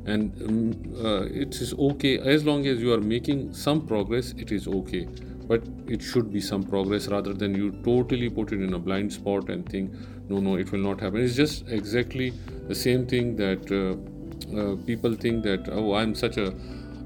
And 0.06 0.41
um, 0.43 1.04
uh, 1.04 1.24
it 1.46 1.56
is 1.56 1.74
okay 1.74 2.20
as 2.20 2.46
long 2.46 2.68
as 2.68 2.80
you 2.80 2.93
are 2.93 3.02
making 3.02 3.56
some 3.56 3.88
progress, 3.88 4.34
it 4.38 4.52
is 4.52 4.68
okay. 4.68 5.08
But 5.48 5.64
it 5.88 6.02
should 6.02 6.32
be 6.34 6.41
some 6.41 6.64
progress 6.64 7.08
rather 7.08 7.34
than 7.34 7.56
you 7.56 7.72
totally 7.84 8.30
put 8.30 8.52
it 8.52 8.62
in 8.62 8.74
a 8.74 8.80
blind 8.80 9.14
spot 9.14 9.50
and 9.50 9.68
think, 9.70 9.91
no, 10.30 10.39
no, 10.39 10.56
it 10.56 10.72
will 10.72 10.80
not 10.80 11.00
happen. 11.00 11.22
It's 11.22 11.36
just 11.36 11.68
exactly 11.70 12.34
the 12.68 12.76
same 12.76 13.06
thing 13.06 13.36
that 13.36 13.72
uh, 13.72 14.60
uh, 14.60 14.76
people 14.86 15.14
think 15.14 15.43
that, 15.43 15.70
oh, 15.72 15.93
I'm 15.93 16.16
such 16.16 16.38
a 16.38 16.54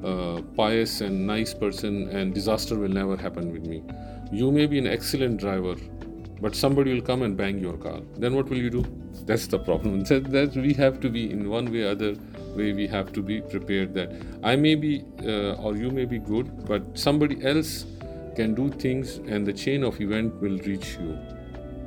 uh, 0.04 0.42
pious 0.56 1.02
and 1.02 1.28
nice 1.28 1.54
person 1.54 2.08
and 2.10 2.34
disaster 2.34 2.78
will 2.78 2.90
never 2.90 3.18
happen 3.18 3.52
with 3.52 3.66
me. 3.66 3.84
You 4.32 4.52
may 4.52 4.66
be 4.66 4.80
an 4.80 4.88
excellent 4.88 5.40
driver, 5.40 5.76
but 6.42 6.56
somebody 6.56 6.94
will 6.94 7.02
come 7.02 7.24
and 7.24 7.36
bang 7.36 7.58
your 7.60 7.78
car. 7.78 8.00
Then 8.18 8.36
what 8.36 8.50
will 8.50 8.58
you 8.58 8.70
do? 8.70 8.86
That's 9.26 9.48
the 9.48 9.60
problem. 9.60 10.04
That, 10.10 10.32
that 10.32 10.56
we 10.56 10.74
have 10.74 11.00
to 11.02 11.10
be 11.10 11.30
in 11.30 11.50
one 11.50 11.72
way 11.72 11.84
or 11.84 11.92
other 11.92 12.16
way. 12.56 12.74
We 12.74 12.88
have 12.88 13.12
to 13.14 13.22
be 13.22 13.42
prepared 13.42 13.94
that 13.96 14.12
I 14.44 14.56
may 14.56 14.76
be 14.76 15.04
uh, 15.24 15.64
or 15.64 15.76
you 15.76 15.92
may 15.92 16.06
be 16.06 16.20
good, 16.20 16.66
but 16.66 16.98
somebody 16.98 17.44
else 17.46 17.86
can 18.40 18.56
do 18.62 18.70
things 18.86 19.18
and 19.36 19.46
the 19.52 19.54
chain 19.54 19.84
of 19.84 20.00
event 20.02 20.42
will 20.42 20.58
reach 20.70 20.94
you. 21.02 21.18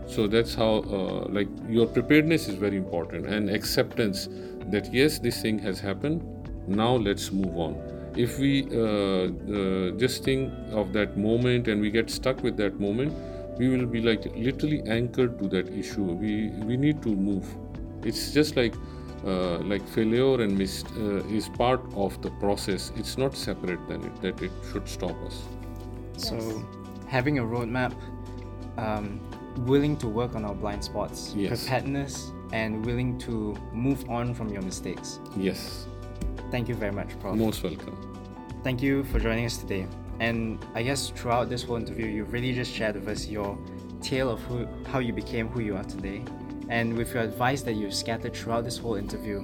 So 0.07 0.27
that's 0.27 0.55
how 0.55 0.73
uh, 0.99 1.27
like 1.39 1.49
your 1.69 1.87
preparedness 1.87 2.49
is 2.49 2.57
very 2.67 2.77
important 2.77 3.27
and 3.27 3.51
acceptance 3.51 4.29
that 4.77 4.93
yes, 4.93 5.19
this 5.19 5.43
thing 5.43 5.59
has 5.71 5.81
happened. 5.81 6.23
Now 6.69 6.95
let's 7.09 7.33
move 7.33 7.57
on 7.57 8.03
if 8.17 8.39
we 8.39 8.67
uh, 8.73 8.79
uh, 8.79 9.91
just 9.97 10.25
think 10.25 10.53
of 10.73 10.93
that 10.93 11.17
moment 11.17 11.69
and 11.69 11.81
we 11.81 11.91
get 11.91 12.11
stuck 12.11 12.43
with 12.43 12.57
that 12.57 12.79
moment 12.79 13.13
we 13.59 13.69
will 13.69 13.87
be 13.87 14.01
like 14.01 14.25
literally 14.37 14.83
anchored 14.83 15.39
to 15.39 15.49
that 15.49 15.69
issue 15.69 16.03
we 16.03 16.51
we 16.67 16.77
need 16.77 17.03
to 17.03 17.09
move 17.09 17.47
it's 18.05 18.33
just 18.33 18.57
like 18.57 18.75
uh, 19.27 19.59
like 19.59 19.87
failure 19.89 20.43
and 20.43 20.59
mis- 20.59 20.85
uh, 20.99 21.37
is 21.39 21.49
part 21.51 21.81
of 21.95 22.21
the 22.23 22.31
process 22.33 22.93
it's 22.97 23.17
not 23.17 23.35
separate 23.35 23.89
than 23.89 24.05
it 24.05 24.23
that 24.23 24.43
it 24.43 24.51
should 24.71 24.89
stop 24.89 25.17
us 25.25 25.43
so 26.23 26.65
having 27.07 27.39
a 27.39 27.43
roadmap 27.43 27.93
um, 28.79 29.21
willing 29.67 29.97
to 29.99 30.09
work 30.09 30.35
on 30.35 30.45
our 30.45 30.55
blind 30.55 30.83
spots 30.83 31.35
Yes. 31.37 31.63
preparedness 31.65 32.33
and 32.53 32.85
willing 32.87 33.19
to 33.19 33.55
move 33.73 34.09
on 34.09 34.35
from 34.35 34.49
your 34.51 34.63
mistakes 34.63 35.21
yes 35.37 35.87
thank 36.51 36.69
you 36.69 36.75
very 36.75 36.93
much 36.93 37.19
prof 37.21 37.37
most 37.37 37.63
welcome 37.63 37.97
thank 38.65 38.81
you 38.83 39.03
for 39.05 39.19
joining 39.19 39.45
us 39.45 39.57
today. 39.57 39.87
And 40.21 40.65
I 40.77 40.85
guess 40.85 41.09
throughout 41.11 41.49
this 41.49 41.65
whole 41.65 41.75
interview, 41.77 42.07
you've 42.07 42.33
really 42.33 42.53
just 42.53 42.71
shared 42.73 42.95
with 42.95 43.09
us 43.09 43.27
your 43.27 43.59
tale 44.01 44.31
of 44.31 44.41
who, 44.43 44.69
how 44.87 45.01
you 45.01 45.13
became 45.13 45.49
who 45.49 45.59
you 45.61 45.75
are 45.77 45.83
today. 45.83 46.23
And 46.69 46.97
with 46.97 47.13
your 47.13 47.25
advice 47.25 47.63
that 47.63 47.73
you've 47.73 47.95
scattered 47.95 48.37
throughout 48.37 48.63
this 48.63 48.79
whole 48.79 48.95
interview, 48.95 49.43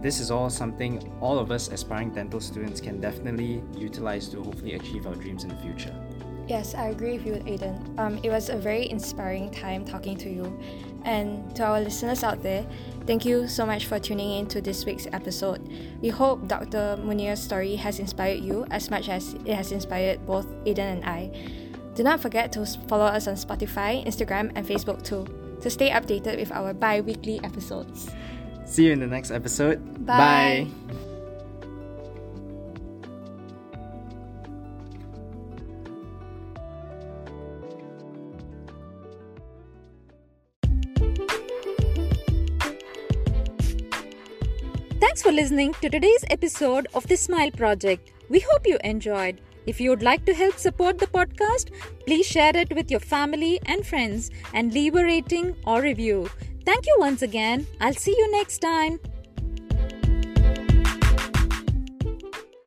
this 0.00 0.20
is 0.20 0.30
all 0.30 0.48
something 0.50 1.12
all 1.20 1.38
of 1.38 1.50
us 1.50 1.68
aspiring 1.68 2.10
dental 2.10 2.40
students 2.40 2.80
can 2.80 3.00
definitely 3.00 3.62
utilize 3.76 4.28
to 4.28 4.42
hopefully 4.42 4.74
achieve 4.74 5.06
our 5.06 5.14
dreams 5.14 5.42
in 5.44 5.50
the 5.50 5.56
future. 5.56 5.94
Yes, 6.48 6.74
I 6.74 6.86
agree 6.88 7.18
with 7.18 7.26
you, 7.26 7.34
Aiden. 7.44 7.98
Um, 7.98 8.18
it 8.22 8.30
was 8.30 8.48
a 8.48 8.56
very 8.56 8.88
inspiring 8.88 9.50
time 9.50 9.84
talking 9.84 10.16
to 10.16 10.30
you. 10.30 10.58
And 11.04 11.54
to 11.56 11.64
our 11.64 11.80
listeners 11.80 12.24
out 12.24 12.42
there, 12.42 12.66
thank 13.06 13.26
you 13.26 13.46
so 13.46 13.66
much 13.66 13.84
for 13.84 13.98
tuning 13.98 14.38
in 14.38 14.46
to 14.48 14.62
this 14.62 14.86
week's 14.86 15.06
episode. 15.12 15.60
We 16.00 16.08
hope 16.08 16.48
Dr. 16.48 16.96
Muneer's 17.04 17.42
story 17.42 17.76
has 17.76 17.98
inspired 17.98 18.40
you 18.40 18.66
as 18.70 18.90
much 18.90 19.10
as 19.10 19.34
it 19.44 19.54
has 19.54 19.72
inspired 19.72 20.24
both 20.24 20.46
Aiden 20.64 20.78
and 20.78 21.04
I. 21.04 21.30
Do 21.94 22.02
not 22.02 22.20
forget 22.20 22.50
to 22.52 22.64
follow 22.88 23.04
us 23.04 23.26
on 23.26 23.34
Spotify, 23.34 24.06
Instagram, 24.06 24.52
and 24.54 24.66
Facebook 24.66 25.04
too 25.04 25.26
to 25.60 25.68
stay 25.68 25.90
updated 25.90 26.38
with 26.38 26.52
our 26.52 26.72
bi 26.72 27.00
weekly 27.00 27.40
episodes. 27.42 28.08
See 28.68 28.84
you 28.84 28.92
in 28.92 29.00
the 29.00 29.06
next 29.06 29.30
episode. 29.30 30.06
Bye. 30.06 30.68
Thanks 45.00 45.22
for 45.22 45.32
listening 45.32 45.72
to 45.80 45.88
today's 45.88 46.24
episode 46.30 46.88
of 46.94 47.06
the 47.08 47.16
Smile 47.16 47.50
Project. 47.50 48.12
We 48.28 48.40
hope 48.40 48.66
you 48.66 48.78
enjoyed. 48.84 49.40
If 49.66 49.80
you 49.80 49.90
would 49.90 50.02
like 50.02 50.26
to 50.26 50.34
help 50.34 50.58
support 50.58 50.98
the 50.98 51.06
podcast, 51.06 51.70
please 52.06 52.26
share 52.26 52.54
it 52.54 52.72
with 52.74 52.90
your 52.90 53.00
family 53.00 53.60
and 53.64 53.86
friends 53.86 54.30
and 54.52 54.72
leave 54.72 54.94
a 54.94 55.02
rating 55.02 55.56
or 55.66 55.80
review. 55.80 56.28
Thank 56.68 56.84
you 56.84 56.96
once 56.98 57.22
again. 57.22 57.66
I'll 57.80 57.94
see 57.94 58.10
you 58.10 58.30
next 58.30 58.58
time. 58.58 59.00